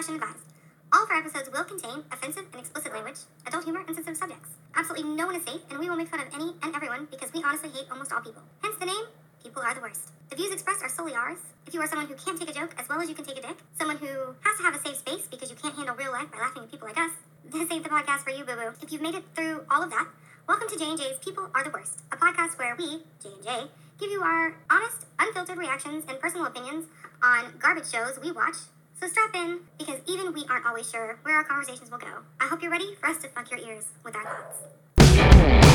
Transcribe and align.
discretion 0.00 0.22
advised. 0.22 0.46
All 0.92 1.04
of 1.04 1.10
our 1.10 1.18
episodes 1.18 1.50
will 1.52 1.64
contain 1.64 2.02
offensive 2.10 2.48
and 2.52 2.60
explicit 2.60 2.92
language, 2.92 3.20
adult 3.46 3.64
humor, 3.64 3.84
and 3.86 3.94
sensitive 3.94 4.16
subjects. 4.16 4.48
Absolutely 4.74 5.12
no 5.12 5.26
one 5.26 5.36
is 5.36 5.44
safe, 5.44 5.60
and 5.68 5.78
we 5.78 5.90
will 5.90 5.96
make 5.96 6.08
fun 6.08 6.20
of 6.20 6.32
any 6.32 6.56
and 6.62 6.74
everyone 6.74 7.06
because 7.10 7.30
we 7.34 7.42
honestly 7.44 7.68
hate 7.68 7.84
almost 7.92 8.12
all 8.12 8.20
people. 8.20 8.40
Hence 8.62 8.76
the 8.80 8.86
name, 8.86 9.04
People 9.44 9.60
Are 9.60 9.74
the 9.74 9.80
Worst. 9.80 10.08
The 10.30 10.36
views 10.36 10.52
expressed 10.52 10.82
are 10.82 10.88
solely 10.88 11.12
ours. 11.12 11.36
If 11.66 11.74
you 11.74 11.80
are 11.82 11.86
someone 11.86 12.08
who 12.08 12.14
can't 12.14 12.40
take 12.40 12.48
a 12.48 12.56
joke 12.56 12.74
as 12.78 12.88
well 12.88 13.00
as 13.00 13.08
you 13.10 13.14
can 13.14 13.26
take 13.26 13.38
a 13.38 13.42
dick, 13.42 13.58
someone 13.78 13.98
who 13.98 14.08
has 14.40 14.56
to 14.56 14.62
have 14.64 14.74
a 14.74 14.80
safe 14.80 14.96
space 14.96 15.28
because 15.30 15.50
you 15.50 15.56
can't 15.56 15.76
handle 15.76 15.94
real 15.94 16.12
life 16.12 16.32
by 16.32 16.38
laughing 16.38 16.64
at 16.64 16.70
people 16.70 16.88
like 16.88 16.98
us, 16.98 17.12
this 17.52 17.70
ain't 17.70 17.84
the 17.84 17.92
podcast 17.92 18.24
for 18.24 18.30
you, 18.30 18.44
boo 18.44 18.56
boo. 18.56 18.72
If 18.80 18.92
you've 18.92 19.04
made 19.04 19.14
it 19.14 19.24
through 19.36 19.68
all 19.70 19.82
of 19.82 19.90
that, 19.90 20.08
welcome 20.48 20.68
to 20.68 20.78
J&J's 20.78 21.20
People 21.20 21.50
Are 21.54 21.62
the 21.62 21.70
Worst, 21.70 22.00
a 22.10 22.16
podcast 22.16 22.58
where 22.58 22.74
we, 22.74 23.04
J&J, 23.22 23.68
give 24.00 24.10
you 24.10 24.22
our 24.22 24.56
honest, 24.70 25.04
unfiltered 25.18 25.58
reactions 25.58 26.04
and 26.08 26.18
personal 26.18 26.46
opinions 26.46 26.86
on 27.22 27.52
garbage 27.60 27.90
shows 27.92 28.18
we 28.22 28.32
watch. 28.32 28.56
So 29.00 29.08
strap 29.08 29.34
in, 29.34 29.60
because 29.78 29.98
even 30.06 30.34
we 30.34 30.44
aren't 30.50 30.66
always 30.66 30.90
sure 30.90 31.18
where 31.22 31.36
our 31.36 31.44
conversations 31.44 31.90
will 31.90 31.98
go. 31.98 32.18
I 32.38 32.48
hope 32.48 32.60
you're 32.60 32.70
ready 32.70 32.94
for 33.00 33.06
us 33.08 33.16
to 33.22 33.28
fuck 33.28 33.50
your 33.50 33.60
ears 33.60 33.86
with 34.04 34.14
our 34.14 34.24
thoughts. 34.24 35.70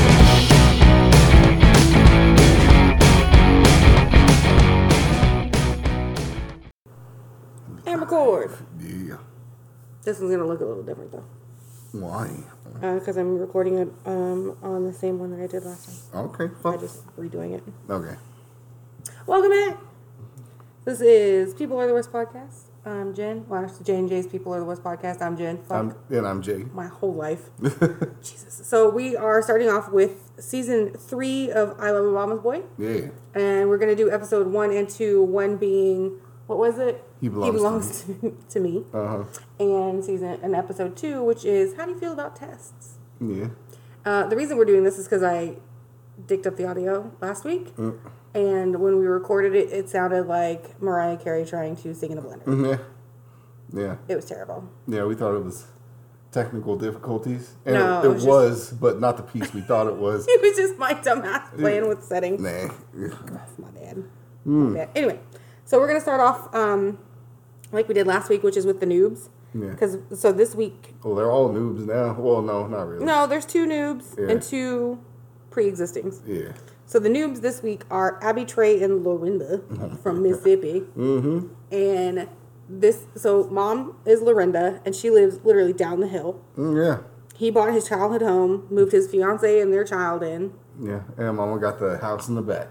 And 7.86 8.00
record. 8.00 8.56
Yeah. 8.80 9.16
This 10.04 10.20
one's 10.20 10.30
gonna 10.30 10.46
look 10.46 10.60
a 10.60 10.64
little 10.64 10.82
different 10.84 11.10
though, 11.10 11.24
Why? 11.92 12.30
because 12.80 13.16
I'm 13.16 13.38
recording 13.38 13.78
it 13.78 13.88
um, 14.04 14.56
on 14.62 14.84
the 14.84 14.92
same 14.92 15.18
one 15.18 15.30
that 15.36 15.42
I 15.42 15.46
did 15.46 15.64
last 15.64 16.12
time. 16.12 16.26
Okay. 16.26 16.54
I'm 16.64 16.78
just 16.78 17.04
redoing 17.16 17.54
it. 17.54 17.62
Okay. 17.90 18.14
Welcome 19.26 19.50
back. 19.50 19.78
This 20.84 21.00
is 21.00 21.54
People 21.54 21.78
Are 21.80 21.86
the 21.88 21.92
Worst 21.94 22.12
podcast. 22.12 22.65
I'm 22.86 23.14
Jen. 23.14 23.44
Well, 23.48 23.64
it's 23.64 23.78
J 23.80 23.96
and 23.96 24.08
J's 24.08 24.28
People 24.28 24.54
Are 24.54 24.60
the 24.60 24.64
Worst 24.64 24.84
podcast. 24.84 25.20
I'm 25.20 25.36
Jen. 25.36 25.58
Fuck 25.58 25.72
I'm 25.76 25.94
and 26.08 26.24
I'm 26.26 26.40
Jay. 26.40 26.64
my 26.72 26.86
whole 26.86 27.12
life. 27.12 27.50
Jesus. 28.22 28.60
So 28.64 28.88
we 28.88 29.16
are 29.16 29.42
starting 29.42 29.68
off 29.68 29.90
with 29.90 30.30
season 30.38 30.92
three 30.92 31.50
of 31.50 31.74
I 31.80 31.90
Love 31.90 32.04
a 32.04 32.10
Mama's 32.12 32.40
Boy, 32.40 32.62
Yeah. 32.78 33.08
and 33.34 33.68
we're 33.68 33.78
gonna 33.78 33.96
do 33.96 34.08
episode 34.10 34.46
one 34.46 34.70
and 34.70 34.88
two. 34.88 35.20
One 35.24 35.56
being 35.56 36.20
what 36.46 36.60
was 36.60 36.78
it? 36.78 37.02
He 37.20 37.28
belongs 37.28 38.02
to, 38.20 38.36
to 38.50 38.60
me. 38.60 38.84
Uh 38.94 39.06
huh. 39.08 39.24
and 39.58 40.04
season 40.04 40.38
and 40.42 40.54
episode 40.54 40.96
two, 40.96 41.24
which 41.24 41.44
is 41.44 41.74
how 41.76 41.86
do 41.86 41.90
you 41.92 41.98
feel 41.98 42.12
about 42.12 42.36
tests? 42.36 42.98
Yeah. 43.20 43.48
Uh, 44.04 44.28
the 44.28 44.36
reason 44.36 44.56
we're 44.56 44.64
doing 44.64 44.84
this 44.84 44.96
is 44.96 45.06
because 45.06 45.24
I 45.24 45.56
dicked 46.24 46.46
up 46.46 46.56
the 46.56 46.66
audio 46.68 47.10
last 47.20 47.44
week, 47.44 47.74
Mm. 47.76 47.98
And 48.36 48.80
when 48.80 48.98
we 48.98 49.06
recorded 49.06 49.54
it, 49.54 49.72
it 49.72 49.88
sounded 49.88 50.26
like 50.26 50.80
Mariah 50.82 51.16
Carey 51.16 51.44
trying 51.44 51.76
to 51.76 51.94
sing 51.94 52.12
in 52.12 52.18
a 52.18 52.22
blender. 52.22 52.80
Yeah. 53.72 53.80
Yeah. 53.82 53.96
It 54.08 54.16
was 54.16 54.24
terrible. 54.26 54.68
Yeah. 54.86 55.04
We 55.04 55.14
thought 55.14 55.34
it 55.34 55.44
was 55.44 55.66
technical 56.30 56.76
difficulties, 56.76 57.54
and 57.64 57.74
No, 57.76 58.00
it, 58.00 58.04
it 58.04 58.08
it 58.08 58.14
was 58.14 58.24
was, 58.26 58.68
just- 58.68 58.80
but 58.80 59.00
not 59.00 59.16
the 59.16 59.22
piece 59.22 59.52
we 59.54 59.60
thought 59.62 59.86
it 59.86 59.96
was. 59.96 60.26
It 60.28 60.40
was 60.42 60.56
just 60.56 60.78
my 60.78 60.92
dumbass 60.94 61.56
playing 61.58 61.88
with 61.88 62.02
settings. 62.04 62.40
Nah. 62.42 62.68
That's 62.94 63.58
my 63.58 63.70
bad. 63.70 64.04
My 64.44 64.74
bad. 64.74 64.90
Anyway, 64.94 65.18
so 65.64 65.78
we're 65.78 65.88
gonna 65.88 66.00
start 66.00 66.20
off 66.20 66.54
um, 66.54 66.98
like 67.72 67.88
we 67.88 67.94
did 67.94 68.06
last 68.06 68.28
week, 68.28 68.42
which 68.42 68.56
is 68.56 68.66
with 68.66 68.80
the 68.80 68.86
noobs. 68.86 69.28
Yeah. 69.54 69.70
Because 69.70 69.96
so 70.14 70.30
this 70.32 70.54
week, 70.54 70.94
Well, 71.02 71.14
they're 71.14 71.30
all 71.30 71.48
noobs 71.48 71.86
now. 71.86 72.12
Well, 72.20 72.42
no, 72.42 72.66
not 72.66 72.86
really. 72.88 73.06
no, 73.06 73.26
there's 73.26 73.46
two 73.46 73.66
noobs 73.66 74.18
Yeah. 74.18 74.28
and 74.28 74.42
two 74.42 74.98
pre-existings. 75.50 76.20
Yeah. 76.26 76.52
So 76.86 76.98
the 77.00 77.08
noobs 77.08 77.40
this 77.40 77.62
week 77.62 77.82
are 77.90 78.18
Abby 78.22 78.44
Trey 78.44 78.80
and 78.82 79.04
Lorinda 79.04 79.60
from 80.02 80.22
Mississippi. 80.22 80.82
Mm-hmm. 80.96 81.48
And 81.74 82.28
this, 82.68 83.06
so 83.16 83.44
mom 83.48 83.96
is 84.06 84.22
Lorinda, 84.22 84.80
and 84.84 84.94
she 84.94 85.10
lives 85.10 85.40
literally 85.44 85.72
down 85.72 86.00
the 86.00 86.06
hill. 86.06 86.40
Mm, 86.56 86.84
yeah. 86.84 87.02
He 87.36 87.50
bought 87.50 87.74
his 87.74 87.88
childhood 87.88 88.22
home, 88.22 88.66
moved 88.70 88.92
his 88.92 89.10
fiance 89.10 89.60
and 89.60 89.72
their 89.72 89.84
child 89.84 90.22
in. 90.22 90.52
Yeah. 90.80 91.02
And 91.18 91.36
Mama 91.36 91.58
got 91.58 91.78
the 91.78 91.98
house 91.98 92.28
in 92.28 92.36
the 92.36 92.42
back. 92.42 92.68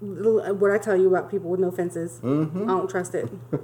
What 0.00 0.70
I 0.70 0.78
tell 0.78 0.96
you 0.96 1.08
about 1.08 1.30
people 1.30 1.50
with 1.50 1.60
no 1.60 1.70
fences, 1.70 2.20
I 2.22 2.26
don't 2.26 2.88
trust 2.88 3.14
it. 3.14 3.28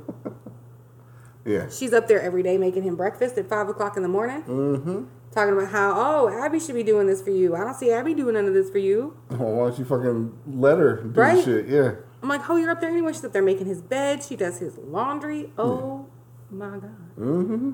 Yeah. 1.47 1.69
She's 1.71 1.93
up 1.93 2.09
there 2.09 2.21
every 2.21 2.43
day 2.43 2.59
making 2.59 2.83
him 2.83 2.97
breakfast 2.97 3.39
at 3.39 3.49
five 3.49 3.69
o'clock 3.69 3.97
in 3.97 4.03
the 4.03 4.09
morning, 4.09 4.43
Mm-hmm. 4.43 5.05
Talking 5.37 5.53
about 5.53 5.71
how, 5.71 5.93
oh, 5.95 6.29
Abby 6.45 6.59
should 6.59 6.75
be 6.75 6.83
doing 6.83 7.07
this 7.07 7.21
for 7.21 7.31
you. 7.31 7.55
I 7.55 7.61
don't 7.61 7.75
see 7.75 7.91
Abby 7.93 8.15
doing 8.15 8.35
none 8.35 8.47
of 8.47 8.55
this 8.55 8.71
for 8.71 8.79
you. 8.79 9.17
Well, 9.31 9.53
why 9.53 9.69
don't 9.69 9.79
you 9.79 9.85
fucking 9.85 10.33
let 10.47 10.79
her 10.79 10.97
do 11.03 11.21
Right? 11.21 11.45
shit? 11.45 11.69
Yeah. 11.69 11.93
I'm 12.23 12.29
like, 12.31 12.49
oh, 12.49 12.57
you're 12.57 12.71
up 12.71 12.81
there 12.81 12.89
anyway. 12.91 13.13
She's 13.13 13.25
up 13.25 13.33
there 13.35 13.43
making 13.43 13.67
his 13.67 13.83
bed. 13.83 14.23
She 14.25 14.35
does 14.35 14.59
his 14.59 14.79
laundry. 14.79 15.53
Oh 15.59 16.07
my 16.51 16.79
god. 16.79 16.97
Mm-hmm. 17.19 17.73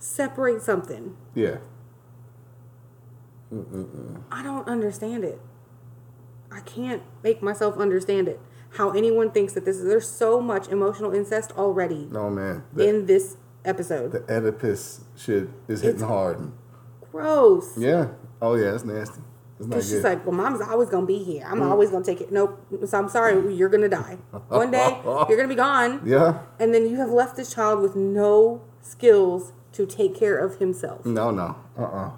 Separate 0.00 0.60
something. 0.62 1.16
Yeah. 1.34 1.58
I 4.30 4.42
don't 4.42 4.68
understand 4.68 5.24
it. 5.24 5.40
I 6.50 6.60
can't 6.60 7.02
make 7.22 7.40
myself 7.42 7.78
understand 7.78 8.26
it. 8.28 8.40
How 8.70 8.90
anyone 8.90 9.30
thinks 9.30 9.52
that 9.54 9.64
this 9.64 9.76
is 9.76 9.84
there's 9.86 10.08
so 10.10 10.40
much 10.40 10.68
emotional 10.68 11.14
incest 11.14 11.52
already 11.52 12.06
No 12.10 12.28
man. 12.28 12.64
The, 12.74 12.86
in 12.88 13.06
this 13.06 13.36
episode. 13.68 14.12
the 14.12 14.22
Oedipus 14.32 15.02
shit 15.16 15.48
is 15.68 15.80
hitting 15.82 15.96
It's- 15.96 16.08
hard. 16.10 16.50
Gross. 17.12 17.76
Yeah. 17.78 18.08
Oh 18.40 18.54
yeah, 18.54 18.74
it's 18.74 18.84
nasty. 18.84 19.20
It's 19.58 19.66
good. 19.66 19.82
she's 19.82 20.04
like, 20.04 20.24
well, 20.24 20.34
mom's 20.36 20.60
always 20.60 20.88
gonna 20.88 21.06
be 21.06 21.18
here. 21.18 21.44
I'm 21.46 21.62
always 21.62 21.90
gonna 21.90 22.04
take 22.04 22.20
it. 22.20 22.30
Nope. 22.30 22.60
So 22.86 22.98
I'm 22.98 23.08
sorry, 23.08 23.54
you're 23.54 23.68
gonna 23.68 23.88
die. 23.88 24.18
One 24.48 24.70
day 24.70 24.96
you're 25.04 25.36
gonna 25.36 25.48
be 25.48 25.54
gone, 25.56 26.00
yeah. 26.04 26.40
and 26.60 26.72
then 26.72 26.88
you 26.88 26.96
have 26.96 27.10
left 27.10 27.34
this 27.36 27.52
child 27.52 27.80
with 27.82 27.96
no 27.96 28.62
skills 28.80 29.52
to 29.72 29.84
take 29.86 30.14
care 30.14 30.36
of 30.38 30.58
himself. 30.58 31.04
No, 31.04 31.30
no. 31.32 31.56
Uh 31.76 31.82
uh 31.82 32.10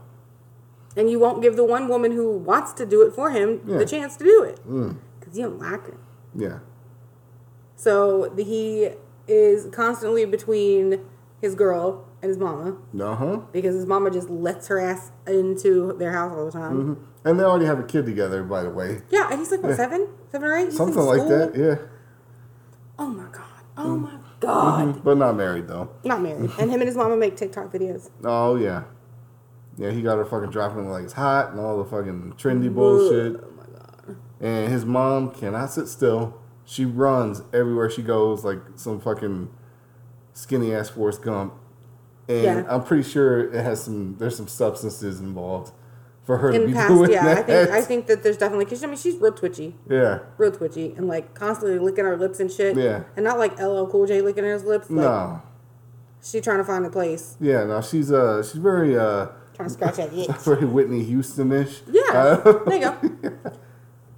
And 0.97 1.09
you 1.11 1.19
won't 1.19 1.41
give 1.41 1.57
the 1.57 1.65
one 1.65 1.89
woman 1.89 2.13
who 2.13 2.37
wants 2.37 2.73
to 2.75 2.85
do 2.85 3.01
it 3.07 3.15
for 3.15 3.31
him 3.31 3.61
Yeah. 3.67 3.79
the 3.79 3.87
chance 3.87 4.17
to 4.19 4.25
do 4.25 4.43
it. 4.43 4.61
Mm. 4.69 4.97
Because 5.19 5.39
you 5.39 5.45
don't 5.45 5.59
like 5.59 5.87
her. 5.87 5.97
Yeah. 6.35 6.59
So 7.77 8.29
the, 8.35 8.45
he 8.45 8.91
is 9.27 9.67
constantly 9.73 10.25
between 10.27 11.01
his 11.41 11.55
girl 11.55 12.07
and 12.23 12.29
his 12.29 12.39
mama 12.39 12.77
Uh 12.99 13.15
huh. 13.15 13.37
because 13.53 13.75
his 13.75 13.87
mama 13.87 14.11
just 14.11 14.29
lets 14.31 14.69
her 14.69 14.79
ass 14.79 15.11
into 15.27 15.95
their 15.99 16.13
house 16.13 16.33
all 16.33 16.45
the 16.47 16.53
time. 16.53 16.73
hmm 16.95 17.05
And 17.25 17.39
they 17.41 17.45
already 17.45 17.65
have 17.67 17.79
a 17.79 17.83
kid 17.85 18.05
together, 18.07 18.43
by 18.43 18.63
the 18.63 18.71
way. 18.71 19.03
Yeah, 19.11 19.29
and 19.31 19.39
he's 19.39 19.51
like, 19.51 19.63
what, 19.63 19.77
seven? 19.77 20.09
Seven 20.33 20.49
or 20.49 20.57
eight? 20.57 20.65
He's 20.67 20.77
Something 20.77 21.03
like 21.03 21.27
that. 21.29 21.53
Yeah. 21.57 21.87
Oh 22.99 23.09
my 23.09 23.29
God. 23.33 23.45
Oh 23.77 23.97
my 23.97 24.17
God. 24.41 25.03
But 25.03 25.17
not 25.17 25.37
married 25.37 25.67
though. 25.69 25.91
Not 26.05 26.21
married. 26.23 26.51
And 26.59 26.71
him 26.71 26.81
and 26.81 26.89
his 26.89 26.97
mama 26.97 27.17
make 27.17 27.37
TikTok 27.37 27.73
videos. 27.73 28.11
Oh 28.25 28.57
yeah. 28.57 28.85
Yeah, 29.79 29.91
he 29.93 30.03
got 30.03 30.17
her 30.19 30.25
fucking 30.27 30.51
dropping 30.51 30.91
like 30.91 31.05
it's 31.05 31.15
hot 31.15 31.51
and 31.53 31.61
all 31.61 31.79
the 31.79 31.85
fucking 31.89 32.35
trendy 32.37 32.73
bullshit. 32.75 33.41
Oh 33.43 33.51
my 33.57 33.65
God. 33.65 34.17
And 34.41 34.71
his 34.71 34.85
mom 34.85 35.31
cannot 35.31 35.71
sit 35.73 35.89
still. 35.89 36.39
She 36.67 36.85
runs 36.85 37.43
everywhere 37.53 37.89
she 37.89 38.03
goes 38.03 38.45
like 38.45 38.59
some 38.77 39.01
fucking 39.01 39.49
skinny 40.33 40.75
ass 40.75 40.89
Forrest 40.91 41.23
Gump. 41.23 41.55
And 42.29 42.43
Yeah. 42.45 42.65
I'm 42.69 42.85
pretty 42.85 43.09
sure 43.09 43.53
it 43.53 43.63
has 43.63 43.83
some. 43.85 44.17
There's 44.19 44.37
some 44.37 44.49
substances 44.49 45.21
involved 45.21 45.73
for 46.25 46.37
her 46.39 46.53
to 46.53 46.67
be 46.67 46.73
past, 46.75 46.89
doing 46.89 47.11
yeah, 47.11 47.27
I 47.33 47.43
think 47.43 47.71
I 47.71 47.81
think 47.81 48.07
that 48.07 48.23
there's 48.23 48.37
definitely 48.37 48.67
because 48.67 48.85
I 48.85 48.87
mean 48.87 48.97
she's 48.97 49.17
real 49.17 49.33
twitchy, 49.33 49.75
yeah. 49.89 50.21
real 50.39 50.53
twitchy, 50.53 50.95
and 50.97 51.09
like 51.09 51.35
constantly 51.35 51.79
licking 51.79 52.05
her 52.05 52.17
lips 52.17 52.39
and 52.39 52.51
shit. 52.53 52.77
Yeah. 52.77 53.03
and 53.17 53.25
not 53.25 53.39
like 53.39 53.59
LL 53.59 53.87
Cool 53.87 54.07
J 54.07 54.21
licking 54.21 54.45
his 54.45 54.63
lips. 54.65 54.89
Like, 54.91 55.05
No. 55.05 55.43
she 56.23 56.41
trying 56.41 56.59
to 56.59 56.65
find 56.65 56.85
a 56.87 56.91
place, 56.91 57.37
Yeah. 57.41 57.65
No. 57.65 57.81
She's 57.81 58.13
uh. 58.13 58.43
She's 58.45 58.61
very 58.61 58.97
uh. 58.97 59.29
trying 59.55 59.69
to 59.69 59.75
scratch 59.75 59.97
that 59.97 60.13
itch. 60.15 60.29
Very 60.45 60.65
Whitney 60.67 61.03
Houston-ish. 61.05 61.83
Yeah, 61.91 62.03
Uh, 62.13 62.65
there 62.65 62.75
you 62.77 62.81
go. 62.81 62.97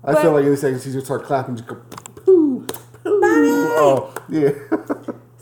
I 0.04 0.12
But- 0.12 0.22
feel 0.22 0.32
like 0.32 0.44
any 0.44 0.56
second 0.56 0.82
she's 0.82 0.92
gonna 0.92 1.04
start 1.04 1.24
clapping. 1.24 1.56
Just 1.56 1.68
go. 1.68 1.76
Poo. 2.16 2.66
Poo. 2.66 3.20
Oh 3.24 4.12
yeah. 4.28 4.50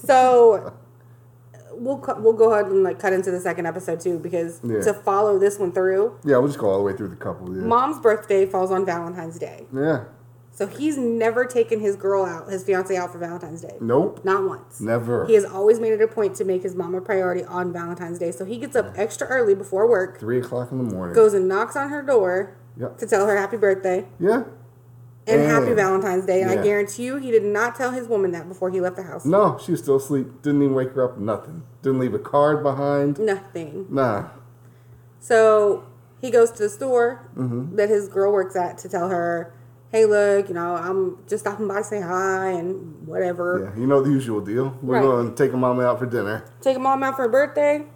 So 0.05 0.72
we'll 1.72 2.03
we'll 2.19 2.33
go 2.33 2.53
ahead 2.53 2.66
and 2.71 2.83
like 2.83 2.98
cut 2.98 3.13
into 3.13 3.30
the 3.30 3.41
second 3.41 3.66
episode 3.66 4.01
too 4.01 4.19
because 4.19 4.60
Yeah. 4.65 4.80
to 4.83 4.92
follow 4.95 5.39
this 5.39 5.59
one 5.59 5.72
through, 5.72 6.19
yeah. 6.25 6.36
We'll 6.39 6.48
just 6.48 6.59
go 6.59 6.69
all 6.71 6.78
the 6.78 6.84
way 6.84 6.92
through 6.95 7.09
the 7.09 7.16
couple. 7.16 7.54
Yeah. 7.57 7.63
mom's 7.65 7.98
birthday 8.01 8.47
falls 8.47 8.71
on 8.71 8.84
Valentine's 8.84 9.39
Day, 9.39 9.66
yeah. 9.72 10.04
so 10.51 10.66
he's 10.66 10.98
never 10.98 11.45
taken 11.45 11.80
his 11.80 11.97
girl 11.97 12.25
out, 12.25 12.48
his 12.51 12.65
fiance 12.65 12.95
out 12.97 13.13
for 13.13 13.19
Valentine's 13.19 13.60
Day. 13.63 13.77
Nope. 13.80 14.21
Not 14.25 14.45
once. 14.47 14.80
Never. 14.80 15.27
He 15.27 15.34
has 15.34 15.45
always 15.45 15.78
made 15.80 15.92
it 15.92 16.03
a 16.03 16.09
point 16.09 16.34
to 16.36 16.45
make 16.45 16.63
his 16.63 16.75
mom 16.75 16.95
a 16.95 17.01
priority 17.01 17.45
on 17.45 17.72
Valentine's 17.72 18.19
Day. 18.19 18.30
So 18.33 18.45
he 18.45 18.59
gets 18.59 18.75
up 18.77 18.92
extra 18.97 19.27
early 19.28 19.54
before 19.54 19.89
work, 19.89 20.19
Three 20.19 20.39
o'clock 20.41 20.72
in 20.72 20.78
the 20.78 20.95
morning. 20.95 21.15
goes 21.15 21.34
and 21.34 21.47
knocks 21.48 21.77
on 21.77 21.89
her 21.91 22.03
door 22.03 22.57
Yep. 22.77 22.98
to 22.98 23.07
tell 23.07 23.27
her 23.27 23.36
happy 23.36 23.57
birthday 23.57 24.07
Yeah. 24.19 24.45
And 25.30 25.42
happy 25.50 25.72
Valentine's 25.74 26.27
Day. 26.27 26.42
And 26.42 26.50
I 26.50 26.62
guarantee 26.62 27.04
you, 27.04 27.16
he 27.16 27.30
did 27.30 27.44
not 27.44 27.74
tell 27.74 27.91
his 27.92 28.06
woman 28.09 28.32
that 28.32 28.48
before 28.48 28.71
he 28.71 28.80
left 28.80 28.97
the 28.97 29.03
house. 29.04 29.24
No, 29.24 29.59
she 29.62 29.72
was 29.72 29.80
still 29.80 29.97
asleep. 29.97 30.42
Didn't 30.42 30.62
even 30.62 30.74
wake 30.74 30.92
her 30.92 31.04
up. 31.04 31.18
Nothing. 31.18 31.62
Didn't 31.82 31.98
leave 32.00 32.15
a 32.15 32.18
card 32.18 32.62
behind. 32.62 33.18
Nothing. 33.18 33.86
Nah. 33.88 34.28
So 35.18 35.84
he 36.21 36.30
goes 36.30 36.50
to 36.53 36.62
the 36.65 36.68
store 36.68 37.28
Mm-hmm. 37.36 37.77
that 37.77 37.88
his 37.88 38.09
girl 38.09 38.32
works 38.32 38.56
at 38.56 38.78
to 38.78 38.88
tell 38.88 39.09
her 39.09 39.54
hey, 39.92 40.04
look, 40.06 40.47
you 40.48 40.54
know, 40.54 40.77
I'm 40.77 41.18
just 41.28 41.42
stopping 41.42 41.66
by 41.66 41.78
to 41.78 41.82
say 41.84 42.00
hi 42.00 42.50
and 42.50 43.09
whatever. 43.09 43.72
Yeah, 43.74 43.80
you 43.80 43.88
know 43.88 44.00
the 44.00 44.10
usual 44.10 44.41
deal. 44.41 44.78
We're 44.82 44.94
Right. 44.94 45.03
going 45.03 45.30
to 45.30 45.34
take 45.34 45.53
a 45.53 45.56
mama 45.56 45.82
out 45.82 45.98
for 45.98 46.06
dinner. 46.06 46.44
Take 46.60 46.77
a 46.77 46.78
mom 46.78 47.03
out 47.03 47.16
for 47.16 47.22
her 47.22 47.28
birthday. 47.28 47.86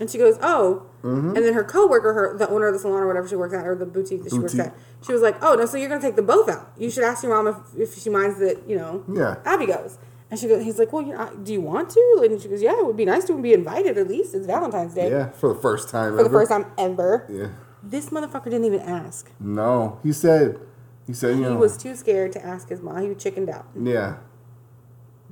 And 0.00 0.08
she 0.08 0.16
goes, 0.16 0.38
oh. 0.40 0.86
Mm-hmm. 1.02 1.36
And 1.36 1.44
then 1.44 1.54
her 1.54 1.62
coworker, 1.64 2.12
her 2.12 2.36
the 2.36 2.48
owner 2.48 2.66
of 2.66 2.74
the 2.74 2.80
salon 2.80 3.02
or 3.02 3.06
whatever 3.06 3.28
she 3.28 3.36
works 3.36 3.54
at, 3.54 3.66
or 3.66 3.74
the 3.76 3.86
boutique 3.86 4.24
that 4.24 4.32
she 4.32 4.38
works 4.38 4.58
at, 4.58 4.74
she 5.06 5.12
was 5.12 5.22
like, 5.22 5.36
oh, 5.42 5.54
no, 5.54 5.64
so 5.66 5.76
you're 5.76 5.88
going 5.88 6.00
to 6.00 6.06
take 6.06 6.16
them 6.16 6.26
both 6.26 6.48
out. 6.48 6.72
You 6.76 6.90
should 6.90 7.04
ask 7.04 7.22
your 7.22 7.32
mom 7.32 7.46
if, 7.76 7.80
if 7.94 8.02
she 8.02 8.10
minds 8.10 8.38
that, 8.40 8.68
you 8.68 8.76
know, 8.76 9.04
Yeah. 9.12 9.36
Abby 9.44 9.66
goes. 9.66 9.98
And 10.30 10.38
she 10.38 10.46
goes, 10.48 10.62
he's 10.62 10.78
like, 10.78 10.92
well, 10.92 11.00
you 11.02 11.14
know, 11.14 11.34
do 11.42 11.52
you 11.52 11.60
want 11.60 11.88
to? 11.90 12.20
And 12.28 12.40
she 12.42 12.48
goes, 12.48 12.60
yeah, 12.60 12.72
it 12.78 12.84
would 12.84 12.96
be 12.96 13.04
nice 13.06 13.24
to 13.26 13.40
be 13.40 13.52
invited 13.54 13.96
at 13.96 14.08
least. 14.08 14.34
It's 14.34 14.44
Valentine's 14.46 14.92
Day. 14.94 15.08
Yeah, 15.10 15.30
for 15.30 15.54
the 15.54 15.60
first 15.60 15.88
time 15.88 16.16
For 16.16 16.22
the 16.24 16.28
first 16.30 16.50
time 16.50 16.66
ever. 16.76 17.26
Yeah. 17.30 17.48
This 17.82 18.10
motherfucker 18.10 18.44
didn't 18.46 18.64
even 18.64 18.80
ask. 18.80 19.30
No, 19.40 20.00
he 20.02 20.12
said, 20.12 20.58
he 21.06 21.12
said, 21.14 21.36
you 21.36 21.42
know, 21.42 21.50
He 21.52 21.56
was 21.56 21.76
too 21.78 21.94
scared 21.94 22.32
to 22.32 22.44
ask 22.44 22.68
his 22.68 22.82
mom. 22.82 23.00
He 23.02 23.08
was 23.08 23.22
chickened 23.22 23.48
out. 23.48 23.66
yeah. 23.80 24.16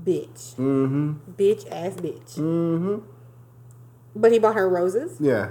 Bitch. 0.03 0.55
Mm-hmm. 0.57 1.33
Bitch 1.33 1.67
ass 1.71 1.95
bitch. 1.97 2.37
Mm-hmm. 2.39 2.99
But 4.19 4.33
he 4.33 4.39
bought 4.39 4.55
her 4.57 4.69
roses. 4.69 5.19
Yeah. 5.21 5.51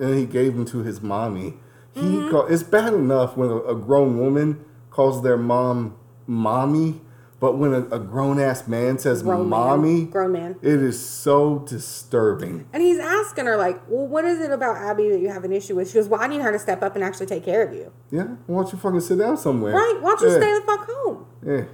And 0.00 0.18
he 0.18 0.26
gave 0.26 0.54
them 0.56 0.64
to 0.66 0.78
his 0.82 1.00
mommy. 1.00 1.54
He 1.94 2.00
Mm-hmm. 2.02 2.30
call, 2.30 2.46
it's 2.46 2.62
bad 2.62 2.92
enough 2.92 3.36
when 3.36 3.48
a, 3.48 3.56
a 3.62 3.74
grown 3.74 4.18
woman 4.18 4.62
calls 4.90 5.22
their 5.22 5.36
mom 5.38 5.96
mommy, 6.26 7.00
but 7.40 7.56
when 7.56 7.72
a, 7.72 7.80
a 7.88 7.98
grown 7.98 8.38
ass 8.40 8.66
man 8.68 8.98
says 8.98 9.22
Grown 9.22 9.48
mommy, 9.48 10.00
man. 10.02 10.10
Grown 10.10 10.32
man. 10.32 10.56
it 10.60 10.82
is 10.82 10.98
so 11.08 11.60
disturbing. 11.60 12.66
And 12.74 12.82
he's 12.82 12.98
asking 12.98 13.46
her, 13.46 13.56
like, 13.56 13.80
well, 13.88 14.06
what 14.06 14.24
is 14.26 14.40
it 14.40 14.50
about 14.50 14.76
Abby 14.76 15.08
that 15.10 15.20
you 15.20 15.28
have 15.30 15.44
an 15.44 15.52
issue 15.52 15.74
with? 15.76 15.88
She 15.88 15.94
goes, 15.94 16.08
well, 16.08 16.20
I 16.20 16.26
need 16.26 16.42
her 16.42 16.52
to 16.52 16.58
step 16.58 16.82
up 16.82 16.96
and 16.96 17.04
actually 17.04 17.26
take 17.26 17.44
care 17.44 17.62
of 17.66 17.72
you. 17.72 17.92
Yeah, 18.10 18.24
why 18.46 18.62
don't 18.62 18.72
you 18.72 18.78
fucking 18.78 19.00
sit 19.00 19.18
down 19.18 19.36
somewhere? 19.38 19.72
Right? 19.74 19.98
Why 20.02 20.16
don't 20.16 20.20
you 20.22 20.28
yeah. 20.32 20.36
stay 20.38 20.52
the 20.58 20.66
fuck 20.66 20.86
home? 20.90 21.26
Yeah, 21.46 21.64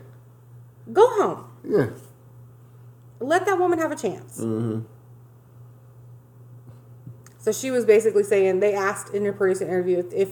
Go 0.93 1.06
home. 1.23 1.44
yeah. 1.69 1.87
Let 3.19 3.47
that 3.47 3.58
woman 3.58 3.79
have 3.79 3.91
a 3.93 3.97
chance. 3.97 4.41
Mm-hmm. 4.41 4.81
So 7.43 7.50
she 7.53 7.71
was 7.71 7.85
basically 7.85 8.23
saying 8.23 8.61
they 8.61 8.73
asked 8.73 9.12
in 9.12 9.27
a 9.27 9.33
producer 9.33 9.65
interview 9.65 9.99
if, 9.99 10.12
if 10.15 10.31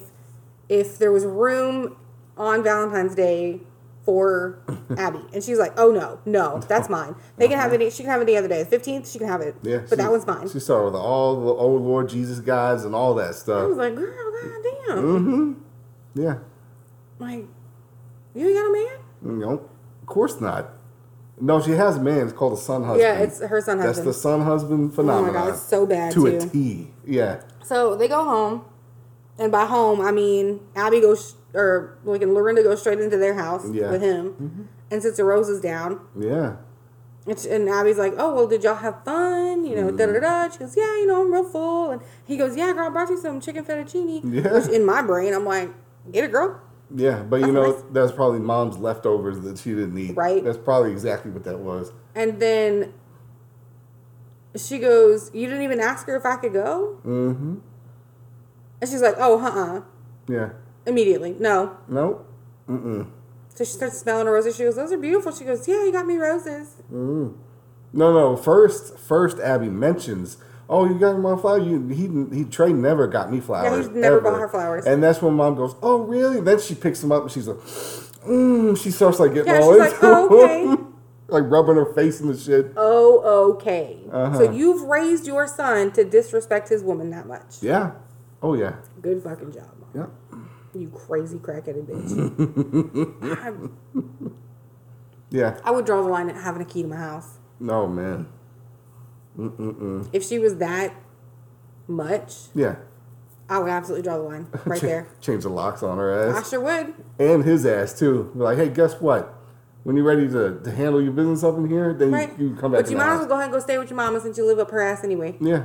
if 0.69 0.97
there 0.99 1.11
was 1.11 1.25
room 1.27 1.97
on 2.37 2.62
Valentine's 2.62 3.15
Day 3.17 3.61
for 4.05 4.61
Abby, 4.97 5.19
and 5.35 5.43
she's 5.43 5.59
like, 5.59 5.73
"Oh 5.77 5.91
no, 5.91 6.21
no, 6.25 6.59
that's 6.61 6.89
mine. 6.89 7.15
They 7.37 7.49
can 7.49 7.59
have 7.59 7.73
it. 7.73 7.93
She 7.93 8.05
can 8.05 8.12
have 8.12 8.23
it 8.23 8.27
the 8.27 8.37
other 8.37 8.47
day. 8.49 8.62
The 8.62 8.71
fifteenth, 8.71 9.09
she 9.11 9.19
can 9.19 9.27
have 9.29 9.41
it. 9.41 9.57
Yeah, 9.62 9.79
but 9.79 9.91
she- 9.91 9.97
that 9.97 10.11
one's 10.11 10.27
mine." 10.27 10.49
She 10.49 10.61
started 10.61 10.87
with 10.87 10.95
all 10.95 11.35
the 11.45 11.53
old 11.53 11.83
Lord 11.83 12.09
Jesus 12.09 12.39
guys 12.41 12.85
and 12.85 12.95
all 12.95 13.15
that 13.17 13.35
stuff. 13.35 13.62
I 13.65 13.67
was 13.67 13.77
like, 13.77 13.95
"Girl, 13.97 14.33
goddamn! 14.33 15.05
Mm-hmm. 15.05 15.53
Yeah. 16.23 16.39
Like, 17.19 17.45
you 18.35 18.47
ain't 18.49 18.57
got 18.57 18.67
a 18.67 18.73
man? 18.73 19.39
Nope. 19.41 19.71
Of 20.03 20.07
course 20.07 20.41
not. 20.41 20.71
No, 21.41 21.61
she 21.61 21.73
has 21.73 21.97
a 21.97 22.01
man. 22.01 22.25
It's 22.25 22.33
called 22.33 22.53
a 22.53 22.57
son 22.57 22.83
husband. 22.85 23.01
Yeah, 23.01 23.19
it's 23.19 23.41
her 23.41 23.61
son 23.61 23.79
husband. 23.79 23.97
That's 23.97 24.05
the 24.05 24.13
son 24.13 24.43
husband 24.43 24.95
phenomenon. 24.95 25.31
oh 25.31 25.33
my 25.33 25.47
god, 25.47 25.55
it's 25.55 25.63
so 25.63 25.87
bad 25.87 26.13
to 26.13 26.31
too. 26.31 26.37
a 26.37 26.47
T. 26.47 26.91
Yeah. 27.07 27.41
So 27.65 27.97
they 27.97 28.09
go 28.09 28.25
home, 28.25 28.65
and 29.39 29.51
by 29.51 29.65
home 29.65 30.01
I 30.01 30.11
mean 30.11 30.61
Abby 30.77 31.01
goes 31.01 31.37
or 31.55 31.99
like 32.05 32.23
and 32.23 32.35
Lorinda 32.35 32.63
goes 32.63 32.81
straight 32.81 33.01
into 33.01 33.17
their 33.17 33.35
house 33.35 33.69
Yeah. 33.73 33.91
with 33.91 34.03
him, 34.03 34.31
mm-hmm. 34.33 34.63
and 34.91 35.03
sits 35.03 35.17
the 35.17 35.25
roses 35.25 35.61
down. 35.61 36.01
Yeah. 36.19 36.57
And, 37.27 37.39
she, 37.39 37.51
and 37.51 37.69
Abby's 37.69 37.99
like, 37.99 38.15
"Oh 38.19 38.35
well, 38.35 38.47
did 38.47 38.65
y'all 38.65 38.75
have 38.77 39.05
fun? 39.05 39.65
You 39.65 39.77
know, 39.77 39.91
da 39.91 40.07
da 40.07 40.13
da." 40.13 40.19
Mm-hmm. 40.21 40.53
She 40.53 40.59
goes, 40.59 40.77
"Yeah, 40.77 40.97
you 40.97 41.07
know, 41.07 41.21
I'm 41.23 41.33
real 41.33 41.45
full." 41.45 41.91
And 41.91 42.03
he 42.27 42.37
goes, 42.37 42.57
"Yeah, 42.57 42.73
girl, 42.73 42.87
I 42.87 42.91
brought 42.91 43.11
you 43.11 43.19
some 43.19 43.41
chicken 43.41 43.65
fettuccine." 43.65 44.21
Yeah. 44.25 44.53
Which 44.53 44.69
in 44.69 44.85
my 44.85 45.03
brain, 45.03 45.35
I'm 45.35 45.45
like, 45.45 45.71
"Get 46.11 46.25
it, 46.25 46.33
girl." 46.33 46.61
Yeah, 46.95 47.23
but 47.23 47.41
you 47.41 47.53
know 47.53 47.73
that's 47.93 48.13
probably 48.13 48.41
mom's 48.41 48.79
leftovers 48.79 49.41
that 49.41 49.59
she 49.59 49.71
didn't 49.71 49.97
eat. 49.97 50.17
Right. 50.17 50.43
That's 50.43 50.59
probably 50.59 50.93
exactly 50.93 51.31
what 51.31 51.45
that 51.45 51.59
was. 51.59 51.93
And 52.15 52.41
then 52.41 52.93
she 54.57 54.79
goes, 54.79 55.31
"You 55.33 55.47
didn't 55.47 55.63
even 55.63 55.81
ask 55.81 56.07
her 56.07 56.17
if 56.17 56.27
I 56.27 56.37
could 56.37 56.53
go." 56.53 56.99
Mm-hmm. 57.05 57.57
And 58.81 58.91
she's 58.91 59.03
like, 59.03 59.15
"Oh, 59.19 59.41
uh, 59.41 59.49
uh 59.49 59.83
Yeah. 60.29 60.51
Immediately, 60.87 61.37
no. 61.39 61.77
Nope. 61.89 62.27
Mm-mm. 62.69 63.11
So 63.55 63.65
she 63.65 63.73
starts 63.73 63.99
smelling 63.99 64.25
the 64.25 64.33
roses. 64.33 64.57
She 64.57 64.65
goes, 64.65 64.77
"Those 64.77 64.93
are 64.93 64.99
beautiful." 64.99 65.33
She 65.33 65.45
goes, 65.45 65.69
"Yeah, 65.69 65.85
you 65.85 65.93
got 65.93 66.07
me 66.07 66.17
roses." 66.17 66.77
Mm. 66.93 67.35
No, 67.93 68.13
no. 68.13 68.37
First, 68.37 68.99
first, 68.99 69.39
Abby 69.39 69.69
mentions, 69.69 70.39
"Oh, 70.71 70.87
you 70.89 70.99
got 70.99 71.19
my 71.19 71.37
flower." 71.37 71.59
You 71.59 71.87
he 71.89 72.09
he 72.37 72.45
Trey 72.45 72.73
never 72.73 73.07
got 73.07 73.31
me 73.31 73.41
flowers. 73.41 73.87
he's 73.87 73.95
never 73.95 74.17
ever. 74.17 74.21
bought 74.23 74.41
her 74.41 74.49
flowers. 74.49 74.87
And 74.87 75.03
that's 75.03 75.21
when 75.21 75.35
mom 75.35 75.57
goes, 75.57 75.75
"Oh, 75.83 75.99
really?" 76.05 76.41
Then 76.41 76.59
she 76.61 76.75
picks 76.75 77.01
them 77.03 77.13
up 77.13 77.23
and 77.25 77.31
she's 77.31 77.47
like, 77.49 77.59
mm, 77.59 78.81
she 78.83 78.91
starts 78.91 79.19
like 79.21 79.35
getting 79.35 79.53
Yeah, 79.53 79.61
all 79.61 79.73
she's 79.73 79.81
like, 79.81 79.93
into 79.93 80.07
"Oh, 80.07 80.43
okay." 80.43 80.83
like 81.29 81.45
rubbing 81.47 81.77
her 81.77 81.93
face 81.95 82.21
in 82.21 82.29
the 82.29 82.37
shit. 82.39 82.73
Oh, 82.77 83.53
okay. 83.55 83.99
Uh-huh. 84.11 84.37
So 84.39 84.51
you've 84.51 84.83
raised 84.83 85.27
your 85.27 85.47
son 85.47 85.93
to 85.93 86.05
disrespect 86.05 86.69
his 86.71 86.83
woman 86.83 87.11
that 87.11 87.27
much. 87.27 87.63
Yeah. 87.63 87.93
Oh 88.43 88.55
yeah. 88.55 88.77
Good 89.03 89.23
fucking 89.23 89.53
job, 89.53 89.69
mom. 89.95 90.11
Yeah. 90.33 90.39
You 90.81 90.89
crazy 90.89 91.39
crackheaded 91.39 91.87
bitch. 91.87 93.37
I, 93.39 93.53
Yeah. 95.31 95.59
I 95.65 95.71
would 95.71 95.85
draw 95.85 96.03
the 96.03 96.09
line 96.09 96.29
at 96.31 96.37
having 96.37 96.63
a 96.63 96.65
key 96.65 96.83
to 96.83 96.89
my 96.89 96.97
house. 96.97 97.39
No 97.61 97.87
man. 97.87 98.27
Mm-mm-mm. 99.38 100.09
If 100.12 100.25
she 100.25 100.38
was 100.38 100.56
that 100.59 100.94
much, 101.88 102.35
Yeah. 102.55 102.77
I 103.49 103.59
would 103.59 103.71
absolutely 103.71 104.03
draw 104.05 104.17
the 104.17 104.23
line 104.23 104.47
right 104.65 104.81
Cha- 104.81 104.87
there. 104.87 105.09
Change 105.21 105.43
the 105.43 105.49
locks 105.49 105.82
on 105.82 105.99
her 105.99 106.29
ass. 106.31 106.47
I 106.47 106.49
sure 106.50 106.61
would. 106.61 106.94
and 107.19 107.44
his 107.44 107.67
ass 107.67 107.99
too. 107.99 108.31
Be 108.35 108.41
like, 108.41 108.59
hey, 108.59 108.69
guess 108.69 109.00
what? 109.00 109.35
When 109.82 109.97
you're 109.97 110.05
ready 110.05 110.29
to, 110.29 110.61
to 110.62 110.71
handle 110.71 111.00
your 111.03 111.12
business 111.12 111.43
up 111.43 111.56
in 111.56 111.69
here, 111.69 111.93
then 111.94 112.11
Right. 112.12 112.38
you, 112.38 112.50
you 112.50 112.55
come 112.56 112.73
back. 112.73 112.82
But 112.82 112.91
you 112.91 112.97
might 112.97 113.12
as 113.15 113.19
well 113.21 113.29
go 113.29 113.35
ahead 113.35 113.44
and 113.47 113.53
go 113.53 113.59
stay 113.61 113.79
with 113.79 113.88
your 113.91 113.97
mama 113.97 114.21
since 114.21 114.37
you 114.38 114.47
live 114.47 114.59
up 114.59 114.71
her 114.71 114.81
ass 114.81 115.03
anyway. 115.05 115.37
Yeah. 115.41 115.65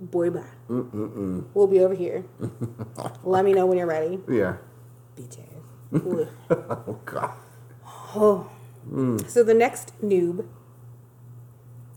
Boy, 0.00 0.30
bye. 0.30 0.44
Mm-mm-mm. 0.70 1.44
We'll 1.52 1.66
be 1.66 1.80
over 1.80 1.94
here. 1.94 2.24
Let 3.24 3.44
me 3.44 3.52
know 3.54 3.66
when 3.66 3.76
you're 3.78 3.86
ready. 3.86 4.20
Yeah. 4.28 4.56
Bitch 5.16 5.38
ass. 5.38 5.46
Oh 6.50 6.98
God. 7.04 7.32
Oh. 8.14 8.50
Mm. 8.90 9.28
So 9.28 9.42
the 9.42 9.54
next 9.54 9.92
noob 10.02 10.46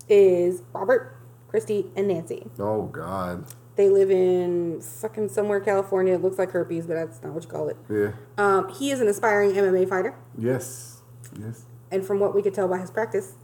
is 0.10 0.64
Robert, 0.74 1.16
Christy, 1.48 1.86
and 1.96 2.08
Nancy. 2.08 2.48
Oh 2.60 2.84
God. 2.84 3.46
They 3.76 3.88
live 3.90 4.12
in 4.12 4.82
fucking 4.82 5.30
somewhere 5.30 5.62
California. 5.62 6.16
It 6.16 6.22
looks 6.22 6.38
like 6.38 6.52
herpes, 6.52 6.86
but 6.86 6.96
that's 6.96 7.24
not 7.24 7.34
what 7.34 7.44
you 7.46 7.50
call 7.50 7.70
it. 7.70 7.78
Yeah. 7.90 8.12
Um, 8.38 8.68
he 8.74 8.92
is 8.92 9.00
an 9.00 9.08
aspiring 9.08 9.52
MMA 9.52 9.88
fighter, 9.88 10.16
Yes. 10.38 11.02
Yes. 11.40 11.66
and 11.92 12.06
from 12.06 12.20
what 12.20 12.36
we 12.36 12.42
could 12.42 12.54
tell 12.54 12.68
by 12.68 12.80
his 12.80 12.92
practice, 12.92 13.36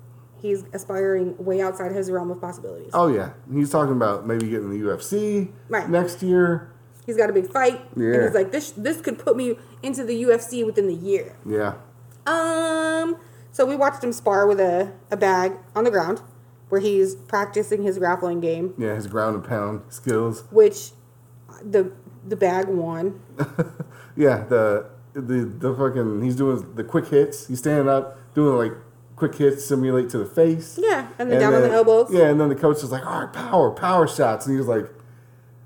he's 0.42 0.66
aspiring 0.74 1.36
way 1.38 1.62
outside 1.62 1.92
his 1.94 2.12
realm 2.12 2.32
of 2.32 2.42
possibilities. 2.42 2.92
Oh 2.94 3.08
yeah. 3.08 3.30
He's 3.54 3.70
talking 3.70 3.94
about 3.96 4.28
maybe 4.28 4.50
getting 4.50 4.70
the 4.72 4.80
UFC 4.86 5.52
Right. 5.70 5.90
next 5.90 6.22
year. 6.22 6.72
He's 7.06 7.16
got 7.18 7.30
a 7.30 7.34
big 7.34 7.48
fight, 7.52 7.82
and 7.96 8.04
Yeah. 8.04 8.24
he's 8.24 8.34
like, 8.34 8.52
"This 8.52 8.72
this 8.72 9.00
could 9.00 9.20
put 9.20 9.38
me 9.38 9.58
into 9.84 10.04
the 10.04 10.16
UFC 10.24 10.64
within 10.66 10.88
the 10.88 10.94
year." 10.96 11.36
Yeah. 11.46 11.76
Um, 12.26 13.18
so 13.52 13.66
we 13.66 13.76
watched 13.76 14.04
him 14.04 14.12
spar 14.12 14.48
with 14.48 14.60
a, 14.60 14.92
a 15.12 15.16
bag 15.18 15.54
on 15.76 15.84
the 15.84 15.92
ground, 15.92 16.22
where 16.70 16.82
he's 16.82 17.16
practicing 17.16 17.84
his 17.84 17.98
grappling 17.98 18.40
game, 18.42 18.74
Yeah. 18.78 18.96
His 18.96 19.08
ground 19.08 19.36
and 19.36 19.44
pound 19.46 19.82
skills. 19.90 20.44
which 20.52 20.92
the 21.64 21.92
the 22.28 22.36
bag 22.36 22.68
won. 22.68 23.22
Yeah. 24.18 24.46
The 24.48 24.86
the 25.14 25.44
the 25.46 25.74
fucking 25.76 26.22
he's 26.22 26.36
doing 26.36 26.76
the 26.76 26.84
quick 26.84 27.08
hits. 27.08 27.48
He's 27.48 27.60
standing 27.60 27.88
up 27.90 28.18
doing 28.34 28.58
like 28.58 28.78
quick 29.16 29.36
hits 29.36 29.66
simulate 29.66 30.10
to 30.10 30.18
the 30.18 30.26
face. 30.26 30.78
Yeah, 30.82 31.08
and 31.20 31.32
then 31.32 31.40
down 31.40 31.54
on 31.54 31.62
the 31.62 31.72
elbows. 31.72 32.10
Yeah, 32.12 32.30
and 32.30 32.40
then 32.40 32.50
the 32.50 32.56
coach 32.56 32.78
is 32.84 32.92
like, 32.92 33.06
all 33.06 33.22
right, 33.22 33.32
power, 33.34 33.72
power 33.72 34.08
shots. 34.08 34.46
And 34.48 34.58
he's 34.58 34.68
like, 34.68 34.88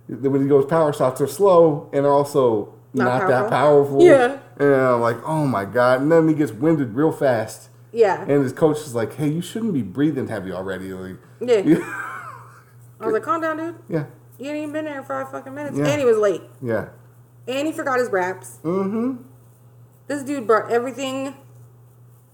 when 0.08 0.42
he 0.42 0.48
goes, 0.48 0.66
power 0.66 0.92
shots 0.94 1.20
are 1.22 1.28
slow 1.28 1.90
and 1.94 2.06
also 2.06 2.74
Not 2.94 3.06
not, 3.06 3.28
that 3.28 3.50
powerful. 3.50 3.98
powerful. 4.00 4.04
Yeah. 4.04 4.40
And 4.58 4.74
I'm 4.76 5.02
like, 5.02 5.18
oh 5.26 5.46
my 5.48 5.66
God. 5.66 6.02
And 6.02 6.12
then 6.12 6.28
he 6.28 6.34
gets 6.36 6.52
winded 6.52 6.94
real 6.96 7.12
fast. 7.12 7.70
Yeah, 7.92 8.22
And 8.22 8.44
his 8.44 8.54
coach 8.54 8.78
is 8.80 8.94
like, 8.94 9.16
hey, 9.16 9.30
you 9.30 9.42
shouldn't 9.42 9.74
be 9.74 9.82
breathing 9.82 10.28
heavy 10.28 10.52
already. 10.52 10.94
Like, 10.94 11.18
yeah. 11.42 11.62
I 13.02 13.06
was 13.06 13.14
like, 13.14 13.24
"Calm 13.24 13.42
down, 13.42 13.58
dude. 13.58 13.76
yeah, 13.88 14.06
You 14.38 14.48
ain't 14.50 14.58
even 14.58 14.74
been 14.74 14.86
there 14.86 15.02
for 15.02 15.24
five 15.24 15.32
fucking 15.32 15.54
minutes." 15.56 15.78
Yeah. 15.78 15.86
And 15.88 16.00
he 16.00 16.06
was 16.06 16.18
late, 16.18 16.42
yeah. 16.62 16.90
and 17.48 17.66
he 17.66 17.72
forgot 17.74 17.98
his 17.98 18.10
wraps. 18.10 18.60
Mm-hmm. 18.64 19.24
This 20.08 20.24
dude 20.24 20.46
brought 20.46 20.70
everything 20.72 21.36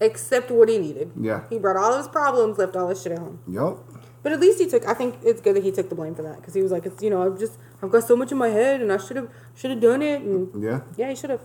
except 0.00 0.50
what 0.50 0.68
he 0.68 0.78
needed. 0.78 1.12
Yeah. 1.18 1.44
He 1.48 1.58
brought 1.58 1.76
all 1.76 1.92
of 1.92 1.98
his 1.98 2.08
problems, 2.08 2.58
left 2.58 2.74
all 2.76 2.88
his 2.88 3.00
shit 3.00 3.12
at 3.12 3.18
home. 3.18 3.38
Yup. 3.48 3.78
But 4.22 4.32
at 4.32 4.40
least 4.40 4.58
he 4.58 4.66
took. 4.68 4.84
I 4.86 4.92
think 4.94 5.14
it's 5.22 5.40
good 5.40 5.54
that 5.56 5.62
he 5.62 5.70
took 5.70 5.88
the 5.88 5.94
blame 5.94 6.14
for 6.16 6.22
that 6.22 6.36
because 6.36 6.52
he 6.54 6.62
was 6.62 6.72
like, 6.72 6.84
"It's 6.84 7.00
you 7.02 7.10
know, 7.10 7.22
I've 7.24 7.38
just 7.38 7.58
I've 7.80 7.90
got 7.92 8.02
so 8.04 8.16
much 8.16 8.32
in 8.32 8.38
my 8.38 8.48
head, 8.48 8.80
and 8.82 8.92
I 8.92 8.96
should 8.96 9.16
have 9.16 9.30
should 9.54 9.70
have 9.70 9.80
done 9.80 10.02
it." 10.02 10.20
And 10.22 10.50
Yeah. 10.62 10.80
yeah, 10.96 11.10
he 11.10 11.14
should 11.14 11.30
have. 11.30 11.42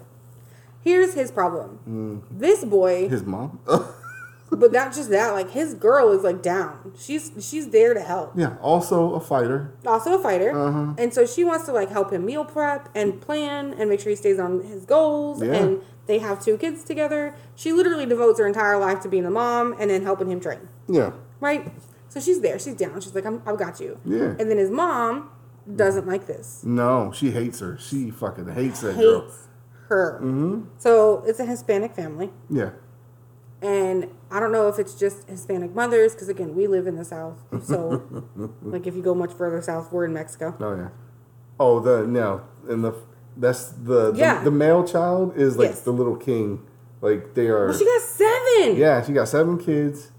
Here's 0.83 1.13
his 1.13 1.29
problem. 1.31 2.23
This 2.31 2.65
boy, 2.65 3.07
His 3.07 3.23
mom. 3.23 3.59
but 4.51 4.71
not 4.71 4.93
just 4.93 5.09
that, 5.09 5.31
like 5.31 5.51
his 5.51 5.73
girl 5.73 6.11
is 6.11 6.23
like 6.23 6.41
down. 6.43 6.91
She's 6.97 7.31
she's 7.39 7.69
there 7.69 7.93
to 7.93 8.01
help. 8.01 8.33
Yeah, 8.35 8.57
also 8.61 9.13
a 9.13 9.19
fighter. 9.19 9.73
Also 9.85 10.19
a 10.19 10.21
fighter, 10.21 10.51
Uh-huh. 10.57 10.93
and 10.97 11.13
so 11.13 11.25
she 11.25 11.43
wants 11.43 11.65
to 11.65 11.71
like 11.71 11.89
help 11.89 12.11
him 12.11 12.25
meal 12.25 12.45
prep 12.45 12.89
and 12.93 13.19
plan 13.21 13.73
and 13.77 13.89
make 13.89 13.99
sure 14.01 14.09
he 14.09 14.15
stays 14.15 14.39
on 14.39 14.61
his 14.61 14.85
goals. 14.85 15.41
Yeah. 15.41 15.53
And 15.53 15.81
they 16.07 16.19
have 16.19 16.43
two 16.43 16.57
kids 16.57 16.83
together. 16.83 17.33
She 17.55 17.71
literally 17.71 18.05
devotes 18.05 18.39
her 18.39 18.47
entire 18.47 18.77
life 18.77 18.99
to 19.01 19.09
being 19.09 19.25
a 19.25 19.31
mom 19.31 19.75
and 19.79 19.89
then 19.89 20.03
helping 20.03 20.29
him 20.29 20.39
train. 20.41 20.67
Yeah. 20.87 21.11
Right? 21.39 21.71
So 22.09 22.19
she's 22.19 22.41
there. 22.41 22.59
She's 22.59 22.75
down. 22.75 22.99
She's 22.99 23.15
like, 23.15 23.25
I'm, 23.25 23.41
I've 23.45 23.57
got 23.57 23.79
you. 23.79 23.97
Yeah. 24.03 24.35
And 24.37 24.49
then 24.49 24.57
his 24.57 24.69
mom 24.69 25.29
doesn't 25.75 26.07
like 26.07 26.27
this. 26.27 26.61
No, 26.65 27.11
she 27.13 27.31
hates 27.31 27.59
her. 27.61 27.77
She 27.77 28.09
fucking 28.11 28.49
hates 28.49 28.81
that 28.81 28.97
girl. 28.97 29.31
Her. 29.87 30.19
Mm-hmm. 30.21 30.63
So 30.79 31.23
it's 31.25 31.39
a 31.39 31.45
Hispanic 31.45 31.95
family. 31.95 32.31
Yeah. 32.49 32.71
And 33.61 34.07
I 34.31 34.39
don't 34.39 34.51
know 34.51 34.67
if 34.67 34.79
it's 34.79 34.95
just 34.95 35.29
Hispanic 35.29 35.75
mothers, 35.75 36.13
because 36.13 36.29
again, 36.29 36.55
we 36.55 36.65
live 36.67 36.87
in 36.87 36.95
the 36.95 37.05
South. 37.05 37.37
So, 37.63 38.23
like, 38.63 38.87
if 38.87 38.95
you 38.95 39.03
go 39.03 39.13
much 39.13 39.33
further 39.33 39.61
south, 39.61 39.91
we're 39.91 40.05
in 40.05 40.13
Mexico. 40.13 40.55
Oh 40.59 40.75
yeah. 40.75 40.89
Oh 41.59 41.79
the 41.79 42.07
no 42.07 42.41
and 42.67 42.83
the 42.83 42.95
that's 43.37 43.65
the 43.69 44.11
the, 44.11 44.17
Yeah. 44.17 44.43
the 44.43 44.49
male 44.51 44.83
child 44.83 45.37
is 45.37 45.57
like 45.57 45.69
Yes. 45.69 45.81
the 45.81 45.91
little 45.91 46.15
king. 46.15 46.65
Like 47.01 47.35
they 47.35 47.47
are. 47.47 47.67
Well, 47.67 47.77
she 47.77 47.85
got 47.85 48.01
seven. 48.01 48.75
yeah, 48.77 49.03
she 49.03 49.13
got 49.13 49.27
seven 49.27 49.57
kids. 49.59 50.11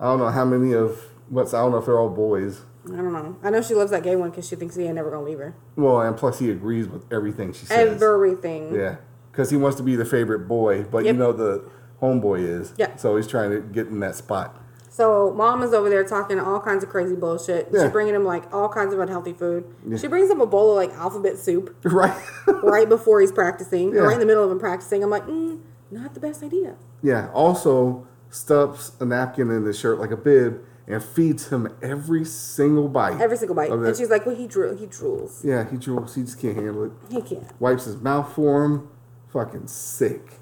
I 0.00 0.04
don't 0.04 0.18
know 0.18 0.28
how 0.30 0.44
many 0.46 0.72
of 0.74 0.98
what's 1.28 1.52
I 1.52 1.58
don't 1.60 1.72
know 1.72 1.78
if 1.78 1.86
they're 1.86 1.98
all 1.98 2.08
boys. 2.08 2.62
I 2.86 2.96
don't 2.96 3.12
know. 3.12 3.36
I 3.42 3.50
know 3.50 3.60
she 3.60 3.74
loves 3.74 3.90
that 3.90 4.02
gay 4.02 4.16
one 4.16 4.30
because 4.30 4.48
she 4.48 4.56
thinks 4.56 4.76
he 4.76 4.84
ain't 4.84 4.94
never 4.94 5.10
gonna 5.10 5.24
leave 5.26 5.38
her. 5.38 5.54
Well, 5.76 6.00
and 6.00 6.16
plus 6.16 6.38
he 6.38 6.50
agrees 6.50 6.88
with 6.88 7.04
everything 7.12 7.52
she 7.52 7.66
says. 7.66 8.00
Everything. 8.02 8.74
Yeah, 8.74 8.96
because 9.30 9.50
he 9.50 9.58
wants 9.58 9.76
to 9.76 9.82
be 9.82 9.94
the 9.94 10.06
favorite 10.06 10.48
boy, 10.48 10.84
but 10.84 11.04
Yep. 11.04 11.14
you 11.14 11.18
know 11.18 11.32
the 11.32 11.68
homeboy 12.02 12.40
is. 12.60 12.72
Yeah. 12.76 12.96
So 12.96 13.16
he's 13.16 13.26
trying 13.26 13.50
to 13.50 13.60
get 13.60 13.86
in 13.88 14.00
that 14.00 14.14
spot. 14.14 14.60
So 14.90 15.32
mom 15.32 15.62
is 15.62 15.72
over 15.72 15.88
there 15.88 16.02
talking 16.04 16.40
all 16.40 16.58
kinds 16.60 16.82
of 16.82 16.90
crazy 16.90 17.14
bullshit. 17.14 17.68
Yeah. 17.72 17.84
She's 17.84 17.92
bringing 17.92 18.14
him 18.14 18.24
like 18.24 18.52
all 18.52 18.68
kinds 18.68 18.92
of 18.92 18.98
unhealthy 19.00 19.32
food. 19.32 19.64
Yeah. 19.86 19.96
She 19.96 20.08
brings 20.08 20.28
him 20.30 20.40
a 20.40 20.46
bowl 20.46 20.70
of 20.72 20.76
like 20.76 20.90
alphabet 20.98 21.38
soup 21.38 21.76
Right. 21.84 22.20
right 22.46 22.88
before 22.88 23.20
he's 23.20 23.30
practicing, 23.32 23.94
Yeah. 23.94 24.00
right 24.00 24.14
in 24.14 24.20
the 24.20 24.26
middle 24.26 24.44
of 24.44 24.50
him 24.50 24.58
practicing. 24.58 25.04
I'm 25.04 25.10
like, 25.10 25.26
mm, 25.26 25.60
not 25.90 26.14
the 26.14 26.20
best 26.20 26.42
idea. 26.42 26.74
yeah. 27.02 27.28
Also 27.32 28.06
stuffs 28.30 28.92
a 29.00 29.04
napkin 29.04 29.50
in 29.50 29.64
his 29.64 29.78
shirt 29.78 29.98
like 29.98 30.10
a 30.10 30.16
bib 30.16 30.60
and 30.86 31.02
feeds 31.04 31.48
him 31.48 31.68
every 31.80 32.24
single 32.24 32.88
bite. 32.88 33.20
Every 33.20 33.36
single 33.36 33.54
bite. 33.54 33.70
And 33.70 33.96
she's 33.96 34.10
like, 34.10 34.26
well, 34.26 34.34
he 34.34 34.46
drew, 34.46 34.74
he 34.76 34.86
drools. 34.86 35.44
Yeah, 35.44 35.68
he 35.70 35.76
drools. 35.76 36.14
He 36.14 36.22
just 36.22 36.40
can't 36.40 36.56
handle 36.56 36.84
it. 36.84 36.92
He 37.10 37.20
can't. 37.22 37.44
Wipes 37.60 37.84
his 37.84 37.96
mouth 37.98 38.32
for 38.34 38.64
him. 38.64 38.88
Fucking 39.32 39.66
sick. 39.68 40.37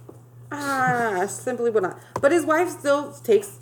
Ah, 0.52 1.26
simply 1.28 1.70
would 1.70 1.82
not. 1.82 1.98
But 2.20 2.32
his 2.32 2.44
wife 2.44 2.68
still 2.70 3.12
takes. 3.12 3.58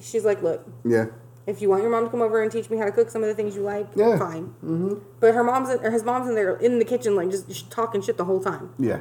She's 0.00 0.24
like, 0.24 0.42
look, 0.42 0.66
Yeah. 0.84 1.06
if 1.46 1.62
you 1.62 1.68
want 1.70 1.82
your 1.82 1.90
mom 1.90 2.04
to 2.04 2.10
come 2.10 2.20
over 2.22 2.42
and 2.42 2.52
teach 2.52 2.68
me 2.68 2.76
how 2.76 2.84
to 2.84 2.92
cook 2.92 3.10
some 3.10 3.22
of 3.22 3.28
the 3.28 3.34
things 3.34 3.56
you 3.56 3.62
like, 3.62 3.86
Yeah. 3.94 4.18
fine. 4.18 4.54
Mm-hmm. 4.64 4.94
But 5.20 5.34
her 5.34 5.42
mom's 5.42 5.70
in, 5.70 5.78
or 5.84 5.90
his 5.90 6.04
mom's 6.04 6.28
in 6.28 6.34
there 6.34 6.56
in 6.56 6.78
the 6.78 6.84
kitchen, 6.84 7.16
like 7.16 7.30
just 7.30 7.70
talking 7.70 8.02
shit 8.02 8.16
the 8.18 8.24
whole 8.24 8.40
time. 8.40 8.70
Yeah. 8.78 9.00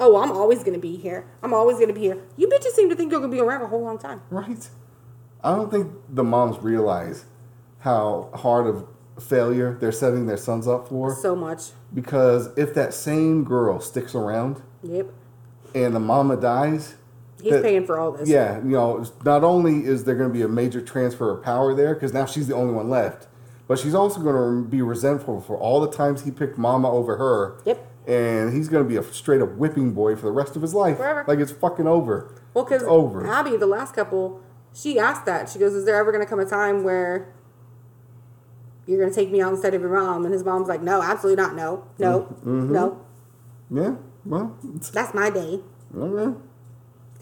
Oh, 0.00 0.16
I'm 0.20 0.32
always 0.32 0.64
gonna 0.64 0.78
be 0.78 0.96
here. 0.96 1.24
I'm 1.42 1.54
always 1.54 1.78
gonna 1.78 1.92
be 1.92 2.00
here. 2.00 2.18
You 2.36 2.48
bitches 2.48 2.72
seem 2.72 2.88
to 2.90 2.96
think 2.96 3.12
you're 3.12 3.20
gonna 3.20 3.30
be 3.32 3.40
around 3.40 3.62
a 3.62 3.68
whole 3.68 3.82
long 3.82 3.96
time. 3.98 4.22
Right. 4.30 4.68
I 5.44 5.54
don't 5.54 5.70
think 5.70 5.92
the 6.08 6.24
moms 6.24 6.58
realize 6.62 7.26
how 7.80 8.30
hard 8.34 8.66
of 8.66 8.88
failure 9.20 9.76
they're 9.78 9.92
setting 9.92 10.26
their 10.26 10.36
sons 10.36 10.66
up 10.66 10.88
for. 10.88 11.14
So 11.14 11.36
much. 11.36 11.70
Because 11.92 12.48
if 12.56 12.74
that 12.74 12.92
same 12.92 13.44
girl 13.44 13.78
sticks 13.78 14.14
around 14.16 14.62
Yep. 14.82 15.12
And 15.74 15.94
the 15.94 16.00
mama 16.00 16.36
dies, 16.36 16.94
He's 17.42 17.52
that- 17.52 17.62
paying 17.62 17.84
for 17.84 17.98
all 17.98 18.12
this. 18.12 18.28
Yeah, 18.28 18.58
you 18.58 18.70
know, 18.70 19.04
not 19.24 19.44
only 19.44 19.84
is 19.84 20.04
there 20.04 20.14
going 20.14 20.28
to 20.28 20.32
be 20.32 20.42
a 20.42 20.48
major 20.48 20.80
transfer 20.80 21.30
of 21.30 21.42
power 21.42 21.74
there 21.74 21.94
because 21.94 22.12
now 22.12 22.24
she's 22.26 22.46
the 22.46 22.54
only 22.54 22.72
one 22.72 22.88
left, 22.88 23.26
but 23.68 23.78
she's 23.78 23.94
also 23.94 24.20
going 24.20 24.36
to 24.64 24.68
be 24.68 24.80
resentful 24.82 25.40
for 25.40 25.56
all 25.56 25.80
the 25.80 25.90
times 25.90 26.22
he 26.24 26.30
picked 26.30 26.56
Mama 26.58 26.90
over 26.90 27.16
her. 27.16 27.58
Yep. 27.64 27.90
And 28.06 28.52
he's 28.54 28.68
going 28.68 28.84
to 28.84 28.88
be 28.88 28.96
a 28.96 29.02
straight 29.02 29.40
up 29.40 29.52
whipping 29.56 29.92
boy 29.92 30.14
for 30.16 30.26
the 30.26 30.32
rest 30.32 30.56
of 30.56 30.62
his 30.62 30.74
life. 30.74 30.98
Forever. 30.98 31.24
Like 31.26 31.38
it's 31.38 31.52
fucking 31.52 31.86
over. 31.86 32.34
Well, 32.52 32.64
because 32.64 32.82
over. 32.84 33.26
Abby, 33.26 33.56
the 33.56 33.66
last 33.66 33.94
couple, 33.94 34.40
she 34.74 34.98
asked 34.98 35.24
that. 35.26 35.48
She 35.48 35.58
goes, 35.58 35.72
"Is 35.74 35.86
there 35.86 35.96
ever 35.96 36.12
gonna 36.12 36.26
come 36.26 36.38
a 36.38 36.44
time 36.44 36.84
where 36.84 37.32
you're 38.86 39.00
gonna 39.00 39.10
take 39.14 39.30
me 39.30 39.40
out 39.40 39.52
instead 39.52 39.72
of 39.74 39.80
your 39.80 39.90
mom?" 39.98 40.24
And 40.24 40.32
his 40.34 40.44
mom's 40.44 40.68
like, 40.68 40.82
"No, 40.82 41.00
absolutely 41.02 41.42
not. 41.42 41.54
No, 41.56 41.84
no, 41.98 42.20
Mm-hmm. 42.44 42.72
no. 42.72 43.00
Yeah. 43.70 43.94
Well, 44.24 44.56
That's 44.92 45.14
my 45.14 45.30
day." 45.30 45.60
okay. 45.96 46.38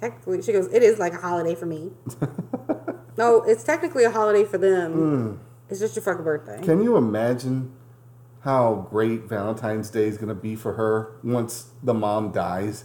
Technically, 0.01 0.43
she 0.43 0.53
goes, 0.53 0.73
"It 0.73 0.83
is 0.83 0.99
like 0.99 1.13
a 1.13 1.19
holiday 1.19 1.55
for 1.55 1.67
me." 1.67 1.93
no, 3.17 3.43
it's 3.43 3.63
technically 3.65 4.05
a 4.05 4.11
holiday 4.11 4.45
for 4.45 4.59
them. 4.59 4.95
Mm. 4.95 5.39
It's 5.69 5.81
just 5.81 5.97
your 5.97 6.03
fucking 6.03 6.25
birthday. 6.25 6.61
Can 6.63 6.83
you 6.83 6.97
imagine 6.97 7.73
how 8.41 8.87
great 8.91 9.25
Valentine's 9.29 9.91
Day 9.91 10.09
is 10.09 10.17
going 10.17 10.29
to 10.29 10.35
be 10.35 10.57
for 10.57 10.75
her 10.75 11.13
once 11.23 11.71
the 11.83 11.95
mom 11.95 12.33
dies? 12.33 12.85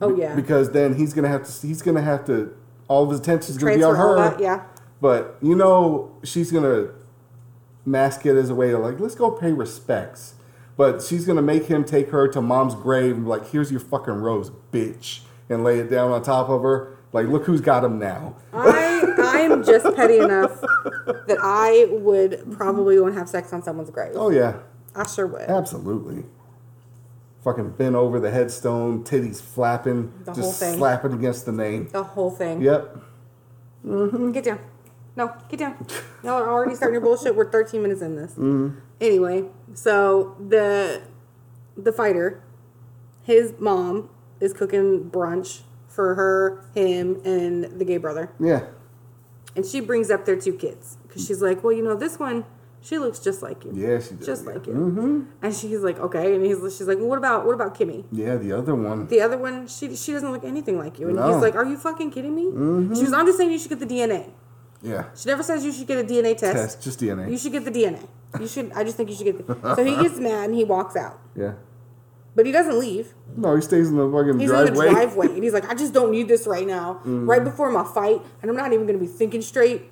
oh 0.00 0.14
yeah. 0.16 0.34
Because 0.34 0.72
then 0.72 0.94
he's 0.94 1.14
going 1.14 1.22
to 1.22 1.28
have 1.28 1.46
to. 1.46 1.66
He's 1.66 1.82
going 1.82 1.96
to 1.96 2.02
have 2.02 2.24
to. 2.26 2.56
All 2.88 3.04
of 3.04 3.10
his 3.10 3.20
attention 3.20 3.50
is 3.52 3.58
going 3.58 3.74
to 3.74 3.78
be 3.78 3.84
on 3.84 3.96
her. 3.96 4.36
yeah. 4.40 4.64
But 5.00 5.36
you 5.42 5.54
know, 5.54 6.16
she's 6.24 6.50
gonna 6.50 6.88
mask 7.84 8.26
it 8.26 8.36
as 8.36 8.50
a 8.50 8.54
way 8.54 8.72
of 8.72 8.80
like, 8.80 8.98
let's 8.98 9.14
go 9.14 9.30
pay 9.30 9.52
respects. 9.52 10.34
But 10.76 11.02
she's 11.02 11.24
gonna 11.24 11.42
make 11.42 11.64
him 11.66 11.84
take 11.84 12.10
her 12.10 12.28
to 12.28 12.42
mom's 12.42 12.74
grave 12.74 13.14
and 13.16 13.24
be 13.24 13.30
like, 13.30 13.48
here's 13.50 13.70
your 13.70 13.80
fucking 13.80 14.14
rose, 14.14 14.50
bitch, 14.72 15.20
and 15.48 15.64
lay 15.64 15.78
it 15.78 15.88
down 15.90 16.10
on 16.12 16.22
top 16.22 16.48
of 16.48 16.62
her. 16.62 16.98
Like, 17.12 17.28
look 17.28 17.46
who's 17.46 17.60
got 17.62 17.82
him 17.84 17.98
now. 17.98 18.36
I 18.52 18.84
I'm 19.18 19.64
just 19.64 19.84
petty 19.96 20.18
enough 20.18 20.60
that 20.60 21.38
I 21.40 21.86
would 21.90 22.52
probably 22.52 22.98
want 23.00 23.14
to 23.14 23.18
have 23.18 23.28
sex 23.28 23.52
on 23.52 23.62
someone's 23.62 23.90
grave. 23.90 24.12
Oh 24.14 24.30
yeah, 24.30 24.58
I 24.94 25.06
sure 25.06 25.26
would. 25.26 25.42
absolutely. 25.42 26.24
Fucking 27.44 27.70
bent 27.70 27.94
over 27.94 28.18
the 28.18 28.30
headstone, 28.30 29.04
titties 29.04 29.40
flapping, 29.40 30.12
The 30.24 30.32
whole 30.32 30.42
just 30.42 30.58
thing. 30.60 30.76
slapping 30.78 31.12
against 31.12 31.46
the 31.46 31.52
name. 31.52 31.88
The 31.92 32.02
whole 32.02 32.30
thing. 32.30 32.60
Yep. 32.60 32.96
Get 34.32 34.44
down. 34.44 34.58
No, 35.16 35.34
get 35.48 35.58
down. 35.58 35.86
Y'all 36.22 36.34
are 36.34 36.48
already 36.50 36.74
starting 36.74 36.94
your 36.94 37.00
bullshit. 37.02 37.34
We're 37.34 37.50
13 37.50 37.80
minutes 37.82 38.02
in 38.02 38.16
this. 38.16 38.36
Anyway, 39.00 39.44
so 39.74 40.36
the 40.48 41.02
the 41.76 41.92
fighter, 41.92 42.42
his 43.22 43.54
mom 43.58 44.08
is 44.40 44.52
cooking 44.52 45.10
brunch 45.10 45.62
for 45.88 46.14
her, 46.14 46.64
him, 46.74 47.20
and 47.24 47.64
the 47.78 47.84
gay 47.84 47.96
brother, 47.98 48.30
Yeah. 48.38 48.66
and 49.54 49.64
she 49.64 49.80
brings 49.80 50.10
up 50.10 50.24
their 50.26 50.36
two 50.36 50.52
kids 50.54 50.96
because 51.02 51.26
she's 51.26 51.40
like, 51.42 51.62
well, 51.64 51.72
you 51.74 51.82
know, 51.82 51.94
this 51.94 52.18
one, 52.18 52.44
she 52.82 52.98
looks 52.98 53.18
just 53.18 53.42
like 53.42 53.64
you. 53.64 53.72
Yeah, 53.74 53.98
she 54.00 54.14
does. 54.14 54.26
Just 54.26 54.44
yeah. 54.46 54.52
like 54.52 54.66
you. 54.66 54.72
Mm-hmm. 54.74 55.20
And 55.42 55.54
she's 55.54 55.80
like, 55.80 55.98
okay. 55.98 56.34
And 56.34 56.44
he's, 56.44 56.58
she's 56.76 56.86
like, 56.86 56.98
well, 56.98 57.08
what 57.08 57.18
about 57.18 57.44
what 57.46 57.54
about 57.54 57.74
Kimmy? 57.78 58.04
Yeah, 58.12 58.36
the 58.36 58.52
other 58.52 58.74
one. 58.74 59.06
The 59.08 59.20
other 59.22 59.36
one, 59.38 59.66
she 59.68 59.94
she 59.96 60.12
doesn't 60.12 60.30
look 60.32 60.44
anything 60.44 60.78
like 60.78 60.98
you. 60.98 61.08
And 61.08 61.16
No. 61.16 61.32
he's 61.32 61.42
like, 61.42 61.54
are 61.54 61.64
you 61.64 61.76
fucking 61.78 62.10
kidding 62.10 62.34
me? 62.34 62.44
Mm-hmm. 62.44 62.94
She 62.94 63.02
was, 63.04 63.12
I'm 63.12 63.26
just 63.26 63.36
saying 63.38 63.50
you 63.50 63.58
should 63.58 63.70
get 63.70 63.80
the 63.80 63.86
DNA. 63.86 64.30
Yeah. 64.82 65.04
She 65.14 65.28
never 65.28 65.42
says 65.42 65.64
you 65.64 65.72
should 65.72 65.86
get 65.86 65.98
a 65.98 66.04
DNA 66.04 66.36
test. 66.36 66.56
Test, 66.56 66.82
just 66.82 67.00
DNA. 67.00 67.30
You 67.30 67.38
should 67.38 67.52
get 67.52 67.64
the 67.64 67.70
DNA. 67.70 68.06
You 68.38 68.46
should. 68.46 68.72
I 68.72 68.84
just 68.84 68.96
think 68.96 69.08
you 69.08 69.16
should 69.16 69.24
get. 69.24 69.46
The, 69.46 69.74
so 69.74 69.84
he 69.84 69.96
gets 69.96 70.18
mad 70.20 70.50
and 70.50 70.54
he 70.54 70.64
walks 70.64 70.96
out, 70.96 71.18
yeah. 71.34 71.54
but 72.34 72.44
he 72.44 72.52
doesn't 72.52 72.78
leave. 72.78 73.14
No, 73.36 73.56
he 73.56 73.62
stays 73.62 73.88
in 73.88 73.96
the 73.96 74.10
fucking 74.10 74.38
He's 74.38 74.50
driveway. 74.50 74.68
in 74.68 74.74
the 74.74 75.00
driveway 75.00 75.26
and 75.28 75.42
he's 75.44 75.52
like, 75.52 75.68
I 75.70 75.74
just 75.74 75.92
don't 75.94 76.10
need 76.10 76.28
this 76.28 76.46
right 76.46 76.66
now, 76.66 77.00
mm. 77.04 77.26
right 77.26 77.42
before 77.42 77.70
my 77.70 77.84
fight, 77.84 78.20
and 78.42 78.50
I'm 78.50 78.56
not 78.56 78.72
even 78.72 78.86
going 78.86 78.98
to 78.98 79.04
be 79.04 79.10
thinking 79.10 79.40
straight, 79.42 79.90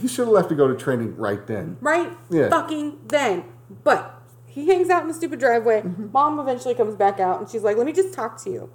He 0.00 0.08
should 0.08 0.26
have 0.26 0.34
left 0.34 0.48
to 0.48 0.54
go 0.54 0.66
to 0.68 0.74
training 0.74 1.16
right 1.16 1.46
then. 1.46 1.76
right? 1.80 2.10
Yeah. 2.30 2.48
Fucking 2.48 3.00
then, 3.06 3.44
but. 3.84 4.21
He 4.52 4.66
hangs 4.66 4.90
out 4.90 5.00
in 5.00 5.08
the 5.08 5.14
stupid 5.14 5.40
driveway. 5.40 5.80
Mm-hmm. 5.80 6.12
Mom 6.12 6.38
eventually 6.38 6.74
comes 6.74 6.94
back 6.94 7.18
out 7.18 7.40
and 7.40 7.48
she's 7.48 7.62
like, 7.62 7.78
Let 7.78 7.86
me 7.86 7.92
just 7.92 8.12
talk 8.12 8.42
to 8.44 8.50
you. 8.50 8.70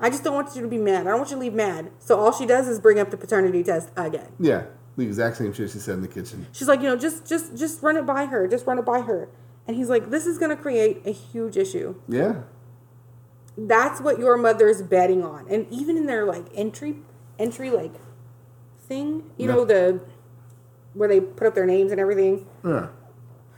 I 0.00 0.08
just 0.08 0.24
don't 0.24 0.34
want 0.34 0.56
you 0.56 0.62
to 0.62 0.68
be 0.68 0.78
mad. 0.78 1.02
I 1.06 1.10
don't 1.10 1.18
want 1.18 1.30
you 1.30 1.36
to 1.36 1.40
leave 1.40 1.52
mad. 1.52 1.90
So 1.98 2.18
all 2.18 2.32
she 2.32 2.46
does 2.46 2.66
is 2.66 2.80
bring 2.80 2.98
up 2.98 3.10
the 3.10 3.18
paternity 3.18 3.62
test 3.62 3.90
again. 3.94 4.28
Yeah, 4.40 4.64
the 4.96 5.04
exact 5.04 5.36
same 5.36 5.52
shit 5.52 5.70
she 5.70 5.78
said 5.80 5.94
in 5.96 6.00
the 6.00 6.08
kitchen. 6.08 6.46
She's 6.52 6.66
like, 6.66 6.80
you 6.80 6.86
know, 6.86 6.96
just 6.96 7.26
just 7.26 7.56
just 7.56 7.82
run 7.82 7.96
it 7.98 8.06
by 8.06 8.24
her. 8.24 8.48
Just 8.48 8.66
run 8.66 8.78
it 8.78 8.86
by 8.86 9.02
her. 9.02 9.28
And 9.66 9.76
he's 9.76 9.90
like, 9.90 10.08
this 10.08 10.24
is 10.26 10.38
gonna 10.38 10.56
create 10.56 11.02
a 11.04 11.10
huge 11.10 11.58
issue. 11.58 11.94
Yeah, 12.08 12.42
That's 13.58 14.00
what 14.00 14.18
your 14.18 14.38
mother 14.38 14.66
is 14.68 14.82
betting 14.82 15.22
on. 15.22 15.46
And 15.50 15.66
even 15.70 15.98
in 15.98 16.06
their 16.06 16.24
like 16.24 16.46
entry 16.54 16.96
entry 17.38 17.68
like 17.70 17.92
thing, 18.80 19.24
you 19.36 19.46
know, 19.46 19.66
the 19.66 20.00
where 20.94 21.06
they 21.08 21.20
put 21.20 21.46
up 21.46 21.54
their 21.54 21.66
names 21.66 21.92
and 21.92 22.00
everything, 22.00 22.46
yeah. 22.64 22.88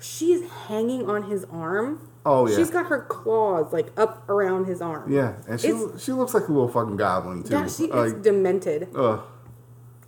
She's 0.00 0.48
hanging 0.66 1.08
on 1.08 1.24
his 1.24 1.44
arm. 1.46 2.08
Oh, 2.26 2.46
yeah. 2.46 2.56
She's 2.56 2.70
got 2.70 2.86
her 2.86 3.00
claws 3.02 3.72
like 3.72 3.88
up 3.98 4.28
around 4.28 4.66
his 4.66 4.80
arm. 4.82 5.10
Yeah, 5.12 5.34
and 5.48 5.60
she 5.60 5.68
It's- 5.68 6.02
she 6.02 6.12
looks 6.12 6.34
like 6.34 6.48
a 6.48 6.52
little 6.52 6.68
fucking 6.68 6.96
goblin 6.96 7.42
too. 7.42 7.54
Yeah, 7.54 7.66
she 7.66 7.84
is 7.84 8.12
demented. 8.14 8.88
ugh, 8.94 9.20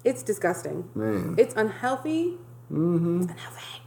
It's 0.05 0.23
disgusting. 0.23 0.89
man. 0.95 1.35
It's 1.39 1.55
unhealthy. 1.55 2.39
Mm-hmm. 2.71 3.23
Unhealthy. 3.23 3.83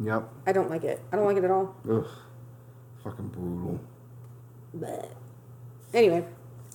yep. 0.00 0.28
I 0.46 0.52
don't 0.52 0.70
like 0.70 0.84
it. 0.84 1.00
I 1.12 1.16
don't 1.16 1.26
like 1.26 1.36
it 1.36 1.44
at 1.44 1.50
all. 1.50 1.74
Ugh, 1.90 2.06
fucking 3.02 3.28
brutal. 3.28 3.80
But 4.74 5.10
anyway, 5.94 6.24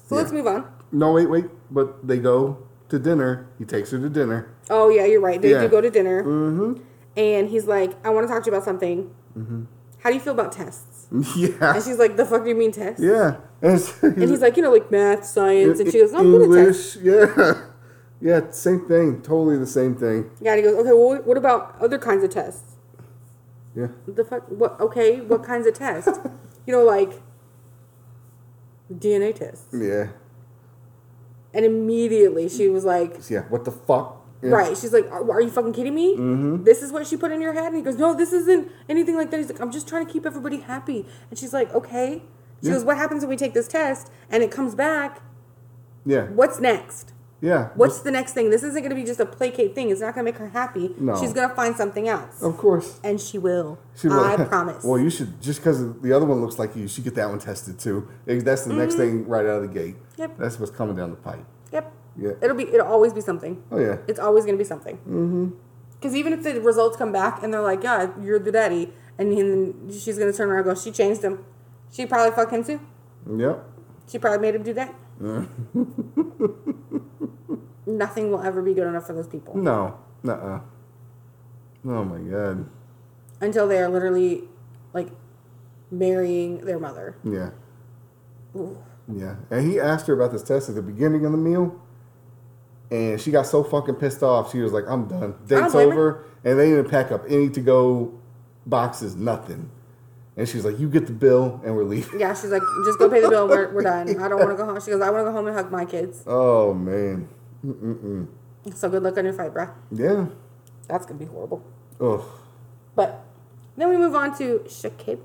so 0.08 0.16
let's 0.16 0.32
move 0.32 0.48
on. 0.48 0.66
No, 0.92 1.12
wait, 1.14 1.30
wait. 1.30 1.46
But 1.72 2.06
they 2.06 2.18
go 2.20 2.58
to 2.90 3.00
dinner. 3.00 3.48
He 3.58 3.66
takes 3.66 3.92
her 3.92 4.00
to 4.00 4.10
dinner. 4.10 4.50
Oh 4.70 4.90
yeah, 4.90 5.06
you're 5.06 5.22
right. 5.22 5.42
They 5.42 5.52
Yeah. 5.52 5.62
do 5.62 5.70
go 5.70 5.82
to 5.82 5.90
dinner, 5.90 6.24
Mm-hmm. 6.24 6.84
And 7.18 7.50
he's 7.50 7.66
like, 7.66 7.94
"I 8.06 8.10
want 8.10 8.28
to 8.28 8.34
talk 8.34 8.44
to 8.44 8.50
you 8.50 8.56
about 8.56 8.66
something. 8.66 9.14
Mm-hmm. 9.38 9.64
How 10.00 10.10
do 10.10 10.16
you 10.16 10.22
feel 10.22 10.34
about 10.34 10.52
tests?" 10.52 11.08
Yeah. 11.36 11.76
And 11.76 11.84
she's 11.84 11.98
like, 12.00 12.18
"The 12.18 12.26
fuck 12.26 12.44
do 12.44 12.50
you 12.50 12.56
mean 12.56 12.72
tests?" 12.72 13.02
Yeah. 13.02 13.38
And, 13.62 13.74
it's- 13.76 14.02
And 14.04 14.30
he's 14.30 14.42
like, 14.42 14.58
"You 14.58 14.64
know, 14.64 14.72
like 14.72 14.90
math, 14.92 15.26
science," 15.26 15.80
and 15.80 15.92
she 15.92 16.00
goes, 16.00 16.12
"No, 16.12 16.20
I'm 16.20 16.32
good 16.32 16.60
at 16.60 16.66
tests." 16.68 16.96
English. 16.98 17.36
Yeah. 17.38 17.54
Yeah. 18.22 18.50
Same 18.52 18.88
thing. 18.88 19.22
Totally 19.22 19.58
the 19.58 19.66
same 19.68 19.96
thing. 19.96 20.32
Yeah, 20.40 20.54
and 20.54 20.60
he 20.60 20.64
goes, 20.64 20.76
"Okay, 20.80 20.94
well, 20.94 21.22
what 21.26 21.36
about 21.38 21.76
other 21.82 21.98
kinds 21.98 22.24
of 22.24 22.30
tests?" 22.30 22.76
Yeah. 23.76 23.88
The 24.08 24.24
fuck? 24.24 24.44
What? 24.50 24.80
Okay, 24.80 25.20
what 25.20 25.44
kinds 25.44 25.68
of 25.68 25.74
tests? 25.74 26.20
you 26.66 26.72
know, 26.74 26.84
like 26.86 27.22
DNA 28.92 29.36
tests. 29.36 29.66
Yeah. 29.74 30.10
And 31.54 31.66
immediately 31.66 32.48
she 32.50 32.68
was 32.70 32.86
like, 32.86 33.30
Yeah. 33.30 33.42
What 33.50 33.66
the 33.66 33.72
fuck? 33.72 34.23
Yeah. 34.44 34.50
Right. 34.52 34.78
She's 34.78 34.92
like, 34.94 35.10
are, 35.12 35.32
are 35.32 35.42
you 35.42 35.50
fucking 35.50 35.74
kidding 35.74 35.96
me? 35.96 36.16
Mm-hmm. 36.18 36.64
This 36.66 36.82
is 36.84 36.92
what 36.92 37.08
she 37.08 37.16
put 37.18 37.32
in 37.32 37.40
your 37.42 37.54
head? 37.54 37.68
And 37.68 37.78
he 37.78 37.82
goes, 37.82 37.98
no, 37.98 38.14
this 38.14 38.34
isn't 38.34 38.70
anything 38.90 39.16
like 39.16 39.32
that. 39.32 39.38
He's 39.38 39.50
like, 39.52 39.62
I'm 39.62 39.72
just 39.72 39.88
trying 39.88 40.06
to 40.06 40.12
keep 40.12 40.26
everybody 40.26 40.58
happy. 40.58 41.06
And 41.30 41.40
she's 41.40 41.54
like, 41.54 41.74
okay. 41.74 42.22
She 42.62 42.68
Yeah. 42.68 42.74
goes, 42.74 42.84
what 42.84 42.98
happens 42.98 43.22
when 43.22 43.30
we 43.30 43.38
take 43.38 43.54
this 43.54 43.68
test 43.68 44.10
and 44.30 44.44
it 44.44 44.52
comes 44.52 44.76
back? 44.76 45.22
Yeah. 46.06 46.28
What's 46.28 46.60
next? 46.60 47.14
Yeah. 47.42 47.70
What's 47.76 48.00
the 48.00 48.12
next 48.12 48.32
thing? 48.34 48.50
This 48.52 48.64
isn't 48.64 48.82
going 48.82 48.90
to 48.90 48.96
be 48.96 49.04
just 49.04 49.20
a 49.20 49.26
placate 49.26 49.76
thing. 49.76 49.90
It's 49.90 50.00
not 50.00 50.16
going 50.16 50.26
to 50.26 50.32
make 50.32 50.40
her 50.40 50.48
happy. 50.50 50.96
No. 50.98 51.20
She's 51.20 51.34
going 51.34 51.50
to 51.50 51.54
find 51.56 51.76
something 51.76 52.08
else. 52.08 52.42
Of 52.42 52.58
course. 52.58 53.02
And 53.04 53.20
she 53.20 53.38
will. 53.38 53.80
She 53.98 54.08
will. 54.08 54.20
I 54.24 54.38
promise. 54.46 54.84
well, 54.84 54.98
you 54.98 55.10
should 55.10 55.42
just 55.42 55.60
because 55.60 55.94
the 56.00 56.14
other 56.14 56.26
one 56.26 56.40
looks 56.40 56.58
like 56.58 56.74
you, 56.76 56.84
you 56.84 56.88
should 56.88 57.04
get 57.04 57.16
that 57.16 57.28
one 57.30 57.40
tested 57.40 57.80
too. 57.80 58.08
That's 58.26 58.64
the 58.64 58.74
next 58.74 58.96
thing 58.96 59.28
right 59.28 59.46
out 59.46 59.62
of 59.62 59.64
the 59.64 59.68
gate. 59.80 59.96
Mm-hmm. 59.96 60.22
Yep. 60.22 60.38
That's 60.38 60.58
what's 60.60 60.72
coming 60.72 60.96
down 60.96 61.10
the 61.12 61.18
pipe. 61.18 61.44
yep. 61.72 61.92
Yeah. 62.18 62.32
It'll 62.42 62.56
be, 62.56 62.64
it'll 62.64 62.88
always 62.88 63.14
be 63.14 63.22
something. 63.22 63.64
Oh 63.72 63.80
yeah. 63.80 63.98
It's 64.08 64.20
always 64.20 64.46
going 64.46 64.58
to 64.58 64.64
be 64.64 64.68
something. 64.68 64.98
Mm-hmm. 64.98 65.50
Because 65.96 66.16
even 66.16 66.34
if 66.34 66.44
the 66.44 66.60
results 66.62 66.98
come 66.98 67.12
back 67.12 67.42
and 67.44 67.54
they're 67.54 67.62
like, 67.62 67.84
yeah, 67.84 68.12
you're 68.22 68.40
the 68.40 68.52
daddy, 68.52 68.92
and 69.18 69.32
then 69.32 69.90
she's 69.90 70.18
going 70.18 70.32
to 70.32 70.38
turn 70.38 70.50
around 70.50 70.68
and 70.68 70.76
go, 70.76 70.76
she 70.76 70.92
changed 70.92 71.24
him. 71.24 71.46
She 71.92 72.06
probably 72.06 72.36
fucked 72.36 72.52
him 72.52 72.64
too. 72.64 72.80
Yep. 73.38 73.70
She 74.10 74.20
probably 74.20 74.40
made 74.40 74.56
him 74.56 74.64
do 74.64 74.74
that. 74.74 74.94
Nothing 77.86 78.32
will 78.32 78.42
ever 78.42 78.62
be 78.62 78.74
good 78.74 78.88
enough 78.88 79.06
for 79.08 79.14
those 79.14 79.28
people 79.28 79.56
No. 79.58 79.98
Nuh-uh. 80.24 80.62
Oh 81.86 82.04
my 82.06 82.20
god. 82.20 82.70
until 83.42 83.68
they 83.68 83.78
are 83.78 83.90
literally 83.90 84.44
like 84.94 85.10
marrying 85.92 86.60
their 86.66 86.80
mother. 86.80 87.18
Yeah. 87.24 87.50
Ooh. 88.56 88.78
Yeah. 89.14 89.36
And 89.52 89.70
he 89.70 89.80
asked 89.80 90.08
her 90.08 90.14
about 90.14 90.32
this 90.32 90.44
test 90.44 90.70
at 90.70 90.76
the 90.76 90.82
beginning 90.82 91.26
of 91.26 91.32
the 91.34 91.38
meal. 91.38 91.80
And 92.94 93.20
she 93.20 93.32
got 93.32 93.48
so 93.48 93.64
fucking 93.64 93.96
pissed 93.96 94.22
off. 94.22 94.52
She 94.52 94.60
was 94.60 94.72
like, 94.72 94.84
I'm 94.88 95.08
done. 95.08 95.34
Date's 95.48 95.74
over. 95.74 96.26
And 96.44 96.60
they 96.60 96.70
didn't 96.70 96.90
pack 96.92 97.12
up 97.12 97.24
any 97.28 97.50
to 97.50 97.60
go 97.62 98.14
boxes, 98.68 99.16
nothing. 99.16 99.72
And 100.38 100.48
she's 100.48 100.64
like, 100.66 100.80
You 100.80 100.90
get 100.90 101.08
the 101.08 101.14
bill 101.14 101.60
and 101.66 101.76
we're 101.76 101.84
leaving. 101.84 102.20
Yeah, 102.20 102.34
she's 102.34 102.52
like, 102.52 102.62
just 102.86 103.00
go 103.00 103.10
pay 103.10 103.22
the 103.22 103.30
bill. 103.30 103.48
We're, 103.48 103.74
we're 103.74 103.82
done. 103.84 104.10
I 104.22 104.28
don't 104.28 104.38
want 104.40 104.52
to 104.52 104.56
go 104.56 104.66
home. 104.70 104.80
She 104.82 104.92
goes, 104.92 105.02
I 105.02 105.10
want 105.10 105.22
to 105.26 105.30
go 105.30 105.32
home 105.32 105.48
and 105.48 105.56
hug 105.56 105.72
my 105.72 105.86
kids. 105.86 106.24
Oh 106.28 106.74
man. 106.74 107.28
Mm-mm-mm. 107.66 108.28
So 108.76 108.90
good 108.90 109.04
luck 109.04 109.18
on 109.18 109.26
your 109.26 109.34
fight, 109.34 109.54
bruh. 109.54 109.72
Yeah. 109.92 110.28
That's 110.88 111.06
gonna 111.06 111.20
be 111.20 111.26
horrible. 111.26 111.64
Ugh. 112.00 112.22
But 112.96 113.24
then 113.78 113.90
we 113.90 113.98
move 113.98 114.16
on 114.16 114.38
to 114.38 114.60
Shakib 114.68 115.20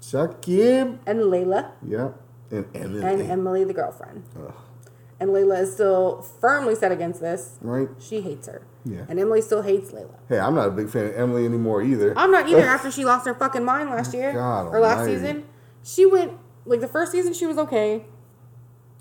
Shakib. 0.00 0.98
and 1.06 1.20
Layla 1.20 1.70
Yep. 1.86 2.20
And 2.50 2.66
Emily. 2.74 3.02
and 3.06 3.22
Emily, 3.30 3.64
the 3.64 3.74
girlfriend. 3.74 4.24
Ugh. 4.36 4.54
And 5.22 5.30
Layla 5.30 5.60
is 5.62 5.72
still 5.72 6.20
firmly 6.40 6.74
set 6.74 6.90
against 6.90 7.20
this. 7.20 7.56
Right? 7.60 7.88
She 8.00 8.22
hates 8.22 8.48
her. 8.48 8.62
Yeah. 8.84 9.02
And 9.08 9.20
Emily 9.20 9.40
still 9.40 9.62
hates 9.62 9.92
Layla. 9.92 10.18
Hey, 10.28 10.40
I'm 10.40 10.56
not 10.56 10.66
a 10.66 10.70
big 10.72 10.90
fan 10.90 11.04
of 11.06 11.14
Emily 11.14 11.44
anymore 11.44 11.80
either. 11.80 12.12
I'm 12.18 12.32
not 12.32 12.48
either 12.48 12.62
after 12.66 12.90
she 12.90 13.04
lost 13.04 13.24
her 13.26 13.34
fucking 13.34 13.64
mind 13.64 13.88
last 13.90 14.12
year. 14.14 14.32
God 14.32 14.66
or 14.74 14.80
last 14.80 14.98
almighty. 14.98 15.14
season. 15.18 15.44
She 15.84 16.06
went 16.06 16.32
like 16.64 16.80
the 16.80 16.88
first 16.88 17.12
season 17.12 17.34
she 17.34 17.46
was 17.46 17.56
okay. 17.56 18.04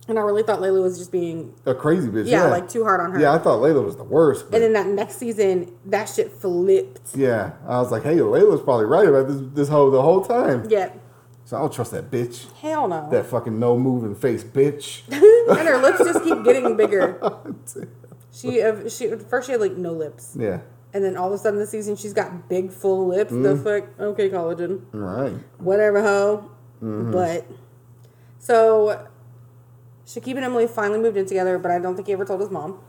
And 0.08 0.20
I 0.20 0.22
really 0.22 0.44
thought 0.44 0.60
Layla 0.60 0.84
was 0.84 1.00
just 1.00 1.12
being 1.12 1.56
A 1.66 1.74
crazy 1.74 2.08
bitch. 2.10 2.28
yeah, 2.28 2.44
Yeah, 2.44 2.50
like 2.52 2.70
too 2.70 2.84
hard 2.84 3.00
on 3.02 3.14
her. 3.14 3.20
Yeah, 3.20 3.34
I 3.34 3.40
thought 3.40 3.60
Layla 3.60 3.84
was 3.84 3.96
the 3.98 4.04
worst. 4.04 4.52
but- 4.52 4.62
and 4.62 4.64
then 4.64 4.74
that 4.74 4.94
next 4.94 5.16
season, 5.18 5.72
that 5.88 6.06
shit 6.08 6.32
flipped. 6.32 7.16
yeah, 7.16 7.54
I 7.68 7.80
was 7.80 7.92
like, 7.92 8.04
hey, 8.04 8.18
Layla's 8.18 8.62
probably 8.62 8.86
right 8.86 9.08
about 9.08 9.28
this 9.28 9.42
this 9.56 9.70
whole 9.70 9.90
the 9.90 10.02
whole 10.04 10.24
time. 10.24 10.68
Yeah. 10.70 10.90
So 11.52 11.58
I 11.58 11.60
don't 11.60 11.74
trust 11.74 11.92
that 11.92 12.10
bitch. 12.10 12.50
Hell 12.62 12.88
no. 12.88 13.10
That 13.10 13.26
fucking 13.26 13.60
no 13.60 13.78
moving 13.78 14.16
face 14.16 14.42
bitch. 14.42 15.02
and 15.12 15.68
her 15.68 15.80
lips 15.80 15.98
just 15.98 16.24
keep 16.24 16.46
getting 16.46 16.78
bigger. 16.78 17.20
She 18.32 18.62
uh, 18.62 18.88
she 18.88 19.10
first 19.30 19.48
she 19.48 19.52
had 19.52 19.60
like 19.60 19.74
no 19.76 19.92
lips. 19.92 20.34
yeah. 20.40 20.62
And 20.94 21.04
then 21.04 21.18
all 21.18 21.28
of 21.28 21.34
a 21.34 21.38
sudden 21.38 21.60
this 21.60 21.70
season 21.70 21.98
she's 21.98 22.14
got 22.14 22.48
big 22.48 22.72
full 22.72 23.06
lips. 23.06 23.34
The 23.34 23.58
fuck 23.58 24.00
okay, 24.00 24.30
collagen. 24.30 24.86
All 24.94 25.02
right. 25.02 25.34
whatever 25.58 26.02
hoe. 26.02 26.50
But 26.80 27.46
so 28.40 29.10
Shakib 30.08 30.38
and 30.38 30.46
Emily 30.46 30.68
finally 30.68 31.00
moved 31.02 31.18
in 31.18 31.26
together, 31.26 31.60
but 31.60 31.70
I 31.70 31.80
don't 31.80 31.96
think 31.96 32.08
he 32.08 32.14
ever 32.14 32.24
told 32.24 32.40
his 32.40 32.50
mom. 32.50 32.80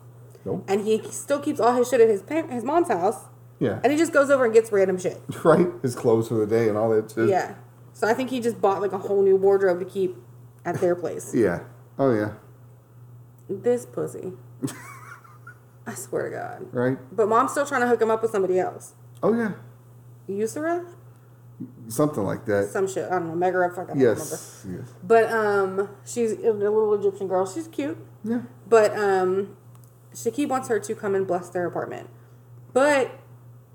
Nope. 0.44 0.64
And 0.68 0.86
he 0.86 1.02
still 1.10 1.40
keeps 1.40 1.58
all 1.58 1.74
his 1.74 1.88
shit 1.88 2.00
at 2.00 2.08
his 2.08 2.22
pa- 2.22 2.46
his 2.46 2.62
mom's 2.62 2.86
house, 2.86 3.24
Yeah. 3.58 3.80
and 3.82 3.90
he 3.90 3.98
just 3.98 4.12
goes 4.12 4.30
over 4.30 4.44
and 4.44 4.54
gets 4.54 4.70
random 4.70 5.00
shit. 5.00 5.20
right. 5.44 5.66
His 5.82 5.96
clothes 5.96 6.28
for 6.28 6.34
the 6.34 6.46
day 6.46 6.68
and 6.68 6.78
all 6.78 6.90
that 6.90 7.10
shit. 7.10 7.28
Yeah. 7.28 7.56
So 7.92 8.08
I 8.08 8.14
think 8.14 8.30
he 8.30 8.40
just 8.40 8.60
bought 8.60 8.80
like 8.80 8.92
a 8.92 8.98
whole 8.98 9.22
new 9.22 9.36
wardrobe 9.36 9.78
to 9.80 9.84
keep 9.84 10.16
at 10.64 10.80
their 10.80 10.94
place. 10.94 11.34
Yeah. 11.34 11.60
Oh 11.98 12.14
yeah. 12.14 12.32
This 13.48 13.86
pussy. 13.86 14.32
I 15.86 15.94
swear 15.94 16.30
to 16.30 16.36
God. 16.36 16.66
Right. 16.72 16.98
But 17.14 17.28
mom's 17.28 17.52
still 17.52 17.66
trying 17.66 17.82
to 17.82 17.88
hook 17.88 18.00
him 18.00 18.10
up 18.10 18.22
with 18.22 18.30
somebody 18.30 18.58
else. 18.58 18.94
Oh 19.22 19.34
yeah. 19.34 19.52
Yusra? 20.28 20.86
Something 21.88 22.24
like 22.24 22.44
that. 22.46 22.68
Some 22.70 22.88
shit. 22.88 23.06
I 23.06 23.18
don't 23.18 23.28
know. 23.28 23.34
Meg 23.34 23.54
up. 23.54 23.74
Fuck, 23.74 23.90
I 23.90 23.94
don't 23.94 23.98
remember. 23.98 24.20
Yes. 24.20 24.66
Yes. 24.68 24.92
But 25.02 25.30
um, 25.30 25.88
she's 26.04 26.32
a 26.32 26.52
little 26.52 26.94
Egyptian 26.94 27.28
girl. 27.28 27.46
She's 27.46 27.68
cute. 27.68 27.98
Yeah. 28.24 28.42
But 28.68 28.96
um, 28.98 29.56
Shakib 30.14 30.48
wants 30.48 30.68
her 30.68 30.80
to 30.80 30.94
come 30.94 31.14
and 31.14 31.26
bless 31.26 31.48
their 31.50 31.66
apartment. 31.66 32.08
But 32.72 33.18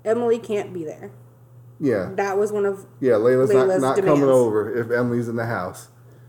Emily 0.04 0.38
can't 0.38 0.72
be 0.72 0.84
there. 0.84 1.12
Yeah. 1.80 2.10
That 2.16 2.36
was 2.38 2.50
one 2.52 2.66
of 2.66 2.86
Yeah. 3.00 3.12
Layla's, 3.12 3.50
Layla's 3.50 3.80
not, 3.82 3.96
not 3.96 4.04
coming 4.04 4.24
over 4.28 4.74
if 4.76 4.90
Emily's 4.90 5.28
in 5.28 5.36
the 5.36 5.46
house. 5.46 5.88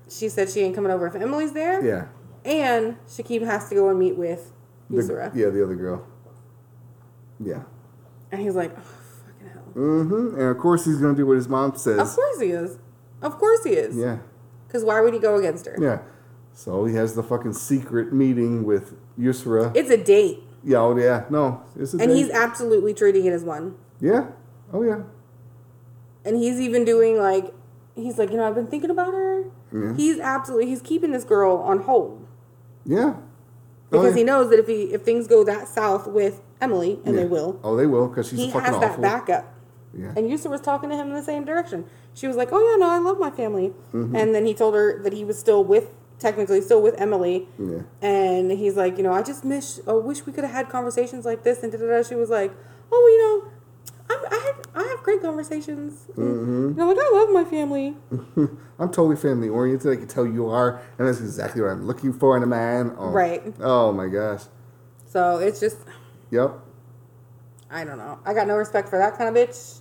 she 0.09 0.29
said 0.29 0.49
she 0.49 0.61
ain't 0.61 0.75
coming 0.75 0.91
over 0.91 1.07
if 1.07 1.15
Emily's 1.15 1.53
there. 1.53 1.83
Yeah. 1.85 2.05
And 2.45 2.97
Shakib 3.07 3.43
has 3.45 3.67
to 3.69 3.75
go 3.75 3.89
and 3.89 3.97
meet 3.99 4.15
with 4.17 4.51
Yusra. 4.91 5.33
yeah. 5.35 5.49
The 5.49 5.63
other 5.63 5.75
girl. 5.75 6.05
Yeah. 7.39 7.63
And 8.31 8.41
he's 8.41 8.55
like, 8.55 8.71
oh, 8.77 8.81
fucking 9.25 9.49
hell. 9.53 9.63
Mm-hmm. 9.73 10.39
And 10.39 10.49
of 10.49 10.57
course 10.59 10.85
he's 10.85 10.97
gonna 10.97 11.15
do 11.15 11.25
what 11.25 11.37
his 11.37 11.47
mom 11.47 11.75
says. 11.77 11.97
Of 11.99 12.15
course 12.15 12.39
he 12.41 12.47
is. 12.51 12.77
Of 13.21 13.37
course 13.37 13.63
he 13.63 13.71
is. 13.71 13.95
Yeah. 13.95 14.19
Because 14.67 14.83
why 14.83 15.01
would 15.01 15.13
he 15.13 15.19
go 15.19 15.35
against 15.37 15.65
her? 15.65 15.75
Yeah. 15.79 15.99
So 16.53 16.85
he 16.85 16.93
has 16.95 17.15
the 17.15 17.23
fucking 17.23 17.53
secret 17.53 18.13
meeting 18.13 18.63
with 18.65 18.93
Yusra. 19.17 19.75
It's 19.75 19.89
a 19.89 19.97
date. 19.97 20.43
yeah, 20.63 20.77
oh 20.79 20.95
yeah. 20.97 21.25
No. 21.29 21.63
It's 21.77 21.93
a 21.93 21.97
And 21.97 22.09
date. 22.09 22.17
he's 22.17 22.29
absolutely 22.29 22.93
treating 22.93 23.25
it 23.25 23.31
as 23.31 23.43
one. 23.43 23.75
Yeah. 23.99 24.27
Oh 24.73 24.83
yeah. 24.83 25.01
And 26.25 26.37
he's 26.37 26.59
even 26.59 26.85
doing 26.85 27.17
like, 27.17 27.53
he's 27.95 28.17
like, 28.17 28.29
you 28.31 28.37
know, 28.37 28.47
I've 28.47 28.55
been 28.55 28.67
thinking 28.67 28.89
about 28.89 29.13
her. 29.13 29.45
Yeah. 29.71 29.95
He's 29.95 30.19
absolutely, 30.19 30.67
he's 30.67 30.81
keeping 30.81 31.11
this 31.11 31.23
girl 31.23 31.57
on 31.57 31.79
hold. 31.81 32.25
Yeah. 32.85 33.15
Oh, 33.15 33.23
because 33.91 34.13
yeah. 34.15 34.19
he 34.19 34.23
knows 34.23 34.49
that 34.51 34.59
if 34.59 34.67
he 34.67 34.83
if 34.93 35.01
things 35.01 35.27
go 35.27 35.43
that 35.43 35.67
south 35.67 36.07
with 36.07 36.41
Emily, 36.61 36.99
and 37.05 37.15
Yeah. 37.15 37.21
they 37.21 37.27
will, 37.27 37.59
Oh, 37.63 37.75
they 37.75 37.87
will 37.87 38.07
because 38.07 38.29
she's 38.29 38.39
he 38.39 38.51
fucking 38.51 38.71
has 38.73 38.79
that 38.79 39.01
backup. 39.01 39.53
Yeah. 39.97 40.13
And 40.15 40.29
Yusra 40.29 40.51
was 40.51 40.61
talking 40.61 40.89
to 40.91 40.95
him 40.95 41.07
in 41.07 41.13
the 41.13 41.23
same 41.23 41.43
direction. 41.45 41.85
She 42.13 42.27
was 42.27 42.35
like, 42.35 42.49
"Oh 42.51 42.59
yeah, 42.59 42.75
no, 42.77 42.87
I 42.91 42.99
love 42.99 43.17
my 43.17 43.31
family." 43.31 43.73
Mm-hmm. 43.93 44.15
And 44.15 44.35
then 44.35 44.45
he 44.45 44.53
told 44.53 44.75
her 44.75 45.01
that 45.01 45.13
he 45.13 45.23
was 45.25 45.39
still 45.39 45.63
with, 45.63 45.89
technically 46.19 46.61
still 46.61 46.81
with 46.81 46.99
Emily. 47.01 47.47
Yeah. 47.57 47.81
And 48.01 48.51
he's 48.51 48.75
like, 48.75 48.97
you 48.97 49.03
know, 49.03 49.13
I 49.13 49.23
just 49.23 49.43
miss. 49.43 49.81
I 49.87 49.93
wish 49.93 50.25
we 50.27 50.33
could 50.33 50.43
have 50.43 50.53
had 50.53 50.69
conversations 50.69 51.25
like 51.25 51.43
this. 51.43 51.63
And 51.63 51.71
da 51.71 51.79
da 51.79 51.87
da. 51.87 52.03
She 52.03 52.13
was 52.15 52.29
like, 52.29 52.51
oh, 52.91 52.99
well, 53.01 53.09
you 53.09 53.19
know, 53.19 53.51
I'm, 54.19 54.33
I 54.33 54.45
have 54.45 54.55
I 54.75 54.83
have 54.89 55.03
great 55.03 55.21
conversations. 55.21 56.07
Mm-hmm. 56.15 56.79
I'm 56.79 56.87
like, 56.87 56.97
I 56.99 57.11
love 57.13 57.29
my 57.29 57.43
family. 57.43 57.95
I'm 58.79 58.89
totally 58.91 59.15
family 59.15 59.49
oriented. 59.49 59.91
I 59.91 59.95
can 59.95 60.07
tell 60.07 60.25
you 60.25 60.47
are, 60.49 60.81
and 60.97 61.07
that's 61.07 61.19
exactly 61.19 61.61
what 61.61 61.71
I'm 61.71 61.85
looking 61.85 62.13
for 62.13 62.37
in 62.37 62.43
a 62.43 62.47
man. 62.47 62.95
Oh. 62.97 63.09
Right. 63.09 63.41
Oh 63.59 63.91
my 63.91 64.07
gosh. 64.07 64.43
So 65.07 65.37
it's 65.37 65.59
just, 65.59 65.77
Yep. 66.31 66.59
I 67.71 67.83
don't 67.83 67.97
know. 67.97 68.19
I 68.25 68.33
got 68.33 68.47
no 68.47 68.55
respect 68.55 68.89
for 68.89 68.97
that 68.99 69.17
kind 69.17 69.29
of 69.29 69.35
bitch 69.35 69.79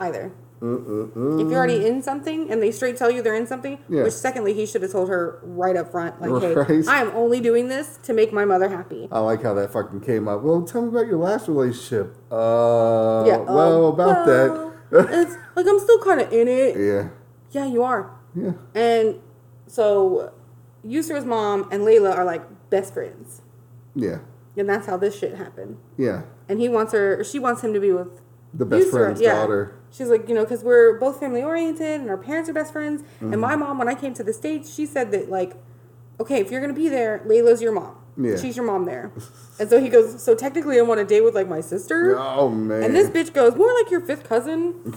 either. 0.00 0.32
Mm-mm-mm. 0.60 1.40
If 1.40 1.48
you're 1.50 1.58
already 1.58 1.86
in 1.86 2.02
something 2.02 2.50
and 2.50 2.62
they 2.62 2.70
straight 2.70 2.96
tell 2.96 3.10
you 3.10 3.22
they're 3.22 3.34
in 3.34 3.46
something, 3.46 3.78
Yeah. 3.88 4.02
which 4.04 4.12
secondly 4.14 4.52
he 4.54 4.66
should 4.66 4.82
have 4.82 4.90
told 4.92 5.08
her 5.08 5.38
right 5.42 5.76
up 5.76 5.90
front, 5.90 6.20
like, 6.20 6.42
hey, 6.42 6.82
I 6.88 7.00
am 7.00 7.10
only 7.14 7.40
doing 7.40 7.68
this 7.68 7.98
to 8.04 8.12
make 8.12 8.32
my 8.32 8.44
mother 8.44 8.68
happy. 8.68 9.08
I 9.12 9.20
like 9.20 9.42
how 9.42 9.54
that 9.54 9.72
fucking 9.72 10.00
came 10.00 10.26
up. 10.28 10.42
Well, 10.42 10.62
tell 10.62 10.82
me 10.82 10.88
about 10.88 11.06
your 11.06 11.18
last 11.18 11.48
relationship. 11.48 12.16
Uh, 12.30 13.24
yeah. 13.26 13.36
Well, 13.38 13.86
um, 13.86 13.94
about 13.94 14.26
well, 14.26 14.74
it's 14.90 15.34
like 15.54 15.66
I'm 15.66 15.78
still 15.78 16.02
kind 16.02 16.20
of 16.20 16.32
in 16.32 16.48
it. 16.48 16.76
Yeah. 16.88 17.08
Yeah, 17.50 17.66
you 17.66 17.82
are. 17.82 18.10
Yeah. 18.34 18.52
And 18.74 19.20
so 19.66 20.32
Yusra's 20.84 21.24
mom 21.24 21.68
and 21.70 21.82
Layla 21.82 22.14
are 22.16 22.24
like 22.24 22.42
best 22.70 22.92
friends, 22.94 23.40
Yeah. 23.94 24.18
and 24.56 24.68
that's 24.68 24.86
how 24.86 24.96
this 24.96 25.18
shit 25.18 25.34
happened. 25.36 25.78
Yeah. 25.96 26.22
And 26.48 26.60
he 26.60 26.68
wants 26.68 26.92
her, 26.92 27.20
or 27.20 27.24
she 27.24 27.38
wants 27.38 27.62
him 27.62 27.72
to 27.74 27.80
be 27.80 27.90
with 27.92 28.20
The 28.52 28.66
best 28.66 28.88
Yusra, 28.88 28.90
friend's 28.90 29.20
daughter. 29.20 29.77
She's 29.90 30.08
like, 30.08 30.28
you 30.28 30.34
know, 30.34 30.42
because 30.44 30.62
we're 30.62 30.98
both 30.98 31.20
family 31.20 31.42
oriented 31.42 32.00
and 32.00 32.10
our 32.10 32.16
parents 32.16 32.48
are 32.48 32.52
best 32.52 32.72
friends. 32.72 33.02
Mm-hmm. 33.02 33.32
And 33.32 33.40
my 33.40 33.56
mom, 33.56 33.78
when 33.78 33.88
I 33.88 33.94
came 33.94 34.14
to 34.14 34.24
the 34.24 34.32
States, 34.32 34.74
she 34.74 34.86
said 34.86 35.10
that, 35.12 35.30
like, 35.30 35.54
okay, 36.20 36.40
if 36.40 36.50
you're 36.50 36.60
going 36.60 36.74
to 36.74 36.80
be 36.80 36.88
there, 36.88 37.22
Layla's 37.26 37.62
your 37.62 37.72
mom. 37.72 37.96
Yeah. 38.16 38.36
She's 38.36 38.56
your 38.56 38.66
mom 38.66 38.84
there. 38.84 39.12
and 39.60 39.70
so 39.70 39.80
he 39.80 39.88
goes, 39.88 40.22
so 40.22 40.34
technically 40.34 40.78
I 40.78 40.82
want 40.82 40.98
to 40.98 41.06
date 41.06 41.22
with, 41.22 41.34
like, 41.34 41.48
my 41.48 41.60
sister. 41.60 42.18
Oh 42.18 42.50
man. 42.50 42.82
And 42.82 42.94
this 42.94 43.08
bitch 43.08 43.32
goes, 43.32 43.54
more 43.54 43.72
like 43.74 43.90
your 43.90 44.00
fifth 44.00 44.28
cousin. 44.28 44.94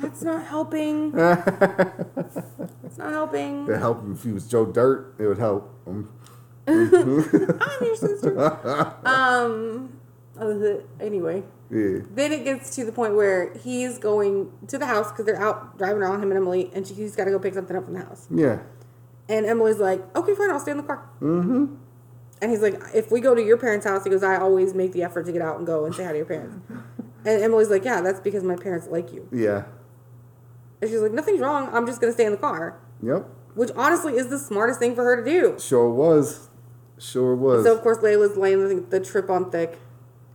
That's 0.00 0.22
not 0.22 0.46
helping. 0.46 1.08
it's 1.16 2.96
not 2.96 3.12
helping. 3.12 3.68
It 3.68 3.78
help 3.78 4.02
if 4.10 4.22
he 4.22 4.32
was 4.32 4.48
Joe 4.48 4.64
Dirt. 4.64 5.14
It 5.18 5.26
would 5.26 5.38
help. 5.38 5.76
I'm 5.86 6.08
your 7.82 7.96
sister. 7.96 8.96
um, 9.04 9.99
uh, 10.40 10.80
anyway. 11.00 11.42
yeah. 11.70 11.98
Then 12.14 12.32
it 12.32 12.44
gets 12.44 12.74
to 12.76 12.84
the 12.84 12.92
point 12.92 13.14
where 13.14 13.52
he's 13.58 13.98
going 13.98 14.50
to 14.68 14.78
the 14.78 14.86
house 14.86 15.10
because 15.10 15.26
they're 15.26 15.40
out 15.40 15.76
driving 15.78 16.02
around 16.02 16.22
him 16.22 16.30
and 16.30 16.38
Emily, 16.38 16.70
and 16.74 16.86
she, 16.86 16.94
he's 16.94 17.14
got 17.14 17.24
to 17.26 17.30
go 17.30 17.38
pick 17.38 17.54
something 17.54 17.76
up 17.76 17.84
from 17.84 17.94
the 17.94 18.00
house. 18.00 18.26
Yeah. 18.30 18.60
And 19.28 19.46
Emily's 19.46 19.78
like, 19.78 20.00
"Okay, 20.16 20.34
fine, 20.34 20.50
I'll 20.50 20.58
stay 20.58 20.72
in 20.72 20.78
the 20.78 20.82
car." 20.82 21.08
Mm-hmm. 21.20 21.74
And 22.42 22.50
he's 22.50 22.62
like, 22.62 22.80
"If 22.94 23.12
we 23.12 23.20
go 23.20 23.34
to 23.34 23.42
your 23.42 23.56
parents' 23.58 23.86
house," 23.86 24.02
he 24.04 24.10
goes, 24.10 24.22
"I 24.24 24.36
always 24.38 24.74
make 24.74 24.92
the 24.92 25.02
effort 25.02 25.26
to 25.26 25.32
get 25.32 25.42
out 25.42 25.58
and 25.58 25.66
go 25.66 25.84
and 25.84 25.94
say 25.94 26.04
hi 26.04 26.10
to 26.12 26.16
your 26.16 26.26
parents." 26.26 26.56
and 27.24 27.42
Emily's 27.42 27.68
like, 27.70 27.84
"Yeah, 27.84 28.00
that's 28.00 28.18
because 28.20 28.42
my 28.42 28.56
parents 28.56 28.88
like 28.90 29.12
you." 29.12 29.28
Yeah. 29.32 29.64
And 30.80 30.90
she's 30.90 31.00
like, 31.00 31.12
"Nothing's 31.12 31.40
wrong. 31.40 31.68
I'm 31.72 31.86
just 31.86 32.00
gonna 32.00 32.12
stay 32.12 32.24
in 32.24 32.32
the 32.32 32.38
car," 32.38 32.78
Yep. 33.02 33.26
which 33.54 33.70
honestly 33.76 34.16
is 34.16 34.28
the 34.28 34.38
smartest 34.38 34.80
thing 34.80 34.94
for 34.94 35.04
her 35.04 35.22
to 35.22 35.24
do. 35.24 35.56
Sure 35.60 35.88
was. 35.88 36.48
Sure 36.98 37.34
was. 37.34 37.64
So 37.64 37.74
of 37.74 37.82
course 37.82 37.98
Layla's 37.98 38.36
laying 38.36 38.66
the, 38.68 38.80
the 38.98 39.00
trip 39.00 39.30
on 39.30 39.50
thick 39.50 39.78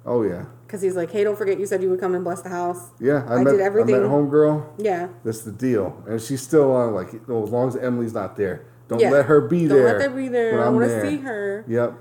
oh 0.06 0.24
yeah. 0.24 0.46
because 0.66 0.82
he's 0.82 0.96
like, 0.96 1.12
"Hey, 1.12 1.24
don't 1.24 1.38
forget 1.38 1.60
you 1.60 1.66
said 1.66 1.82
you 1.82 1.90
would 1.90 2.00
come 2.00 2.16
and 2.16 2.24
bless 2.24 2.42
the 2.42 2.50
house." 2.50 2.90
Yeah. 3.00 3.26
I, 3.28 3.36
I 3.36 3.44
met, 3.44 3.52
did 3.52 3.60
everything. 3.62 3.96
I 3.96 4.00
met 4.00 4.10
homegirl. 4.10 4.66
Yeah. 4.78 5.08
That's 5.24 5.42
the 5.42 5.52
deal. 5.52 6.02
And 6.08 6.22
she's 6.22 6.42
still 6.42 6.72
on 6.72 6.94
like 6.94 7.10
well, 7.28 7.44
as 7.44 7.50
long 7.50 7.68
as 7.68 7.76
Emily's 7.76 8.14
not 8.14 8.36
there. 8.36 8.66
Don't 8.88 9.00
Yeah. 9.00 9.10
let 9.12 9.26
her 9.26 9.42
be 9.42 9.66
there. 9.68 9.78
Don't 9.90 10.00
let 10.00 10.10
her 10.12 10.16
be 10.16 10.28
there. 10.28 10.64
I 10.64 10.70
want 10.70 10.86
to 10.86 11.02
see 11.10 11.18
her. 11.18 11.66
Yep. 11.68 11.94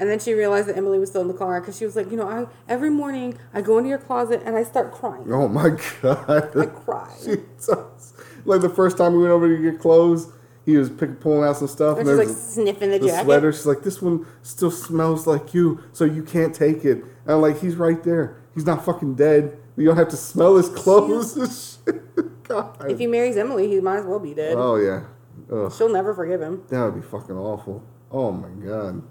And 0.00 0.10
then 0.10 0.18
she 0.18 0.32
realized 0.34 0.66
that 0.68 0.76
Emily 0.76 0.98
was 0.98 1.10
still 1.10 1.20
in 1.22 1.28
the 1.28 1.34
car 1.34 1.60
because 1.60 1.78
she 1.78 1.84
was 1.84 1.94
like, 1.94 2.10
you 2.10 2.16
know, 2.16 2.26
I 2.28 2.46
every 2.68 2.90
morning 2.90 3.38
I 3.54 3.60
go 3.60 3.78
into 3.78 3.88
your 3.88 3.98
closet 3.98 4.42
and 4.44 4.56
I 4.56 4.64
start 4.64 4.90
crying. 4.92 5.32
Oh 5.32 5.46
my 5.46 5.70
god. 6.02 6.56
I 6.58 6.66
cry. 6.66 7.14
Like 8.44 8.60
the 8.60 8.68
first 8.68 8.96
time 8.98 9.12
we 9.14 9.20
went 9.20 9.30
over 9.30 9.48
to 9.56 9.62
get 9.70 9.80
clothes, 9.80 10.32
he 10.64 10.76
was 10.76 10.90
pick, 10.90 11.20
pulling 11.20 11.48
out 11.48 11.56
some 11.56 11.68
stuff, 11.68 11.98
And 11.98 12.08
and, 12.08 12.20
she's 12.20 12.28
like 12.28 12.36
sniffing 12.36 12.90
the, 12.90 12.98
the 12.98 13.06
jacket. 13.08 13.24
sweater. 13.24 13.52
She's 13.52 13.66
like, 13.66 13.82
"This 13.82 14.00
one 14.00 14.26
still 14.42 14.70
smells 14.70 15.26
like 15.26 15.52
you, 15.54 15.80
so 15.92 16.04
you 16.04 16.22
can't 16.22 16.54
take 16.54 16.84
it." 16.84 16.98
And 17.24 17.34
I'm 17.34 17.40
like, 17.40 17.58
"He's 17.60 17.76
right 17.76 18.02
there. 18.02 18.40
He's 18.54 18.66
not 18.66 18.84
fucking 18.84 19.14
dead. 19.16 19.58
You 19.76 19.86
don't 19.86 19.96
have 19.96 20.08
to 20.10 20.16
smell 20.16 20.56
his 20.56 20.68
clothes." 20.68 21.78
God. 22.44 22.90
If 22.90 22.98
he 22.98 23.06
marries 23.06 23.36
Emily, 23.36 23.68
he 23.68 23.80
might 23.80 23.98
as 23.98 24.04
well 24.04 24.18
be 24.18 24.34
dead. 24.34 24.54
oh 24.56 24.76
yeah. 24.76 25.04
Ugh, 25.50 25.72
She'll 25.72 25.88
never 25.92 26.14
forgive 26.14 26.40
him. 26.42 26.62
that 26.68 26.84
would 26.84 26.94
be 26.94 27.00
fucking 27.06 27.36
awful. 27.36 27.82
Oh 28.10 28.30
my 28.30 28.48
god. 28.64 29.02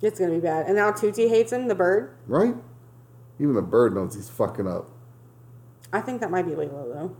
It's 0.00 0.18
gonna 0.20 0.32
be 0.32 0.40
bad. 0.40 0.66
And 0.66 0.76
now 0.76 0.92
Tutti 0.92 1.28
hates 1.28 1.52
him, 1.52 1.66
the 1.68 1.74
bird. 1.74 2.14
Right? 2.26 2.54
Even 3.40 3.54
the 3.54 3.62
bird 3.62 3.94
knows 3.94 4.14
he's 4.14 4.28
fucking 4.28 4.66
up. 4.68 4.88
I 5.92 6.00
think 6.00 6.20
that 6.20 6.30
might 6.30 6.46
be 6.46 6.52
Layla 6.52 6.94
though. 6.94 7.16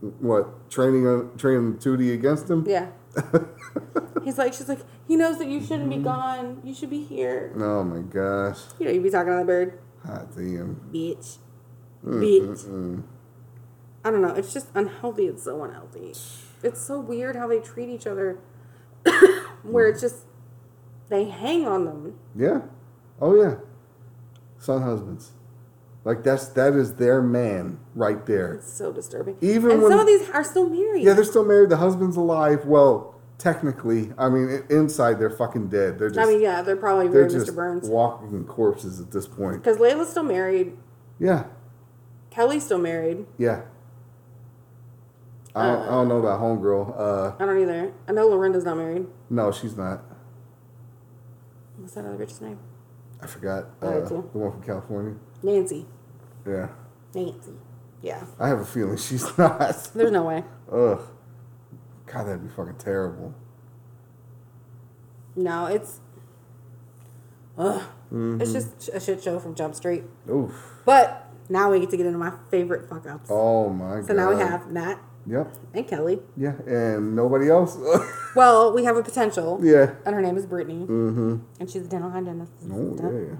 What 0.00 0.70
training 0.70 1.06
uh, 1.06 1.36
training 1.38 1.76
Tootie 1.78 2.12
against 2.14 2.48
him? 2.50 2.64
Yeah. 2.66 2.88
He's 4.24 4.38
like, 4.38 4.52
she's 4.52 4.68
like, 4.68 4.80
he 5.06 5.16
knows 5.16 5.38
that 5.38 5.46
you 5.48 5.60
shouldn't 5.62 5.88
be 5.88 5.98
gone. 5.98 6.60
You 6.64 6.74
should 6.74 6.90
be 6.90 7.02
here. 7.04 7.52
Oh 7.56 7.84
my 7.84 8.00
gosh. 8.00 8.58
You 8.78 8.86
know, 8.86 8.92
you'd 8.92 9.02
be 9.04 9.10
talking 9.10 9.32
to 9.32 9.38
the 9.38 9.44
bird, 9.44 9.78
Hot 10.04 10.34
damn. 10.36 10.80
bitch, 10.92 11.38
Mm, 12.04 12.20
bitch. 12.20 13.02
I 14.04 14.10
don't 14.10 14.22
know. 14.22 14.34
It's 14.34 14.52
just 14.52 14.68
unhealthy. 14.74 15.26
It's 15.26 15.42
so 15.44 15.62
unhealthy. 15.64 16.12
It's 16.62 16.80
so 16.86 17.00
weird 17.00 17.36
how 17.36 17.46
they 17.48 17.60
treat 17.60 17.88
each 17.88 18.06
other. 18.06 18.38
Where 19.62 19.88
it's 19.88 20.00
just 20.00 20.24
they 21.08 21.24
hang 21.24 21.66
on 21.66 21.84
them. 21.84 22.18
Yeah. 22.36 22.62
Oh 23.20 23.34
yeah. 23.40 23.56
Son 24.58 24.82
husbands. 24.82 25.32
Like 26.06 26.22
that's 26.22 26.46
that 26.50 26.74
is 26.74 26.94
their 26.94 27.20
man 27.20 27.80
right 27.96 28.24
there. 28.26 28.54
It's 28.54 28.72
so 28.72 28.92
disturbing. 28.92 29.36
Even 29.40 29.72
and 29.72 29.82
when- 29.82 29.90
some 29.90 29.98
of 29.98 30.06
these 30.06 30.30
are 30.30 30.44
still 30.44 30.70
married. 30.70 31.02
Yeah, 31.02 31.14
they're 31.14 31.24
still 31.24 31.44
married. 31.44 31.68
The 31.68 31.78
husband's 31.78 32.16
alive. 32.16 32.64
Well, 32.64 33.16
technically, 33.38 34.12
I 34.16 34.28
mean, 34.28 34.62
inside 34.70 35.18
they're 35.18 35.30
fucking 35.30 35.66
dead. 35.66 35.98
They're 35.98 36.10
just 36.10 36.20
I 36.20 36.30
mean, 36.30 36.40
yeah, 36.40 36.62
they're 36.62 36.76
probably 36.76 37.08
they're 37.08 37.26
Mr. 37.28 37.52
Burns. 37.52 37.88
walking 37.88 38.44
corpses 38.44 39.00
at 39.00 39.10
this 39.10 39.26
point. 39.26 39.64
Because 39.64 39.78
Layla's 39.78 40.08
still 40.10 40.22
married. 40.22 40.76
Yeah, 41.18 41.46
Kelly's 42.30 42.64
still 42.64 42.78
married. 42.78 43.26
yeah. 43.36 43.62
I 45.56 45.66
don't, 45.68 45.82
I 45.82 45.90
don't 45.90 46.08
know 46.08 46.18
about 46.18 46.38
homegirl. 46.40 46.94
Uh, 46.96 47.32
I 47.42 47.46
don't 47.46 47.60
either. 47.60 47.92
I 48.06 48.12
know 48.12 48.28
Lorinda's 48.28 48.64
not 48.64 48.76
married. 48.76 49.06
no, 49.28 49.50
she's 49.50 49.76
not. 49.76 50.04
What's 51.78 51.94
that 51.94 52.04
other 52.04 52.24
bitch's 52.24 52.40
name? 52.40 52.60
I 53.20 53.26
forgot. 53.26 53.70
Uh, 53.82 54.00
the 54.00 54.14
one 54.34 54.52
from 54.52 54.62
California. 54.62 55.14
Nancy. 55.42 55.86
Yeah, 56.46 56.68
Nancy. 57.14 57.52
Yeah. 58.02 58.22
I 58.38 58.48
have 58.48 58.60
a 58.60 58.64
feeling 58.64 58.96
she's 58.96 59.36
not. 59.38 59.90
There's 59.94 60.12
no 60.12 60.24
way. 60.24 60.44
Ugh. 60.70 61.00
God, 62.06 62.24
that'd 62.26 62.42
be 62.42 62.48
fucking 62.54 62.76
terrible. 62.76 63.34
No, 65.34 65.66
it's. 65.66 66.00
Ugh. 67.58 67.82
Mm-hmm. 68.12 68.40
It's 68.40 68.52
just 68.52 68.88
a 68.92 69.00
shit 69.00 69.22
show 69.22 69.38
from 69.40 69.54
Jump 69.54 69.74
Street. 69.74 70.04
Oof. 70.30 70.52
But 70.84 71.26
now 71.48 71.70
we 71.70 71.80
get 71.80 71.90
to 71.90 71.96
get 71.96 72.06
into 72.06 72.18
my 72.18 72.32
favorite 72.50 72.88
fuck 72.88 73.06
ups. 73.06 73.28
Oh 73.30 73.68
my 73.70 73.96
god. 73.96 74.06
so 74.06 74.14
now 74.14 74.30
we 74.32 74.36
have 74.40 74.70
Matt 74.70 75.00
Yep. 75.26 75.54
and 75.74 75.88
Kelly. 75.88 76.20
Yeah, 76.36 76.52
and 76.66 77.16
nobody 77.16 77.48
else. 77.50 77.76
Well, 78.36 78.74
we 78.74 78.84
have 78.84 78.98
a 78.98 79.02
potential. 79.02 79.58
yeah. 79.62 79.94
And 80.04 80.14
her 80.14 80.20
name 80.20 80.36
is 80.36 80.44
Brittany. 80.44 80.80
Mm-hmm. 80.86 81.36
And 81.58 81.70
she's 81.70 81.86
a 81.86 81.88
dental 81.88 82.10
hygienist. 82.10 82.52
Oh 82.70 82.94
yeah. 83.00 83.36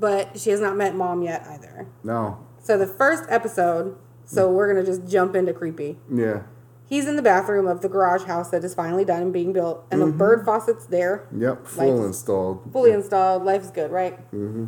But 0.00 0.38
she 0.40 0.50
has 0.50 0.60
not 0.60 0.76
met 0.76 0.96
mom 0.96 1.22
yet 1.22 1.46
either. 1.46 1.86
No. 2.02 2.38
So 2.58 2.76
the 2.78 2.86
first 2.86 3.24
episode, 3.28 3.96
so 4.24 4.50
we're 4.50 4.72
going 4.72 4.84
to 4.84 4.90
just 4.90 5.06
jump 5.06 5.36
into 5.36 5.52
creepy. 5.52 5.98
Yeah. 6.12 6.42
He's 6.88 7.06
in 7.06 7.14
the 7.16 7.22
bathroom 7.22 7.66
of 7.68 7.82
the 7.82 7.88
garage 7.88 8.24
house 8.24 8.50
that 8.50 8.64
is 8.64 8.74
finally 8.74 9.04
done 9.04 9.22
and 9.22 9.32
being 9.32 9.52
built, 9.52 9.84
and 9.92 10.00
Mm-hmm. 10.00 10.10
the 10.10 10.16
bird 10.16 10.44
faucet's 10.44 10.86
there, 10.86 11.28
Yep. 11.36 11.66
Full 11.66 11.92
Lights. 11.96 12.06
installed. 12.06 12.72
fully 12.72 12.90
installed. 12.90 13.44
Life's 13.44 13.70
good, 13.70 13.92
right? 13.92 14.18
Mm-hmm. 14.32 14.66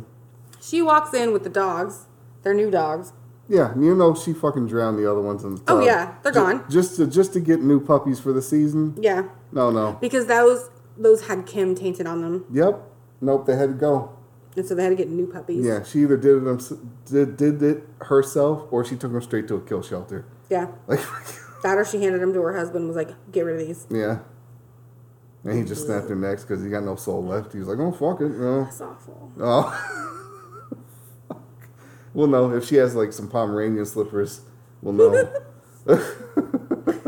She 0.61 0.81
walks 0.81 1.13
in 1.13 1.33
with 1.33 1.43
the 1.43 1.49
dogs, 1.49 2.05
their 2.43 2.53
new 2.53 2.71
dogs. 2.71 3.11
Yeah, 3.49 3.73
you 3.77 3.93
know 3.93 4.15
she 4.15 4.31
fucking 4.31 4.67
drowned 4.67 4.97
the 4.97 5.09
other 5.11 5.19
ones 5.19 5.43
in 5.43 5.55
the 5.55 5.61
tub. 5.61 5.79
Oh, 5.79 5.83
yeah, 5.83 6.15
they're 6.23 6.31
gone. 6.31 6.63
Just 6.69 6.95
to 6.95 7.05
just 7.07 7.33
to 7.33 7.41
get 7.41 7.61
new 7.61 7.81
puppies 7.81 8.19
for 8.21 8.31
the 8.31 8.41
season. 8.41 8.95
Yeah, 8.97 9.23
No, 9.51 9.69
no. 9.69 9.97
because 9.99 10.27
those 10.27 10.69
those 10.97 11.27
had 11.27 11.45
Kim 11.45 11.75
tainted 11.75 12.07
on 12.07 12.21
them, 12.21 12.45
Yep. 12.51 12.81
Nope. 13.19 13.45
They 13.45 13.57
had 13.57 13.67
to 13.69 13.75
go. 13.75 14.11
And 14.55 14.65
so 14.65 14.75
they 14.75 14.83
had 14.83 14.89
to 14.89 14.95
get 14.95 15.09
new 15.09 15.27
puppies. 15.27 15.65
Yeah, 15.65 15.83
she 15.83 16.01
either 16.01 16.17
did 16.17 16.37
it 16.37 16.43
them, 16.45 16.93
did 17.05 17.37
did 17.37 17.61
it 17.63 17.83
herself 18.01 18.67
or 18.71 18.83
she 18.85 18.95
took 18.95 19.11
them 19.11 19.21
straight 19.21 19.47
to 19.47 19.55
a 19.55 19.61
kill 19.61 19.81
shelter. 19.81 20.25
yeah. 20.49 20.67
Like, 20.87 20.99
That 21.63 21.77
or 21.77 21.85
she 21.85 22.01
handed 22.03 22.19
them 22.21 22.33
to 22.33 22.41
her 22.41 22.57
husband. 22.57 22.87
Was 22.87 22.97
like, 22.97 23.11
get 23.31 23.41
rid 23.45 23.61
of 23.61 23.65
these. 23.67 23.87
yeah. 23.89 24.19
And 25.45 25.57
he 25.57 25.63
just 25.63 25.85
snapped 25.85 26.07
their 26.07 26.15
necks 26.17 26.43
because 26.43 26.61
he 26.63 26.69
got 26.69 26.83
no 26.83 26.95
soul 26.97 27.23
left. 27.23 27.53
He 27.53 27.59
was 27.59 27.67
like, 27.69 27.77
"Oh 27.79 27.91
fuck 27.91 28.21
it, 28.21 28.29
no." 28.29 28.63
That's 28.63 28.81
awful. 28.81 29.31
Oh. 29.39 30.09
well, 32.13 32.27
no. 32.27 32.51
If 32.51 32.65
she 32.65 32.75
has 32.75 32.95
like 32.95 33.11
some 33.13 33.29
Pomeranian 33.29 33.85
slippers, 33.85 34.41
we'll 34.81 34.93
know. 34.93 35.33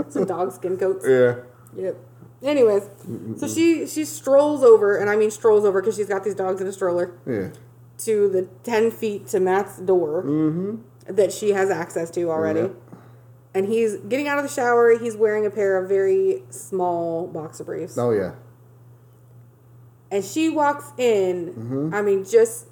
Some 0.10 0.26
dog 0.26 0.52
skin 0.52 0.78
coats. 0.78 1.06
yeah. 1.08 1.36
Yep. 1.76 1.98
Anyways, 2.46 2.88
so 3.38 3.48
she 3.48 3.88
she 3.88 4.06
strolls 4.06 4.64
over, 4.64 4.96
and 4.98 5.10
I 5.10 5.16
mean 5.16 5.32
strolls 5.32 5.66
over 5.66 5.82
because 5.82 5.96
she's 5.96 6.08
got 6.08 6.24
these 6.24 6.36
dogs 6.36 6.62
in 6.62 6.68
a 6.68 6.72
stroller 6.72 7.12
Yeah. 7.26 7.50
to 8.00 8.30
the 8.30 8.44
ten 8.64 8.92
feet 8.92 9.28
to 9.30 9.40
Matt's 9.40 9.78
door 9.80 10.24
that 11.08 11.34
she 11.34 11.52
has 11.52 11.70
access 11.72 12.10
to 12.12 12.30
already. 12.30 12.60
Yep. 12.62 12.76
And 13.56 13.68
he's 13.68 13.96
getting 13.98 14.28
out 14.28 14.38
of 14.38 14.44
the 14.44 14.50
shower. 14.50 14.98
He's 14.98 15.16
wearing 15.16 15.46
a 15.46 15.50
pair 15.50 15.78
of 15.78 15.88
very 15.90 16.44
small 16.50 17.26
boxer 17.28 17.64
briefs. 17.64 17.98
Oh 17.98 18.12
yeah. 18.12 18.34
And 20.12 20.24
she 20.24 20.50
walks 20.50 20.92
in. 20.98 21.48
Mm-hmm. 21.54 21.96
I 21.96 22.02
mean, 22.02 22.24
just 22.26 22.68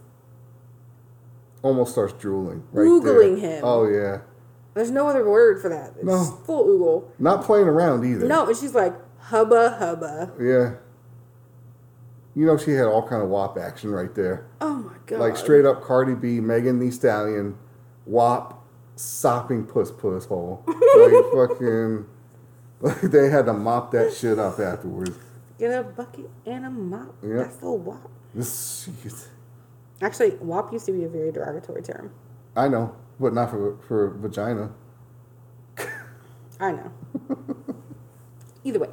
Almost 1.64 1.94
starts 1.94 2.14
drooling. 2.14 2.64
Right 2.74 2.86
Oogling 2.88 3.40
there. 3.42 3.56
him. 3.58 3.62
Oh 3.66 3.88
yeah. 3.88 4.20
there's 4.74 4.92
no 4.92 5.08
other 5.08 5.28
word 5.28 5.62
for 5.62 5.70
that. 5.70 5.94
It's 5.96 6.04
No. 6.04 6.24
full 6.46 6.68
oogle. 6.68 7.06
Not 7.18 7.44
playing 7.44 7.68
around 7.68 8.04
either. 8.06 8.28
No, 8.28 8.46
and 8.48 8.56
she's 8.58 8.76
like 8.76 8.94
hubba 9.24 9.78
hubba. 9.80 10.32
Yeah. 10.40 10.76
You 12.36 12.46
know 12.46 12.58
she 12.58 12.72
had 12.72 12.86
all 12.86 13.08
kind 13.08 13.22
of 13.22 13.30
WAP 13.30 13.58
action 13.58 13.92
right 13.92 14.14
there. 14.16 14.48
Oh 14.60 14.76
my 14.76 14.96
god. 15.06 15.20
Like 15.20 15.38
straight 15.38 15.66
up 15.66 15.84
Cardi 15.84 16.16
B, 16.16 16.40
Megan 16.40 16.80
Thee 16.80 16.92
Stallion, 16.92 17.58
WAP, 18.06 18.60
sopping 18.96 19.66
puss 19.66 19.92
puss 19.92 20.26
hole. 20.26 20.64
Like 20.96 21.50
fucking, 21.50 22.06
like 22.82 23.02
they 23.12 23.28
had 23.28 23.48
to 23.48 23.54
mop 23.54 23.92
that 23.94 24.14
shit 24.14 24.38
up 24.38 24.60
afterwards. 24.60 25.18
Get 25.58 25.72
a 25.72 25.84
bucket 25.84 26.30
and 26.46 26.68
a 26.68 26.70
mop. 26.70 27.16
Yep. 27.24 27.36
That's 27.36 27.56
the 27.58 27.72
WAP. 27.72 28.12
This 28.36 28.92
shit. 29.02 29.14
Actually, 30.02 30.32
WAP 30.36 30.72
used 30.72 30.86
to 30.86 30.92
be 30.92 31.04
a 31.04 31.10
very 31.10 31.32
derogatory 31.32 31.82
term. 31.82 32.12
I 32.56 32.68
know, 32.68 32.96
but 33.20 33.34
not 33.34 33.50
for 33.50 33.78
for 33.88 34.12
vagina. 34.12 34.72
I 36.60 36.72
know. 36.72 36.92
Either 38.64 38.80
way. 38.80 38.90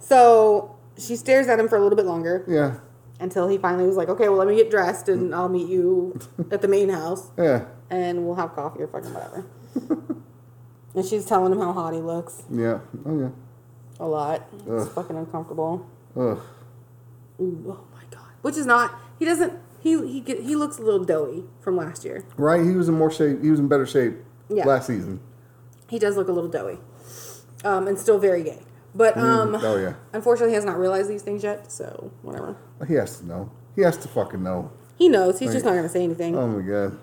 So 0.00 0.76
she 0.98 1.16
stares 1.16 1.48
at 1.48 1.58
him 1.58 1.68
for 1.68 1.76
a 1.76 1.80
little 1.82 1.96
bit 1.96 2.06
longer 2.06 2.44
Yeah, 2.48 2.78
until 3.20 3.48
he 3.48 3.58
finally 3.58 3.86
was 3.86 3.96
like, 3.96 4.08
okay, 4.08 4.28
well, 4.28 4.38
let 4.38 4.48
me 4.48 4.56
get 4.56 4.70
dressed 4.70 5.08
and 5.08 5.34
I'll 5.34 5.48
meet 5.48 5.68
you 5.68 6.18
at 6.50 6.62
the 6.62 6.68
main 6.68 6.88
house 6.88 7.30
yeah, 7.38 7.66
and 7.90 8.24
we'll 8.26 8.36
have 8.36 8.54
coffee 8.54 8.82
or 8.82 8.88
fucking 8.88 9.12
whatever. 9.12 9.44
and 10.94 11.04
she's 11.04 11.26
telling 11.26 11.52
him 11.52 11.58
how 11.58 11.72
hot 11.72 11.92
he 11.92 12.00
looks 12.00 12.44
yeah. 12.50 12.78
Oh 13.04 13.18
yeah. 13.20 13.28
a 14.00 14.06
lot. 14.06 14.46
It's 14.66 14.88
fucking 14.92 15.16
uncomfortable. 15.16 15.86
Ugh. 16.16 16.40
Ooh, 17.40 17.64
oh 17.68 17.84
my 17.94 18.02
god. 18.10 18.28
Which 18.42 18.56
is 18.56 18.64
not. 18.66 18.94
He 19.18 19.24
doesn't. 19.24 19.52
He 19.80 20.06
he 20.10 20.20
get, 20.20 20.40
he 20.42 20.56
looks 20.56 20.78
a 20.78 20.82
little 20.82 21.04
doughy 21.04 21.44
from 21.60 21.76
last 21.76 22.04
year. 22.04 22.24
Right, 22.38 22.64
he 22.64 22.72
was 22.72 22.88
in 22.88 22.94
more 22.94 23.10
shape. 23.10 23.42
He 23.42 23.50
was 23.50 23.60
in 23.60 23.68
better 23.68 23.86
shape 23.86 24.14
Yeah. 24.48 24.64
last 24.64 24.86
season. 24.86 25.20
He 25.88 25.98
does 25.98 26.16
look 26.16 26.28
a 26.28 26.32
little 26.32 26.50
doughy, 26.50 26.78
um, 27.64 27.88
and 27.88 27.98
still 27.98 28.18
very 28.18 28.42
gay. 28.42 28.60
But 28.94 29.16
um, 29.18 29.54
oh 29.54 29.76
yeah, 29.76 29.94
unfortunately, 30.12 30.50
he 30.52 30.54
has 30.54 30.64
not 30.64 30.78
realized 30.78 31.10
these 31.10 31.22
things 31.22 31.42
yet. 31.42 31.70
So 31.70 32.12
whatever. 32.22 32.56
he 32.88 32.94
has 32.94 33.18
to 33.18 33.26
know. 33.26 33.50
He 33.74 33.82
has 33.82 33.96
to 33.98 34.08
fucking 34.08 34.42
know. 34.42 34.70
He 34.96 35.08
knows. 35.10 35.38
He's 35.38 35.52
just 35.52 35.64
not 35.64 35.74
gonna 35.74 35.88
say 35.88 36.02
anything. 36.02 36.36
Oh 36.36 36.46
my 36.46 36.62
god. 36.66 36.98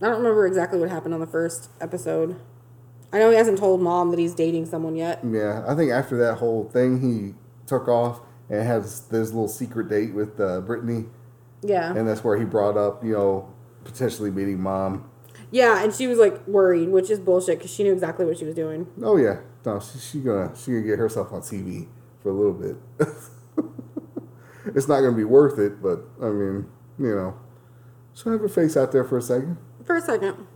I 0.00 0.06
don't 0.06 0.16
remember 0.16 0.46
exactly 0.46 0.80
what 0.80 0.88
happened 0.88 1.14
on 1.14 1.20
the 1.20 1.26
first 1.26 1.68
episode. 1.80 2.40
I 3.12 3.18
know 3.18 3.30
he 3.30 3.36
hasn't 3.36 3.58
told 3.58 3.80
mom 3.82 4.10
that 4.10 4.18
he's 4.18 4.34
dating 4.34 4.66
someone 4.66 4.96
yet. 4.96 5.20
Yeah, 5.22 5.64
I 5.68 5.74
think 5.74 5.92
after 5.92 6.16
that 6.18 6.36
whole 6.38 6.64
thing, 6.64 7.00
he 7.00 7.34
took 7.66 7.86
off 7.86 8.20
and 8.48 8.66
has 8.66 8.82
this, 8.84 9.00
this 9.00 9.28
little 9.28 9.48
secret 9.48 9.88
date 9.88 10.14
with 10.14 10.40
uh, 10.40 10.62
Brittany, 10.62 11.04
Yeah. 11.62 11.94
and 11.94 12.08
that's 12.08 12.24
where 12.24 12.38
he 12.38 12.44
brought 12.44 12.76
up, 12.76 13.04
you 13.04 13.12
know, 13.12 13.52
potentially 13.84 14.30
meeting 14.30 14.60
mom. 14.60 15.08
Yeah, 15.52 15.84
and 15.84 15.94
she 15.94 16.06
was 16.08 16.18
like 16.18 16.44
worried, 16.48 16.88
which 16.88 17.10
is 17.10 17.20
bullshit 17.20 17.58
because 17.58 17.70
she 17.72 17.84
knew 17.84 17.92
exactly 17.92 18.24
what 18.26 18.38
she 18.38 18.44
was 18.44 18.54
doing. 18.56 18.86
Oh 19.02 19.16
yeah, 19.16 19.40
no, 19.64 19.78
she, 19.80 19.98
she 19.98 20.20
gonna 20.20 20.50
she 20.56 20.72
gonna 20.72 20.82
get 20.82 20.98
herself 20.98 21.30
on 21.32 21.42
TV 21.42 21.86
for 22.22 22.30
a 22.30 22.32
little 22.32 22.54
bit. 22.54 22.76
it's 24.74 24.88
not 24.88 25.00
gonna 25.00 25.16
be 25.16 25.24
worth 25.24 25.58
it, 25.58 25.82
but 25.82 26.04
I 26.20 26.28
mean, 26.30 26.66
you 26.98 27.14
know, 27.14 27.34
she'll 28.14 28.32
have 28.32 28.40
her 28.40 28.48
face 28.48 28.76
out 28.76 28.92
there 28.92 29.04
for 29.04 29.18
a 29.18 29.22
second. 29.22 29.58
For 29.84 29.96
a 29.96 30.00
second. 30.00 30.46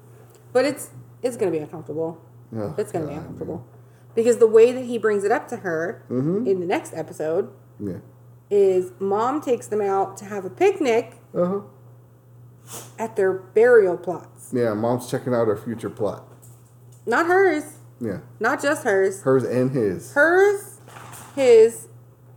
But 0.53 0.65
it's 0.65 0.91
it's 1.23 1.37
gonna 1.37 1.51
be 1.51 1.59
uncomfortable. 1.59 2.21
Oh, 2.57 2.75
It's 2.79 2.93
gonna 2.93 3.07
be 3.07 3.13
God, 3.15 3.19
uncomfortable. 3.21 3.67
Because 4.15 4.39
the 4.39 4.47
way 4.47 4.73
that 4.73 4.85
he 4.85 4.97
brings 4.99 5.25
it 5.25 5.31
up 5.33 5.47
to 5.49 5.59
her 5.59 6.03
Mm-hmm. 6.09 6.47
in 6.47 6.61
the 6.61 6.67
next 6.67 6.95
episode 6.95 7.51
Yeah. 7.79 7.99
is 8.49 8.93
mom 8.99 9.41
takes 9.43 9.67
them 9.67 9.83
out 9.83 10.17
to 10.19 10.25
have 10.25 10.45
a 10.47 10.51
picnic 10.51 11.17
Uh 11.35 11.45
huh. 11.47 11.61
at 12.99 13.17
their 13.17 13.33
burial 13.33 13.97
plots. 13.99 14.36
Yeah, 14.53 14.75
mom's 14.75 15.11
checking 15.11 15.35
out 15.35 15.47
her 15.49 15.57
future 15.57 15.91
plot. 15.91 16.27
Not 17.07 17.27
hers. 17.27 17.79
Yeah, 18.01 18.19
Not 18.41 18.61
just 18.63 18.85
hers. 18.85 19.23
hers 19.23 19.45
and 19.45 19.71
his. 19.71 20.13
Hers, 20.13 20.81
his, 21.35 21.89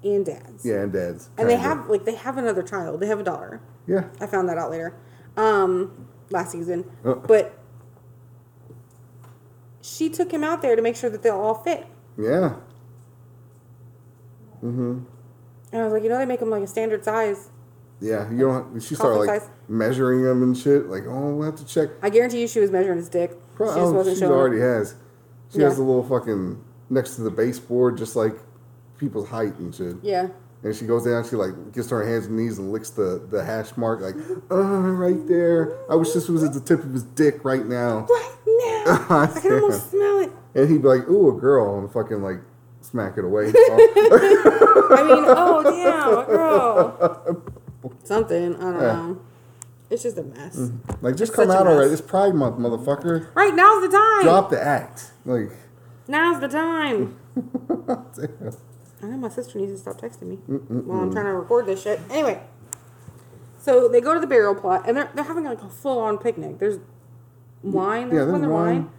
and 0.04 0.26
dad's. 0.26 0.65
Yeah, 0.65 0.82
and 0.84 0.93
dad's. 0.93 1.30
And 1.38 1.50
they 1.50 1.56
kinda. 1.56 1.67
have 1.69 1.89
like 1.89 2.06
they 2.06 2.15
have 2.15 2.38
another 2.38 2.63
child. 2.63 3.00
They 3.02 3.08
have 3.08 3.19
a 3.19 3.24
daughter. 3.24 3.62
Yeah. 3.86 4.06
I 4.22 4.28
found 4.28 4.48
that 4.50 4.58
out 4.58 4.72
later. 4.72 4.95
Um 5.36 6.08
last 6.30 6.52
season. 6.52 6.86
Uh. 7.04 7.15
But 7.15 7.58
she 9.82 10.10
took 10.10 10.32
him 10.32 10.43
out 10.43 10.62
there 10.62 10.76
to 10.76 10.82
make 10.82 10.95
sure 10.95 11.10
that 11.10 11.24
they'll 11.24 11.39
all 11.39 11.56
fit. 11.56 11.88
Yeah. 12.17 12.56
Mm-hmm. 14.63 15.00
And 15.72 15.82
I 15.82 15.84
was 15.84 15.91
like, 15.93 16.04
you 16.04 16.10
know, 16.10 16.17
they 16.17 16.26
make 16.26 16.39
them 16.39 16.50
like 16.50 16.63
a 16.63 16.67
standard 16.67 17.04
size. 17.04 17.48
Yeah, 18.01 18.31
you 18.31 18.39
don't. 18.39 18.81
She 18.81 18.95
started 18.95 19.19
like 19.19 19.41
size. 19.41 19.49
measuring 19.67 20.23
them 20.23 20.41
and 20.43 20.57
shit. 20.57 20.85
Like, 20.88 21.03
oh, 21.07 21.35
we'll 21.35 21.45
have 21.45 21.57
to 21.57 21.65
check. 21.65 21.89
I 22.01 22.09
guarantee 22.09 22.41
you 22.41 22.47
she 22.47 22.59
was 22.59 22.71
measuring 22.71 22.97
his 22.97 23.09
dick. 23.09 23.38
Pro- 23.55 23.67
she 23.73 23.79
just 23.79 23.88
oh, 23.88 23.91
wasn't 23.91 24.15
she 24.17 24.21
showing. 24.21 24.31
already 24.31 24.59
has. 24.59 24.95
She 25.51 25.59
Yeah. 25.59 25.65
has 25.65 25.75
the 25.77 25.83
little 25.83 26.03
fucking 26.03 26.63
next 26.89 27.15
to 27.15 27.21
the 27.23 27.31
baseboard, 27.31 27.97
just 27.97 28.15
like 28.15 28.35
people's 28.97 29.27
height 29.27 29.57
and 29.59 29.73
shit. 29.75 29.97
Yeah. 30.01 30.29
And 30.63 30.75
she 30.75 30.85
goes 30.85 31.05
down. 31.05 31.27
She 31.27 31.35
like 31.35 31.73
gets 31.73 31.88
to 31.89 31.95
her 31.95 32.05
hands 32.07 32.25
and 32.27 32.38
knees 32.38 32.57
and 32.57 32.71
licks 32.71 32.89
the 32.89 33.25
the 33.29 33.43
hash 33.43 33.75
mark. 33.77 34.01
Like, 34.01 34.15
oh, 34.49 34.62
right 34.91 35.25
there. 35.27 35.77
I 35.89 35.95
wish 35.95 36.12
this 36.12 36.29
was 36.29 36.43
at 36.43 36.53
the 36.53 36.59
tip 36.62 36.83
of 36.83 36.93
his 36.93 37.03
dick 37.03 37.43
right 37.43 37.65
now. 37.65 38.05
Right 38.09 38.35
now. 38.45 39.05
I 39.09 39.39
can 39.41 39.53
almost 39.53 39.89
smell 39.91 40.19
it. 40.21 40.31
And 40.55 40.69
he'd 40.69 40.81
be 40.81 40.88
like, 40.88 41.07
ooh, 41.09 41.35
a 41.38 41.39
girl, 41.39 41.79
and 41.79 41.91
fucking 41.91 42.21
like 42.21 42.39
smack 42.81 43.17
it 43.17 43.23
away. 43.25 43.45
I 43.55 45.03
mean, 45.03 45.23
oh 45.27 45.62
damn, 45.63 46.17
a 46.17 46.25
girl. 46.25 47.43
Something. 48.04 48.56
I 48.56 48.60
don't 48.60 48.74
Yeah. 48.82 48.94
know. 48.96 49.20
It's 49.89 50.04
just 50.04 50.18
a 50.18 50.24
mess. 50.24 50.56
Mm. 50.56 50.80
like, 51.02 51.15
just 51.15 51.32
It's 51.32 51.36
come 51.36 51.50
out 51.50 51.65
already. 51.65 51.92
It's 51.92 52.02
Pride 52.02 52.36
Month, 52.36 52.58
motherfucker. 52.58 53.28
Right, 53.34 53.56
now's 53.56 53.82
the 53.82 53.89
time. 53.89 54.24
Drop 54.24 54.50
the 54.52 54.62
act. 54.63 55.12
Like, 55.26 55.52
Now's 56.08 56.39
the 56.39 56.48
time. 56.48 57.18
damn. 57.36 58.06
I 59.02 59.06
know 59.08 59.18
my 59.18 59.30
sister 59.30 59.58
needs 59.60 59.72
to 59.72 59.78
stop 59.78 60.00
texting 60.02 60.24
me 60.24 60.36
while 60.36 61.02
I'm 61.02 61.12
trying 61.12 61.26
to 61.26 61.34
record 61.34 61.65
this 61.68 61.82
shit. 61.84 62.00
Anyway, 62.10 62.42
so 63.58 63.88
they 63.88 64.02
go 64.02 64.13
to 64.13 64.20
the 64.20 64.28
burial 64.28 64.56
plot 64.56 64.84
and 64.88 64.98
they're 64.98 65.10
they're 65.15 65.24
having 65.24 65.44
like 65.46 65.62
a 65.62 65.70
full 65.70 66.00
on 66.00 66.18
picnic. 66.18 66.60
There's 66.60 66.80
wine. 67.63 68.08
yeah, 68.08 68.10
There's 68.10 68.26
there's 68.26 68.32
one 68.32 68.42
there 68.42 68.50
wine. 68.50 68.76
wine. 68.84 68.89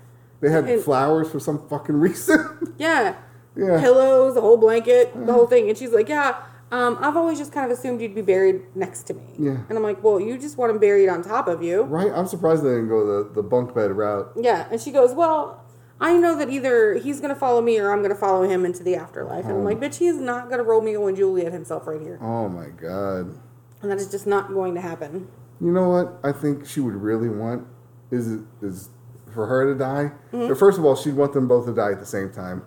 They 0.41 0.51
had 0.51 0.69
And- 0.69 0.83
flowers 0.83 1.31
for 1.31 1.39
some 1.41 1.67
fucking 1.69 1.97
reason. 1.97 2.75
Yeah. 2.79 3.17
yeah. 3.57 3.79
Pillows, 3.81 4.35
the 4.35 4.41
whole 4.41 4.57
blanket, 4.57 5.13
the 5.13 5.23
uh-huh. 5.23 5.33
whole 5.33 5.47
thing. 5.47 5.69
And 5.69 5.77
she's 5.77 5.93
like, 5.93 6.09
yeah. 6.09 6.37
Um, 6.71 6.99
I've 7.01 7.17
always 7.17 7.39
just 7.39 7.53
kind 7.53 7.71
of 7.71 7.77
assumed 7.77 8.01
you'd 8.01 8.15
be 8.15 8.23
buried 8.23 8.63
next 8.77 9.05
to 9.05 9.15
me. 9.15 9.25
Yeah. 9.39 9.57
And 9.69 9.77
I'm 9.77 9.83
like, 9.83 10.03
well, 10.05 10.21
you 10.21 10.39
just 10.39 10.57
want 10.57 10.71
him 10.71 10.79
buried 10.79 11.09
on 11.09 11.23
top 11.23 11.49
of 11.49 11.63
you. 11.63 11.83
Right? 11.83 12.13
I'm 12.13 12.29
surprised 12.29 12.63
they 12.63 12.69
didn't 12.69 12.89
go 12.89 13.25
the, 13.25 13.31
the 13.31 13.43
bunk 13.43 13.75
bed 13.75 13.91
route. 13.91 14.33
Yeah. 14.37 14.69
And 14.71 14.81
she 14.81 14.93
goes, 14.93 15.13
well, 15.13 15.65
I 16.01 16.17
know 16.17 16.37
that 16.39 16.49
either 16.49 16.95
he's 16.95 17.21
going 17.21 17.35
to 17.35 17.39
follow 17.39 17.61
me 17.61 17.79
or 17.79 17.93
I'm 17.93 17.99
going 17.99 18.15
to 18.15 18.19
follow 18.19 18.49
him 18.49 18.65
into 18.65 18.83
the 18.83 18.95
afterlife. 18.95 19.45
And 19.45 19.55
I'm 19.55 19.65
like, 19.65 19.81
bitch, 19.81 19.97
he 19.97 20.07
is 20.07 20.17
not 20.17 20.47
going 20.47 20.59
to 20.59 20.65
Romeo 20.65 21.07
and 21.09 21.17
Juliet 21.17 21.53
himself 21.53 21.87
right 21.87 22.01
here. 22.01 22.19
Oh 22.23 22.49
my 22.49 22.69
god. 22.69 23.37
And 23.83 23.91
that 23.91 23.99
is 23.99 24.11
just 24.11 24.27
not 24.27 24.49
going 24.49 24.75
to 24.75 24.81
happen. 24.81 25.29
You 25.61 25.73
know 25.73 25.89
what 25.89 26.21
I 26.23 26.33
think 26.33 26.67
she 26.67 26.81
would 26.81 26.95
really 26.95 27.29
want 27.29 27.67
is 28.11 28.39
is 28.63 28.91
for 29.33 29.47
her 29.47 29.73
to 29.73 29.79
die. 29.79 30.13
Mm-hmm. 30.33 30.49
But 30.49 30.59
First 30.59 30.79
of 30.79 30.85
all, 30.85 30.97
she'd 30.97 31.15
want 31.15 31.33
them 31.33 31.49
both 31.49 31.67
to 31.67 31.75
die 31.75 31.93
at 31.93 32.01
the 32.01 32.07
same 32.07 32.31
time. 32.31 32.63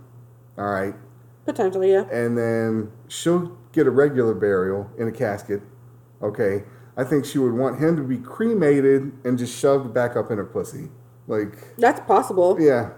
All 0.58 0.70
right. 0.70 0.94
Potentially, 1.46 1.92
yeah. 1.92 2.06
And 2.12 2.38
then 2.38 2.92
she'll 3.08 3.58
get 3.72 3.86
a 3.88 3.92
regular 3.92 4.34
burial 4.34 4.90
in 4.98 5.08
a 5.08 5.12
casket. 5.12 5.62
Okay. 6.22 6.64
I 6.96 7.04
think 7.04 7.26
she 7.26 7.38
would 7.40 7.54
want 7.54 7.80
him 7.80 7.96
to 7.98 8.04
be 8.04 8.18
cremated 8.18 9.12
and 9.26 9.38
just 9.38 9.58
shoved 9.58 9.94
back 9.94 10.16
up 10.16 10.30
in 10.32 10.38
her 10.38 10.46
pussy. 10.46 10.90
Like, 11.28 11.76
That's 11.78 12.00
possible. 12.02 12.58
yeah. 12.60 12.92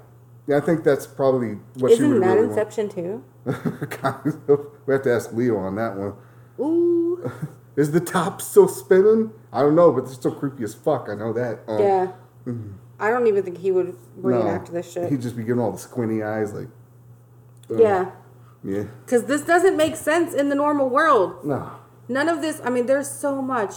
Yeah, 0.48 0.58
I 0.58 0.60
think 0.60 0.84
that's 0.84 1.08
probably 1.08 1.58
what 1.80 1.90
she 1.90 1.94
Isn't 1.96 2.14
would 2.14 2.22
that 2.24 2.36
really 2.36 2.50
Inception 2.50 2.90
too? 2.90 3.24
want. 3.46 3.90
kind 3.92 4.38
of. 4.48 4.68
We 4.86 4.94
have 4.94 5.02
to 5.04 5.12
ask 5.14 5.34
Leo 5.34 5.58
on 5.58 5.76
that 5.78 5.96
one. 5.96 6.14
Ooh. 6.60 7.32
Is 7.76 7.92
the 7.92 8.00
top 8.00 8.42
still 8.42 8.68
spinning? 8.68 9.32
I 9.52 9.62
don't 9.62 9.76
know, 9.76 9.92
but 9.92 10.04
it's 10.04 10.14
still 10.14 10.34
creepy 10.36 10.64
as 10.64 10.76
fuck. 10.76 11.08
I 11.10 11.16
know 11.16 11.34
that. 11.34 11.62
Um, 11.68 11.80
Yeah. 11.80 12.12
I 13.00 13.10
don't 13.10 13.26
even 13.28 13.44
think 13.44 13.58
he 13.58 13.72
would 13.72 13.98
reenact 14.18 14.72
this 14.72 14.92
shit. 14.92 15.10
He'd 15.10 15.22
just 15.22 15.36
be 15.36 15.44
giving 15.44 15.60
all 15.62 15.72
the 15.72 15.78
squinty 15.80 16.22
eyes, 16.24 16.54
like, 16.54 16.68
ugh. 17.72 17.80
yeah. 17.80 18.12
Yeah. 18.66 18.86
Because 19.06 19.26
this 19.26 19.42
doesn't 19.44 19.78
make 19.78 19.96
sense 19.96 20.34
in 20.34 20.50
the 20.50 20.56
normal 20.56 20.90
world. 20.90 21.46
No. 21.46 21.72
None 22.08 22.28
of 22.28 22.42
this, 22.42 22.62
I 22.64 22.70
mean, 22.70 22.88
there's 22.88 23.10
so 23.10 23.42
much, 23.42 23.74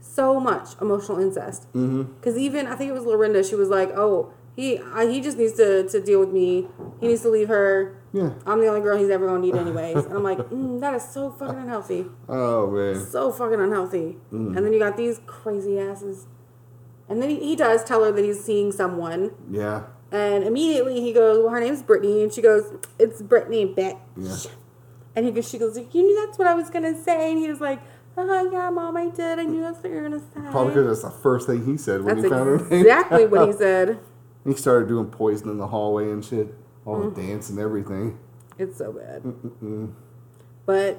so 0.00 0.40
much 0.40 0.70
emotional 0.80 1.20
incest. 1.20 1.66
Because 1.72 2.36
even, 2.36 2.66
I 2.66 2.74
think 2.76 2.90
it 2.90 2.94
was 2.94 3.04
Lorinda, 3.04 3.44
she 3.44 3.54
was 3.54 3.68
like, 3.68 3.90
oh, 3.90 4.32
he 4.56 4.78
I, 4.78 5.06
he 5.06 5.20
just 5.20 5.36
needs 5.36 5.52
to, 5.54 5.86
to 5.88 6.00
deal 6.00 6.18
with 6.18 6.32
me. 6.32 6.66
He 6.98 7.08
needs 7.08 7.22
to 7.22 7.28
leave 7.28 7.48
her. 7.48 8.00
Yeah. 8.12 8.30
I'm 8.46 8.60
the 8.60 8.68
only 8.68 8.80
girl 8.80 8.96
he's 8.98 9.10
ever 9.10 9.26
going 9.26 9.42
to 9.42 9.46
need 9.46 9.54
anyways. 9.54 10.06
And 10.06 10.14
I'm 10.14 10.22
like, 10.22 10.38
mm, 10.38 10.80
that 10.80 10.94
is 10.94 11.06
so 11.06 11.30
fucking 11.30 11.58
unhealthy. 11.58 12.06
Oh 12.28 12.70
man. 12.70 13.04
so 13.04 13.30
fucking 13.30 13.60
unhealthy. 13.60 14.16
And 14.30 14.56
then 14.56 14.72
you 14.72 14.78
got 14.78 14.96
these 14.96 15.20
crazy 15.26 15.78
asses. 15.78 16.26
And 17.08 17.20
then 17.22 17.28
he, 17.28 17.36
he 17.36 17.56
does 17.56 17.84
tell 17.84 18.02
her 18.02 18.10
that 18.10 18.24
he's 18.24 18.42
seeing 18.42 18.72
someone. 18.72 19.32
Yeah. 19.50 19.84
And 20.12 20.44
immediately 20.44 21.00
he 21.00 21.12
goes, 21.12 21.38
Well, 21.38 21.48
her 21.50 21.60
name's 21.60 21.82
Brittany. 21.82 22.22
And 22.22 22.32
she 22.32 22.40
goes, 22.42 22.72
It's 22.98 23.20
Brittany, 23.22 23.66
bitch. 23.66 23.98
Yeah. 24.16 24.36
And 25.16 25.24
he 25.26 25.32
goes, 25.32 25.48
She 25.48 25.58
goes, 25.58 25.76
You 25.76 25.86
knew 26.02 26.24
that's 26.26 26.38
what 26.38 26.46
I 26.46 26.54
was 26.54 26.70
going 26.70 26.84
to 26.84 27.00
say. 27.00 27.30
And 27.32 27.38
he 27.40 27.48
was 27.48 27.60
like, 27.60 27.80
Oh, 28.16 28.50
yeah, 28.50 28.70
mom, 28.70 28.96
I 28.96 29.08
did. 29.08 29.38
I 29.38 29.42
knew 29.44 29.60
that's 29.60 29.82
what 29.82 29.90
you 29.90 29.96
were 29.96 30.08
going 30.08 30.20
to 30.20 30.26
say. 30.26 30.40
Probably 30.50 30.72
because 30.74 31.02
that's 31.02 31.14
the 31.14 31.20
first 31.22 31.46
thing 31.46 31.66
he 31.66 31.76
said 31.76 32.02
when 32.02 32.16
That's 32.16 32.24
he 32.24 32.30
found 32.30 32.60
her 32.60 32.74
exactly 32.74 33.26
what 33.26 33.48
he 33.48 33.52
said. 33.58 33.98
He 34.46 34.54
started 34.54 34.88
doing 34.88 35.06
poison 35.06 35.50
in 35.50 35.58
the 35.58 35.66
hallway 35.66 36.04
and 36.10 36.24
shit, 36.24 36.54
all 36.84 36.96
Mm. 36.98 37.14
the 37.14 37.22
dance 37.22 37.50
and 37.50 37.58
everything. 37.58 38.18
It's 38.58 38.78
so 38.78 38.92
bad. 38.92 39.22
But 40.64 40.98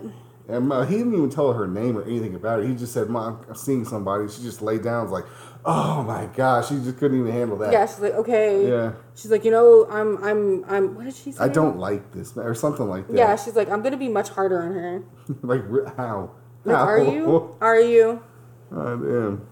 And 0.49 0.71
uh, 0.71 0.85
he 0.85 0.97
didn't 0.97 1.13
even 1.13 1.29
tell 1.29 1.51
her 1.51 1.59
her 1.59 1.67
name 1.67 1.97
or 1.97 2.03
anything 2.03 2.33
about 2.33 2.61
it. 2.61 2.67
He 2.67 2.75
just 2.75 2.93
said, 2.93 3.09
"Mom, 3.09 3.45
I'm 3.49 3.55
seeing 3.55 3.83
somebody." 3.83 4.29
She 4.29 4.41
just 4.41 4.61
laid 4.61 4.81
down. 4.81 5.03
Was 5.03 5.11
like, 5.11 5.25
"Oh 5.65 6.03
my 6.03 6.27
gosh!" 6.27 6.69
She 6.69 6.75
just 6.75 6.97
couldn't 6.97 7.19
even 7.19 7.31
handle 7.31 7.57
that. 7.57 7.73
Yeah, 7.73 7.85
she's 7.85 7.99
like, 7.99 8.13
okay. 8.13 8.67
Yeah. 8.67 8.93
She's 9.13 9.29
like, 9.29 9.43
you 9.43 9.51
know, 9.51 9.85
I'm, 9.89 10.23
I'm, 10.23 10.63
I'm. 10.69 10.95
What 10.95 11.03
did 11.03 11.15
she 11.15 11.33
say? 11.33 11.43
I 11.43 11.49
don't 11.49 11.77
like 11.77 12.13
this, 12.13 12.37
or 12.37 12.55
something 12.55 12.87
like 12.87 13.07
that. 13.07 13.17
Yeah, 13.17 13.35
she's 13.35 13.55
like, 13.57 13.69
I'm 13.69 13.81
gonna 13.81 13.97
be 13.97 14.07
much 14.07 14.29
harder 14.29 14.61
on 14.61 14.73
her. 14.73 15.03
like 15.41 15.95
how? 15.97 16.31
Like, 16.63 16.77
how? 16.77 16.85
are 16.85 17.13
you? 17.13 17.57
Are 17.61 17.79
you? 17.79 18.23
I 18.71 18.91
am. 18.91 19.47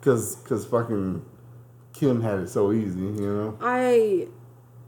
Cause, 0.00 0.36
cause 0.44 0.66
fucking 0.66 1.24
Kim 1.92 2.20
had 2.22 2.40
it 2.40 2.48
so 2.48 2.72
easy, 2.72 2.98
you 2.98 3.20
know, 3.20 3.58
I 3.60 4.26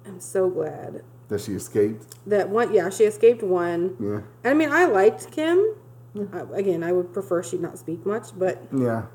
am 0.06 0.18
so 0.18 0.50
glad 0.50 1.02
that 1.28 1.40
she 1.40 1.52
escaped. 1.52 2.06
that 2.26 2.48
one. 2.48 2.72
Yeah, 2.74 2.90
she 2.90 3.04
escaped 3.04 3.42
one. 3.42 3.96
Yeah, 4.00 4.20
And 4.44 4.50
I 4.50 4.54
mean, 4.54 4.70
I 4.72 4.84
liked 4.86 5.30
Kim. 5.32 5.74
Uh, 6.16 6.46
again, 6.52 6.82
I 6.84 6.92
would 6.92 7.12
prefer 7.12 7.42
she 7.42 7.58
not 7.58 7.76
speak 7.78 8.06
much, 8.06 8.28
but 8.38 8.62
yeah. 8.76 9.06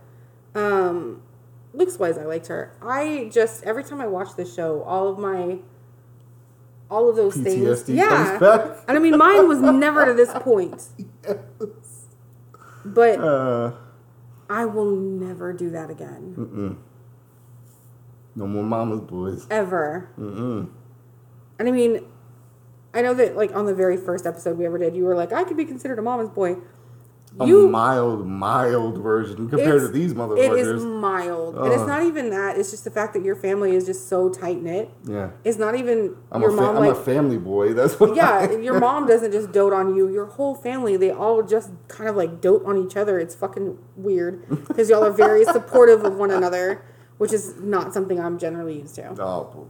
um, 0.55 1.21
looks 1.73 1.97
wise, 1.97 2.17
I 2.17 2.25
liked 2.25 2.47
her. 2.47 2.73
I 2.81 3.29
just 3.31 3.63
every 3.63 3.83
time 3.85 4.01
I 4.01 4.07
watch 4.07 4.35
the 4.35 4.43
show, 4.45 4.83
all 4.83 5.07
of 5.07 5.17
my, 5.17 5.59
all 6.91 7.09
of 7.09 7.15
those 7.15 7.35
things, 7.35 7.83
PTSD 7.83 7.95
yeah. 7.95 8.37
back. 8.39 8.77
And 8.87 8.97
I 8.97 8.99
mean, 8.99 9.17
mine 9.17 9.47
was 9.47 9.59
never 9.61 10.05
to 10.05 10.13
this 10.13 10.31
point, 10.33 10.87
Yes. 11.25 12.07
but 12.83 13.19
Uh, 13.19 13.71
I 14.49 14.65
will 14.65 14.91
never 14.95 15.53
do 15.53 15.69
that 15.69 15.89
again, 15.89 16.77
no 18.35 18.45
more 18.47 18.63
mama's 18.63 19.01
boys. 19.01 19.47
ever. 19.49 20.09
Mm-mm. 20.19 20.69
And 21.59 21.67
I 21.67 21.71
mean, 21.71 22.05
I 22.93 23.01
know 23.01 23.13
that 23.13 23.35
like 23.35 23.53
on 23.55 23.65
the 23.65 23.75
very 23.75 23.97
first 23.97 24.25
episode 24.25 24.57
we 24.57 24.65
ever 24.65 24.77
did, 24.77 24.95
you 24.95 25.03
were 25.05 25.15
like, 25.15 25.31
I 25.33 25.43
could 25.43 25.57
be 25.57 25.65
considered 25.65 25.99
a 25.99 26.01
mama's 26.01 26.29
boy. 26.29 26.57
A 27.39 27.45
You 27.45 27.67
mild, 27.69 28.25
mild 28.25 28.97
version 28.97 29.47
compared 29.49 29.81
to 29.81 29.87
these 29.89 30.13
these 30.15 30.19
It 30.19 30.51
is 30.53 30.81
motherfuckers. 30.83 30.99
mild, 30.99 31.55
and 31.59 31.71
it's 31.71 31.85
not 31.85 32.01
even 32.03 32.31
that. 32.31 32.57
It's 32.57 32.71
just 32.71 32.85
the 32.85 32.89
fact 32.89 33.13
that 33.13 33.23
your 33.23 33.35
family 33.35 33.75
is 33.75 33.85
just 33.85 34.09
so 34.09 34.29
tight 34.29 34.63
knit. 34.63 34.89
yeah, 35.03 35.29
It's 35.43 35.59
not 35.59 35.75
even 35.75 36.15
I'm, 36.31 36.41
your 36.41 36.49
a, 36.49 36.55
fa- 36.55 36.61
mom 36.63 36.77
I'm 36.77 36.85
like 36.87 36.97
a 36.97 37.03
family 37.03 37.37
boy. 37.37 37.73
That's 37.73 37.99
what. 37.99 38.15
yeah, 38.15 38.31
I 38.49 38.55
your 38.55 38.79
mom 38.87 39.05
doesn't 39.05 39.31
just 39.31 39.51
dote 39.51 39.73
on 39.73 39.95
you. 39.95 40.09
Your 40.11 40.25
whole 40.25 40.55
family, 40.55 40.97
they 40.97 41.11
all 41.11 41.43
just 41.43 41.69
kind 41.87 42.09
of 42.09 42.15
like 42.15 42.41
dote 42.41 42.65
on 42.65 42.83
each 42.83 42.97
other. 42.97 43.19
It's 43.19 43.35
fucking 43.35 43.77
weird 43.95 44.49
because 44.67 44.89
y'all 44.89 45.03
are 45.05 45.11
very 45.11 45.45
supportive 45.45 46.03
of 46.03 46.15
one 46.15 46.31
another, 46.31 46.83
which 47.19 47.31
is 47.31 47.55
not 47.61 47.93
something 47.93 48.19
I'm 48.19 48.39
generally 48.39 48.79
used 48.79 48.95
to. 48.95 49.09
Oh, 49.21 49.67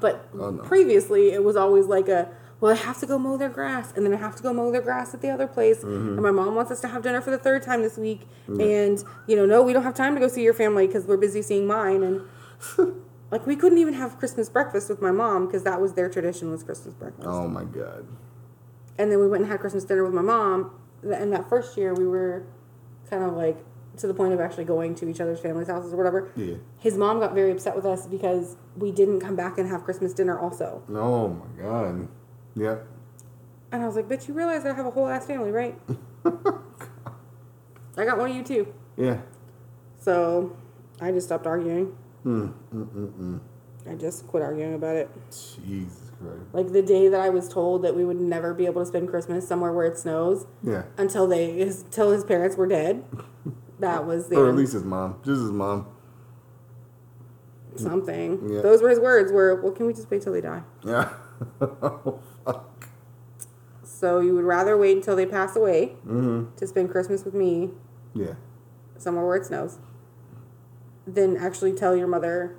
But 0.00 0.26
Oh, 0.38 0.50
no. 0.50 0.62
previously, 0.62 1.32
it 1.32 1.44
was 1.44 1.54
always 1.56 1.86
like 1.86 2.08
a, 2.08 2.28
well, 2.60 2.72
I 2.72 2.76
have 2.76 2.98
to 3.00 3.06
go 3.06 3.18
mow 3.18 3.36
their 3.36 3.48
grass, 3.50 3.92
and 3.94 4.06
then 4.06 4.14
I 4.14 4.16
have 4.18 4.36
to 4.36 4.42
go 4.42 4.52
mow 4.52 4.70
their 4.70 4.80
grass 4.80 5.12
at 5.12 5.20
the 5.20 5.28
other 5.30 5.46
place, 5.48 5.78
Mm-hmm. 5.82 6.14
and 6.14 6.22
my 6.22 6.30
mom 6.30 6.54
wants 6.54 6.70
us 6.70 6.80
to 6.82 6.88
have 6.88 7.02
dinner 7.02 7.20
for 7.20 7.30
the 7.32 7.38
third 7.38 7.62
time 7.62 7.82
this 7.82 7.98
week, 7.98 8.26
and 8.46 9.02
you 9.26 9.36
know, 9.36 9.44
no, 9.44 9.62
we 9.62 9.72
don't 9.72 9.82
have 9.82 9.94
time 9.94 10.14
to 10.14 10.20
go 10.20 10.28
see 10.28 10.42
your 10.44 10.54
family 10.54 10.86
because 10.86 11.04
we're 11.06 11.16
busy 11.16 11.42
seeing 11.42 11.66
mine, 11.66 12.02
and 12.04 12.22
like 13.32 13.46
we 13.46 13.56
couldn't 13.56 13.78
even 13.78 13.94
have 13.94 14.16
Christmas 14.18 14.48
breakfast 14.48 14.88
with 14.88 15.02
my 15.02 15.10
mom 15.10 15.46
because 15.46 15.64
that 15.64 15.80
was 15.80 15.94
their 15.94 16.08
tradition 16.08 16.50
was 16.50 16.62
Christmas 16.62 16.94
breakfast, 16.94 17.26
oh 17.28 17.48
my 17.48 17.64
god. 17.64 18.06
and 18.98 19.10
then 19.10 19.18
we 19.18 19.26
went 19.26 19.42
and 19.42 19.50
had 19.50 19.58
Christmas 19.58 19.82
dinner 19.84 20.04
with 20.04 20.14
my 20.14 20.22
mom, 20.22 20.70
and 21.02 21.32
that 21.32 21.48
first 21.48 21.76
year 21.76 21.94
we 21.94 22.06
were 22.06 22.44
kind 23.10 23.24
of 23.24 23.32
like 23.34 23.58
to 23.98 24.06
the 24.06 24.14
point 24.14 24.32
of 24.32 24.40
actually 24.40 24.64
going 24.64 24.94
to 24.96 25.08
each 25.08 25.20
other's 25.20 25.40
families' 25.40 25.68
houses 25.68 25.92
or 25.92 25.96
whatever. 25.96 26.30
Yeah. 26.36 26.54
His 26.78 26.96
mom 26.96 27.20
got 27.20 27.34
very 27.34 27.50
upset 27.50 27.76
with 27.76 27.84
us 27.84 28.06
because 28.06 28.56
we 28.76 28.90
didn't 28.90 29.20
come 29.20 29.36
back 29.36 29.58
and 29.58 29.68
have 29.68 29.84
Christmas 29.84 30.12
dinner 30.14 30.38
also. 30.38 30.82
Oh 30.90 31.28
my 31.28 31.62
god. 31.62 32.08
Yep. 32.56 32.86
And 33.70 33.82
I 33.82 33.86
was 33.86 33.96
like, 33.96 34.08
bitch, 34.08 34.28
you 34.28 34.34
realize 34.34 34.64
I 34.66 34.74
have 34.74 34.86
a 34.86 34.90
whole 34.90 35.08
ass 35.08 35.26
family, 35.26 35.50
right? 35.50 35.78
I 37.96 38.04
got 38.04 38.18
one 38.18 38.30
of 38.30 38.36
you 38.36 38.42
too. 38.42 38.72
Yeah. 38.96 39.18
So 39.98 40.56
I 41.00 41.10
just 41.12 41.26
stopped 41.26 41.46
arguing. 41.46 41.94
Mm, 42.24 42.52
mm, 42.74 42.86
mm, 42.86 43.12
mm. 43.12 43.40
I 43.90 43.94
just 43.94 44.26
quit 44.28 44.42
arguing 44.42 44.74
about 44.74 44.96
it. 44.96 45.10
Jesus 45.30 46.10
Christ. 46.20 46.40
Like 46.52 46.72
the 46.72 46.82
day 46.82 47.08
that 47.08 47.20
I 47.20 47.30
was 47.30 47.48
told 47.48 47.82
that 47.82 47.96
we 47.96 48.04
would 48.04 48.20
never 48.20 48.54
be 48.54 48.66
able 48.66 48.82
to 48.82 48.86
spend 48.86 49.08
Christmas 49.08 49.46
somewhere 49.46 49.72
where 49.72 49.86
it 49.86 49.98
snows 49.98 50.46
Yeah. 50.62 50.84
until 50.96 51.26
they 51.26 51.52
his, 51.58 51.82
until 51.82 52.10
his 52.12 52.24
parents 52.24 52.56
were 52.56 52.66
dead. 52.66 53.04
That 53.82 54.06
was 54.06 54.28
the 54.28 54.36
Or 54.36 54.48
at 54.48 54.54
least 54.54 54.72
his 54.72 54.84
mom. 54.84 55.16
Just 55.24 55.40
his 55.42 55.50
mom. 55.50 55.86
something. 57.76 58.48
Yeah. 58.50 58.60
Those 58.62 58.80
were 58.82 58.88
his 58.90 59.00
words. 59.00 59.32
Were 59.32 59.60
well, 59.60 59.72
can 59.72 59.86
we 59.86 59.92
just 59.92 60.10
wait 60.10 60.22
till 60.22 60.32
they 60.32 60.40
die? 60.40 60.62
Yeah. 60.84 61.12
oh, 61.60 62.20
fuck. 62.44 62.88
So 63.82 64.20
you 64.20 64.34
would 64.34 64.44
rather 64.44 64.76
wait 64.76 64.96
until 64.96 65.16
they 65.16 65.26
pass 65.26 65.56
away 65.56 65.96
Mm-hmm. 66.06 66.54
to 66.56 66.66
spend 66.66 66.90
Christmas 66.90 67.24
with 67.24 67.34
me 67.34 67.70
Yeah. 68.14 68.34
somewhere 68.98 69.26
where 69.26 69.36
it 69.36 69.46
snows 69.46 69.78
than 71.06 71.36
actually 71.36 71.72
tell 71.72 71.96
your 71.96 72.06
mother 72.06 72.56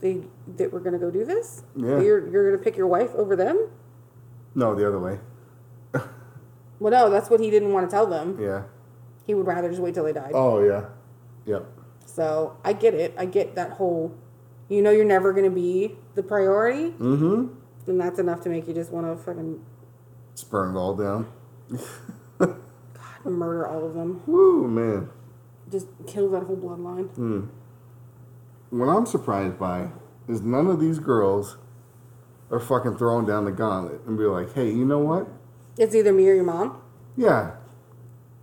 they, 0.00 0.22
that 0.56 0.72
we're 0.72 0.80
gonna 0.80 0.98
go 0.98 1.10
do 1.10 1.24
this. 1.24 1.62
Yeah. 1.76 2.00
You're 2.00 2.28
you're 2.30 2.50
gonna 2.52 2.62
pick 2.62 2.76
your 2.76 2.86
wife 2.86 3.10
over 3.16 3.34
them. 3.36 3.68
No, 4.54 4.74
the 4.74 4.86
other 4.86 4.98
way. 5.00 5.18
Well, 6.80 6.90
no, 6.92 7.10
that's 7.10 7.28
what 7.28 7.40
he 7.40 7.50
didn't 7.50 7.74
want 7.74 7.90
to 7.90 7.94
tell 7.94 8.06
them. 8.06 8.38
Yeah. 8.40 8.62
He 9.30 9.34
would 9.34 9.46
rather 9.46 9.68
just 9.68 9.80
wait 9.80 9.94
till 9.94 10.02
they 10.02 10.12
died. 10.12 10.32
Oh 10.34 10.58
yeah. 10.60 10.86
Yep. 11.46 11.64
So 12.04 12.56
I 12.64 12.72
get 12.72 12.94
it. 12.94 13.14
I 13.16 13.26
get 13.26 13.54
that 13.54 13.70
whole. 13.70 14.12
You 14.68 14.82
know, 14.82 14.90
you're 14.90 15.04
never 15.04 15.32
gonna 15.32 15.50
be 15.50 15.94
the 16.16 16.22
priority, 16.24 16.90
Mm-hmm. 16.98 17.46
and 17.88 18.00
that's 18.00 18.18
enough 18.18 18.40
to 18.40 18.48
make 18.48 18.66
you 18.66 18.74
just 18.74 18.90
want 18.90 19.06
to 19.06 19.22
fucking 19.24 19.64
Spurned 20.34 20.76
all 20.76 20.96
down. 20.96 21.28
God, 22.40 22.56
murder 23.24 23.68
all 23.68 23.86
of 23.86 23.94
them. 23.94 24.20
Woo 24.26 24.66
man. 24.66 25.10
Just 25.70 25.86
kill 26.08 26.28
that 26.30 26.42
whole 26.42 26.56
bloodline. 26.56 27.08
Hmm. 27.10 27.42
What 28.70 28.86
I'm 28.88 29.06
surprised 29.06 29.60
by 29.60 29.90
is 30.28 30.40
none 30.40 30.66
of 30.66 30.80
these 30.80 30.98
girls 30.98 31.56
are 32.50 32.58
fucking 32.58 32.96
throwing 32.96 33.26
down 33.26 33.44
the 33.44 33.52
gauntlet 33.52 34.00
and 34.08 34.18
be 34.18 34.24
like, 34.24 34.52
hey, 34.54 34.70
you 34.72 34.84
know 34.84 34.98
what? 34.98 35.28
It's 35.78 35.94
either 35.94 36.12
me 36.12 36.28
or 36.28 36.34
your 36.34 36.42
mom. 36.42 36.82
Yeah. 37.16 37.52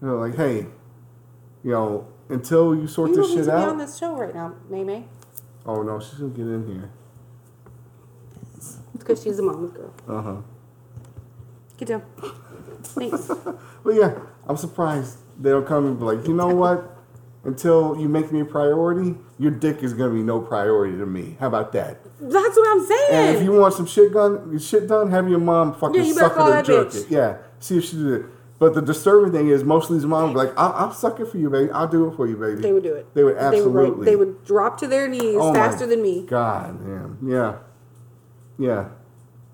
You 0.01 0.07
know, 0.07 0.15
like, 0.17 0.35
hey, 0.35 0.67
you 1.63 1.71
know, 1.71 2.07
until 2.29 2.75
you 2.75 2.87
sort 2.87 3.11
You 3.11 3.17
this 3.17 3.33
shit 3.33 3.45
be 3.45 3.51
on 3.51 3.77
this 3.77 3.97
show 3.97 4.15
right 4.15 4.33
now, 4.33 4.53
May 4.69 4.83
May. 4.83 5.05
Oh 5.65 5.81
no, 5.83 5.99
she's 5.99 6.19
gonna 6.19 6.31
get 6.31 6.45
in 6.47 6.65
here. 6.67 6.89
It's 8.55 8.79
because 8.97 9.21
she's 9.23 9.39
a 9.39 9.43
mama's 9.43 9.71
girl. 9.71 9.93
Uh 10.07 10.21
huh. 10.21 10.35
Get 11.77 11.87
down. 11.89 12.03
Thanks. 12.83 13.29
But 13.83 13.95
yeah, 13.95 14.19
I'm 14.47 14.57
surprised 14.57 15.19
they 15.39 15.49
don't 15.51 15.65
come 15.65 15.85
and 15.85 15.97
be 15.97 16.03
like, 16.03 16.27
you 16.27 16.33
know 16.33 16.47
what? 16.53 16.93
Until 17.45 17.95
you 17.97 18.09
make 18.09 18.33
me 18.33 18.41
a 18.41 18.45
priority, 18.45 19.15
your 19.39 19.51
dick 19.51 19.81
is 19.81 19.93
gonna 19.93 20.13
be 20.13 20.23
no 20.23 20.41
priority 20.41 20.97
to 20.97 21.05
me. 21.05 21.37
How 21.39 21.47
about 21.47 21.71
that? 21.73 22.03
That's 22.19 22.57
what 22.57 22.67
I'm 22.67 22.85
saying. 22.85 23.07
And 23.11 23.37
if 23.37 23.43
you 23.43 23.53
want 23.53 23.73
some 23.75 23.85
shit 23.85 24.11
done, 24.11 24.57
shit 24.59 24.87
done, 24.87 25.09
have 25.11 25.29
your 25.29 25.39
mom 25.39 25.73
fucking 25.75 25.95
Yeah, 25.95 26.07
you 26.07 26.13
suck 26.13 26.33
it 26.33 26.39
or 26.39 26.61
jerk 26.63 26.87
bitch. 26.89 27.05
it. 27.05 27.11
Yeah, 27.11 27.37
see 27.59 27.77
if 27.77 27.85
she 27.85 27.95
did 27.95 28.07
it. 28.07 28.25
But 28.59 28.73
the 28.73 28.81
disturbing 28.81 29.31
thing 29.31 29.49
is, 29.49 29.63
most 29.63 29.89
of 29.89 29.95
these 29.95 30.05
moms 30.05 30.33
are 30.33 30.37
like, 30.45 30.53
I'll, 30.57 30.73
"I'll 30.73 30.91
suck 30.91 31.19
it 31.19 31.27
for 31.27 31.37
you, 31.37 31.49
baby. 31.49 31.71
I'll 31.71 31.87
do 31.87 32.07
it 32.07 32.15
for 32.15 32.25
you, 32.27 32.35
baby." 32.37 32.61
they 32.61 32.73
would 32.73 32.81
do 32.83 32.95
it. 32.95 33.13
They 33.13 33.23
would 33.23 33.35
They 33.35 33.41
would, 33.43 33.55
absolutely. 33.55 34.05
they 34.05 34.15
would 34.15 34.43
drop 34.45 34.79
to 34.79 34.87
their 34.87 35.07
knees 35.07 35.35
Oh 35.39 35.53
faster 35.53 35.85
than 35.85 36.01
me. 36.01 36.25
God 36.25 36.79
damn. 36.79 37.19
Yeah. 37.23 37.57
Yeah. 38.57 38.89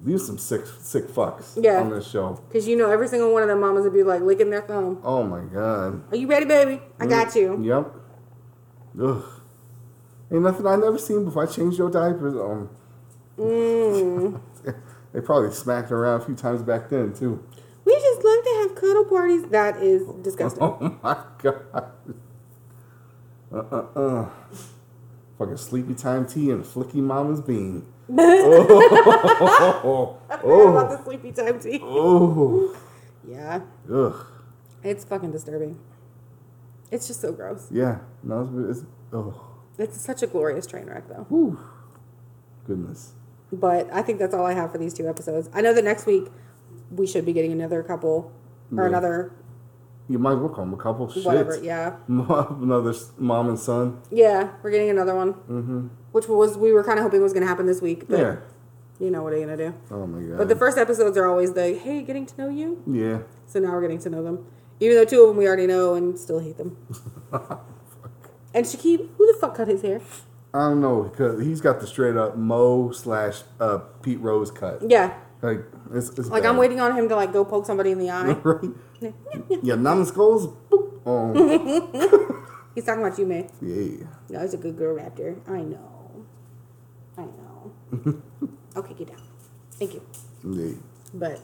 These 0.05 0.23
are 0.23 0.25
some 0.25 0.37
sick, 0.37 0.65
sick 0.79 1.07
fucks 1.09 1.57
Yeah. 1.61 1.81
on 1.81 1.89
this 1.89 2.07
show. 2.07 2.39
Because 2.47 2.67
you 2.67 2.75
know 2.77 2.89
every 2.89 3.07
single 3.07 3.31
one 3.33 3.41
of 3.41 3.47
them 3.49 3.59
mamas 3.61 3.83
would 3.83 3.93
be 3.93 4.03
like 4.03 4.21
licking 4.21 4.49
their 4.49 4.61
thumb. 4.61 4.99
Oh 5.03 5.23
my 5.23 5.41
God. 5.41 6.01
Are 6.11 6.17
you 6.17 6.27
ready, 6.27 6.45
baby? 6.45 6.81
I 6.99 7.05
got 7.05 7.35
you. 7.35 7.57
Yep. 7.61 7.93
Ugh. 9.01 9.23
Ain't 10.31 10.41
nothing 10.43 10.65
I 10.67 10.75
never 10.77 10.97
seen 10.97 11.25
before. 11.25 11.43
I 11.43 11.45
changed 11.45 11.77
your 11.77 11.89
diapers. 11.89 12.35
Um, 12.35 12.69
Mm. 13.39 14.39
they 15.13 15.19
probably 15.21 15.51
smacked 15.51 15.91
around 15.91 16.21
a 16.21 16.25
few 16.25 16.35
times 16.35 16.61
back 16.61 16.89
then 16.89 17.13
too. 17.13 17.43
We 17.85 17.93
just 17.93 18.23
love 18.23 18.43
to 18.43 18.49
have 18.61 18.75
cuddle 18.75 19.05
parties. 19.05 19.43
That 19.49 19.77
is 19.77 20.03
disgusting. 20.21 20.63
Oh 20.63 20.97
my 21.01 21.17
god. 21.41 21.91
Uh 23.51 23.57
uh 23.57 23.85
uh. 23.95 24.29
Fucking 25.37 25.57
sleepy 25.57 25.93
time 25.93 26.25
tea 26.25 26.51
and 26.51 26.63
flicky 26.63 26.95
mama's 26.95 27.41
bean. 27.41 27.85
Oh. 28.09 30.17
Forgot 30.29 30.41
oh. 30.43 30.71
about 30.71 30.89
the 30.89 31.03
sleepy 31.03 31.31
time 31.31 31.59
tea. 31.59 31.79
Oh. 31.81 32.75
Yeah, 33.27 33.61
Ugh. 33.91 34.25
it's 34.83 35.05
fucking 35.05 35.31
disturbing. 35.31 35.79
It's 36.91 37.07
just 37.07 37.21
so 37.21 37.31
gross. 37.31 37.67
Yeah. 37.71 37.99
No, 38.21 38.49
it's, 38.69 38.79
it's 38.79 38.87
oh. 39.13 39.53
It's 39.77 39.99
such 39.99 40.21
a 40.21 40.27
glorious 40.27 40.67
train 40.67 40.85
wreck, 40.85 41.07
though. 41.07 41.25
Whew. 41.29 41.59
Goodness. 42.67 43.13
But 43.51 43.91
I 43.91 44.01
think 44.01 44.19
that's 44.19 44.33
all 44.33 44.45
I 44.45 44.53
have 44.53 44.71
for 44.71 44.77
these 44.77 44.93
two 44.93 45.07
episodes. 45.07 45.49
I 45.53 45.61
know 45.61 45.73
that 45.73 45.83
next 45.83 46.05
week 46.05 46.27
we 46.95 47.07
should 47.07 47.25
be 47.25 47.33
getting 47.33 47.51
another 47.51 47.83
couple 47.83 48.31
or 48.75 48.83
Yeah. 48.83 48.87
another 48.89 49.31
You 50.09 50.19
might 50.19 50.33
as 50.33 50.39
well 50.39 50.49
call 50.49 50.65
them 50.65 50.73
a 50.73 50.77
couple. 50.77 51.09
Shit. 51.09 51.25
whatever. 51.25 51.57
Yeah, 51.63 51.95
Another 52.07 52.93
mom 53.17 53.49
and 53.49 53.57
son. 53.59 54.01
yeah, 54.11 54.49
we're 54.61 54.71
getting 54.71 54.89
another 54.89 55.15
one, 55.15 55.33
Mm-hmm. 55.33 55.87
which 56.11 56.27
was 56.27 56.57
we 56.57 56.71
were 56.73 56.83
kind 56.83 56.99
of 56.99 57.03
hoping 57.03 57.21
was 57.21 57.33
going 57.33 57.43
to 57.43 57.47
happen 57.47 57.65
this 57.65 57.81
week. 57.81 58.07
But 58.07 58.19
Yeah. 58.19 58.35
You 58.99 59.09
know 59.09 59.23
what 59.23 59.33
are 59.33 59.37
you 59.37 59.45
gonna 59.45 59.57
do? 59.57 59.73
Oh 59.91 60.05
my 60.05 60.21
god. 60.21 60.37
But 60.37 60.47
the 60.49 60.55
first 60.55 60.77
episodes 60.77 61.17
are 61.17 61.25
always 61.25 61.53
the 61.53 61.73
hey, 61.73 62.03
getting 62.03 62.25
to 62.27 62.37
know 62.37 62.49
you. 62.49 62.81
yeah. 62.87 63.19
So 63.47 63.59
now 63.59 63.71
we're 63.71 63.81
getting 63.81 63.99
to 63.99 64.09
know 64.09 64.23
them, 64.23 64.45
even 64.79 64.95
though 64.95 65.03
two 65.03 65.21
of 65.23 65.29
them 65.29 65.37
we 65.37 65.47
already 65.47 65.65
know 65.67 65.95
and 65.95 66.17
still 66.17 66.39
hate 66.39 66.57
them. 66.57 66.77
and 68.53 68.65
Shakib, 68.65 69.09
who 69.17 69.25
the 69.31 69.37
fuck 69.39 69.55
cut 69.55 69.67
his 69.67 69.81
hair? 69.81 69.99
I 70.53 70.59
don't 70.69 70.81
know 70.81 71.03
because 71.03 71.41
he's 71.41 71.59
got 71.59 71.79
the 71.79 71.87
straight 71.87 72.15
up 72.15 72.37
Moe 72.37 72.91
slash 72.91 73.41
uh, 73.59 73.79
Pete 74.03 74.19
Rose 74.21 74.51
cut. 74.51 74.81
Yeah, 74.87 75.17
Like 75.43 75.59
it's, 75.93 76.09
it's 76.17 76.29
like 76.29 76.43
bad. 76.43 76.49
I'm 76.51 76.57
waiting 76.57 76.79
on 76.79 76.95
him 76.97 77.09
to 77.09 77.15
like 77.17 77.33
go 77.33 77.43
poke 77.43 77.65
somebody 77.65 77.91
in 77.91 77.99
the 77.99 78.09
eye. 78.09 78.31
right? 78.43 79.13
Yeah, 79.61 79.75
numbskulls. 79.75 80.47
Boop. 80.71 81.01
Oh, 81.05 81.33
He's 82.75 82.85
talking 82.85 83.03
about 83.05 83.19
you, 83.19 83.25
May. 83.25 83.49
yeah. 83.61 84.07
No, 84.29 84.39
he's 84.39 84.53
a 84.53 84.57
good 84.57 84.77
girl 84.77 84.95
raptor. 84.97 85.37
I 85.47 85.61
know. 85.61 86.25
I 87.17 87.25
know. 87.25 87.73
okay, 88.77 88.93
get 88.93 89.09
down. 89.09 89.21
Thank 89.73 89.93
you. 89.95 90.01
Yeah. 90.49 90.75
But 91.13 91.41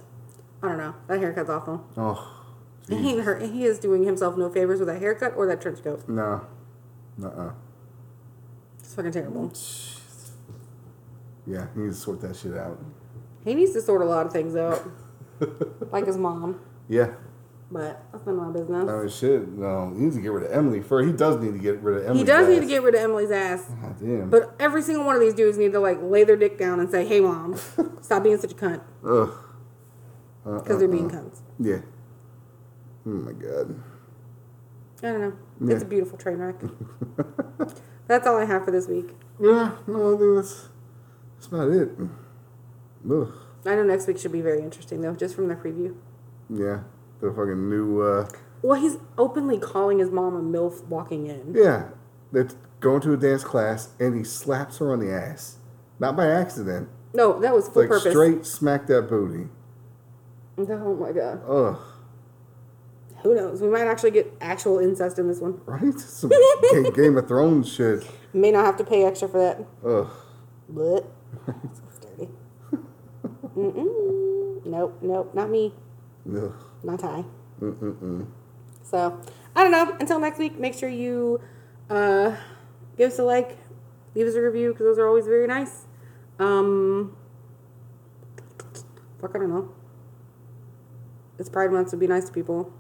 I 0.64 0.70
don't 0.70 0.78
know. 0.78 0.95
That 1.08 1.20
haircut's 1.20 1.50
awful. 1.50 1.86
Oh, 1.97 2.45
He 2.88 3.20
hurt. 3.20 3.41
He 3.43 3.66
is 3.66 3.78
doing 3.80 4.06
himself 4.06 4.38
no 4.38 4.50
favors 4.50 4.80
with 4.80 4.88
that 4.88 5.00
haircut 5.02 5.34
or 5.36 5.45
that 5.47 5.62
trench 5.62 5.84
coat. 5.84 6.08
no. 6.08 6.47
Uh-uh. 7.22 7.52
It's 8.80 8.95
fucking 8.95 9.12
terrible. 9.12 9.52
Yeah, 11.45 11.68
he 11.76 11.82
needs 11.82 11.97
to 11.97 12.02
sort 12.02 12.22
that 12.22 12.36
shit 12.38 12.56
out. 12.56 12.80
He 13.50 13.56
needs 13.56 13.74
to 13.74 13.82
sort 13.82 14.04
a 14.04 14.06
lot 14.06 14.28
of 14.28 14.32
things 14.32 14.56
out, 14.56 14.88
like 15.91 16.06
his 16.06 16.18
mom. 16.20 16.62
Yeah. 16.88 17.14
But 17.72 18.04
that's 18.12 18.24
none 18.28 18.38
of 18.38 18.45
my 18.45 18.52
business. 18.52 18.88
I 18.88 19.00
mean, 19.00 19.10
shit. 19.10 19.50
No, 19.50 19.89
he 19.89 20.04
needs 20.04 20.16
to 20.18 20.22
get 20.22 20.32
rid 20.32 20.43
of 20.43 20.52
Emily. 20.52 20.82
For 20.82 21.02
he 21.02 21.12
does 21.12 21.41
need 21.41 21.54
to 21.54 21.58
get 21.58 21.80
rid 21.80 21.97
of 21.97 22.04
Emily. 22.04 22.20
He 22.20 22.26
does 22.26 22.47
need 22.47 22.60
to 22.60 22.68
get 22.68 22.84
rid 22.84 22.93
of 22.93 23.02
Emily's 23.02 23.32
ass. 23.32 23.64
God 23.82 24.00
damn. 24.00 24.30
But 24.30 24.56
every 24.60 24.84
single 24.84 25.04
one 25.04 25.16
of 25.16 25.22
these 25.22 25.34
dudes 25.34 25.58
need 25.58 25.72
to 25.72 25.80
like 25.80 25.97
lay 26.00 26.24
their 26.24 26.36
dick 26.36 26.60
down 26.60 26.80
and 26.80 26.91
say, 26.91 27.08
"Hey, 27.08 27.22
mom, 27.22 27.60
stop 28.02 28.22
being 28.22 28.38
such 28.38 28.52
a 28.52 28.56
cunt," 28.56 28.82
Ugh. 29.04 29.32
Uh, 30.45 30.60
because 30.60 30.78
they're 30.78 30.88
being 30.88 31.10
cunts. 31.10 31.41
Yeah. 31.60 31.80
Oh 33.08 33.10
my 33.10 33.32
god. 33.32 33.82
I 35.02 35.08
don't 35.08 35.22
know. 35.22 35.34
Yeah. 35.62 35.74
It's 35.74 35.84
a 35.84 35.88
beautiful 35.88 36.20
train 36.20 36.38
wreck. 36.38 36.62
that's 38.08 38.28
all 38.28 38.38
I 38.38 38.45
have 38.45 38.64
for 38.64 38.70
this 38.70 38.88
week. 38.88 39.10
Yeah. 39.41 39.72
No, 39.88 40.14
I 40.14 40.18
think 40.20 40.36
that's 40.36 40.70
that's 41.36 41.47
about 41.47 41.70
it. 41.70 41.89
Ugh. 43.10 43.32
I 43.66 43.76
know 43.76 43.84
next 43.84 44.08
week 44.08 44.18
should 44.18 44.32
be 44.32 44.41
very 44.41 44.62
interesting 44.62 45.02
though, 45.02 45.16
just 45.16 45.36
from 45.36 45.47
the 45.47 45.56
preview. 45.56 45.95
Yeah. 46.50 46.82
The 47.22 47.30
fucking 47.30 47.70
new. 47.70 48.02
uh 48.02 48.28
Well, 48.62 48.80
he's 48.80 48.97
openly 49.18 49.60
calling 49.60 50.00
his 50.00 50.10
mom 50.10 50.36
a 50.36 50.41
milf 50.41 50.84
walking 50.86 51.28
in. 51.28 51.54
Yeah. 51.54 51.89
They're 52.32 52.47
going 52.80 53.02
to 53.02 53.14
a 53.14 53.18
dance 53.18 53.43
class 53.43 53.89
and 54.00 54.16
he 54.16 54.24
slaps 54.24 54.78
her 54.78 54.91
on 54.93 55.00
the 55.00 55.12
ass, 55.12 55.58
not 56.00 56.16
by 56.16 56.28
accident. 56.28 56.89
No, 57.14 57.39
that 57.39 57.54
was 57.54 57.68
full 57.68 57.82
like 57.84 57.89
purpose. 57.89 58.12
straight 58.12 58.45
smack 58.45 58.88
that 58.88 59.10
booty. 59.10 59.50
Oh 60.58 60.95
my 60.95 61.12
god. 61.12 61.41
Ugh. 61.47 61.78
Who 63.24 63.36
knows? 63.36 63.62
We 63.62 63.68
might 63.70 63.86
actually 63.88 64.12
get 64.12 64.34
actual 64.39 64.80
incest 64.80 65.20
in 65.20 65.28
this 65.28 65.39
one. 65.39 65.60
Right? 65.66 65.97
Some 66.00 66.32
Game 66.93 67.18
of 67.18 67.28
Thrones 67.28 67.72
shit. 67.72 68.08
May 68.34 68.52
not 68.52 68.66
have 68.66 68.78
to 68.78 68.84
pay 68.84 69.04
extra 69.04 69.28
for 69.28 69.39
that. 69.39 69.66
Ugh. 69.86 70.10
But. 70.70 71.12
Mm-mm. 73.60 74.66
Nope, 74.66 74.97
nope, 75.01 75.36
not 75.36 75.49
me. 75.49 75.74
Ugh. 76.28 76.53
Not 76.84 77.03
I. 77.03 77.26
Mm-mm-mm. 77.62 78.28
So 78.84 79.20
I 79.55 79.64
don't 79.64 79.72
know. 79.72 79.95
Until 79.99 80.20
next 80.20 80.39
week, 80.39 80.57
make 80.57 80.74
sure 80.74 80.89
you 80.89 81.41
uh, 81.89 82.36
give 82.97 83.12
us 83.12 83.20
a 83.20 83.24
like, 83.24 83.57
leave 84.16 84.28
us 84.28 84.36
a 84.36 84.41
review 84.41 84.72
because 84.72 84.86
those 84.86 84.99
are 84.99 85.07
always 85.07 85.26
very 85.26 85.47
nice. 85.47 85.86
Um, 86.39 87.16
fuck, 89.20 89.32
I 89.36 89.39
don't 89.39 89.49
know. 89.49 89.74
It's 91.38 91.49
Pride 91.49 91.72
Month, 91.72 91.89
so 91.89 91.97
be 91.97 92.07
nice 92.07 92.26
to 92.26 92.32
people. 92.32 92.72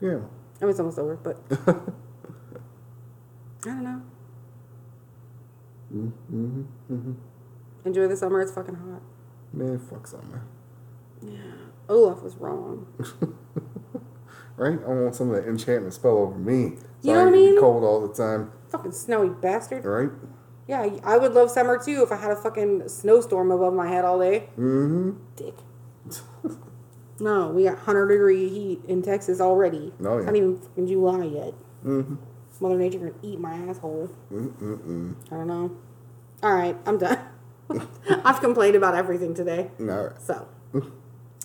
Yeah. 0.00 0.20
I 0.60 0.64
mean, 0.64 0.70
it's 0.70 0.80
almost 0.80 0.98
over, 0.98 1.16
but 1.16 1.40
I 3.64 3.68
don't 3.68 3.84
know. 3.84 4.02
Mm 5.94 6.12
mm 6.32 6.64
mm. 6.90 7.14
Enjoy 7.84 8.08
the 8.08 8.16
summer. 8.16 8.40
It's 8.40 8.52
fucking 8.52 8.74
hot. 8.74 9.02
Man, 9.52 9.78
fuck 9.78 10.06
summer. 10.06 10.44
Yeah, 11.20 11.38
Olaf 11.88 12.22
was 12.22 12.36
wrong. 12.36 12.86
Right? 14.56 14.78
I 14.84 14.88
want 14.88 15.14
some 15.14 15.30
of 15.30 15.36
that 15.36 15.48
enchantment 15.48 15.94
spell 15.94 16.18
over 16.18 16.38
me. 16.38 16.76
So 16.76 17.08
You 17.08 17.14
know 17.14 17.24
what 17.24 17.28
I 17.28 17.36
mean? 17.36 17.58
cold 17.58 17.84
all 17.84 18.06
the 18.06 18.14
time. 18.14 18.52
Fucking 18.68 18.92
snowy 18.92 19.30
bastard. 19.30 19.84
Right? 19.84 20.10
Yeah, 20.68 20.88
I 21.04 21.16
would 21.16 21.32
love 21.32 21.50
summer 21.50 21.82
too 21.82 22.02
if 22.02 22.12
I 22.12 22.16
had 22.16 22.30
a 22.30 22.36
fucking 22.36 22.88
snowstorm 22.88 23.50
above 23.50 23.74
my 23.74 23.88
head 23.88 24.04
all 24.04 24.20
day. 24.20 24.50
Mm-hmm. 24.58 25.12
Dick. 25.36 25.54
no, 27.20 27.48
we 27.48 27.64
got 27.64 27.74
100 27.74 28.08
degree 28.08 28.48
heat 28.48 28.80
in 28.86 29.02
Texas 29.02 29.40
already. 29.40 29.92
Oh, 30.04 30.18
yeah. 30.18 30.26
Not 30.26 30.36
even 30.36 30.58
fucking 30.58 30.86
July 30.86 31.24
yet. 31.24 31.54
Mm-hmm. 31.84 32.14
Mother 32.60 32.78
Nature 32.78 32.98
gonna 32.98 33.12
eat 33.22 33.40
my 33.40 33.54
asshole. 33.54 34.08
Mm 34.32 34.52
hmm. 34.52 35.12
I 35.32 35.36
don't 35.36 35.48
know. 35.48 35.76
All 36.44 36.54
right, 36.54 36.76
I'm 36.86 36.98
done. 36.98 37.18
I've 38.24 38.40
complained 38.40 38.76
about 38.76 38.94
everything 38.94 39.34
today. 39.34 39.70
Right. 39.78 40.12
So, 40.20 40.48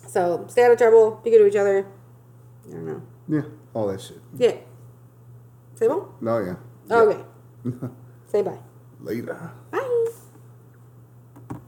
so 0.06 0.44
stay 0.48 0.64
out 0.64 0.72
of 0.72 0.78
trouble. 0.78 1.20
Be 1.24 1.30
good 1.30 1.38
to 1.38 1.46
each 1.46 1.56
other. 1.56 1.86
I 2.68 2.72
don't 2.72 2.86
know. 2.86 3.02
Yeah. 3.28 3.42
All 3.74 3.86
that 3.88 4.00
shit. 4.00 4.20
Yeah. 4.36 4.56
Say 5.74 5.86
what? 5.88 6.20
No, 6.22 6.38
yeah. 6.38 6.56
Okay. 6.96 7.24
Say 8.26 8.42
bye. 8.42 8.58
Later. 9.00 9.52
Bye. 9.70 10.06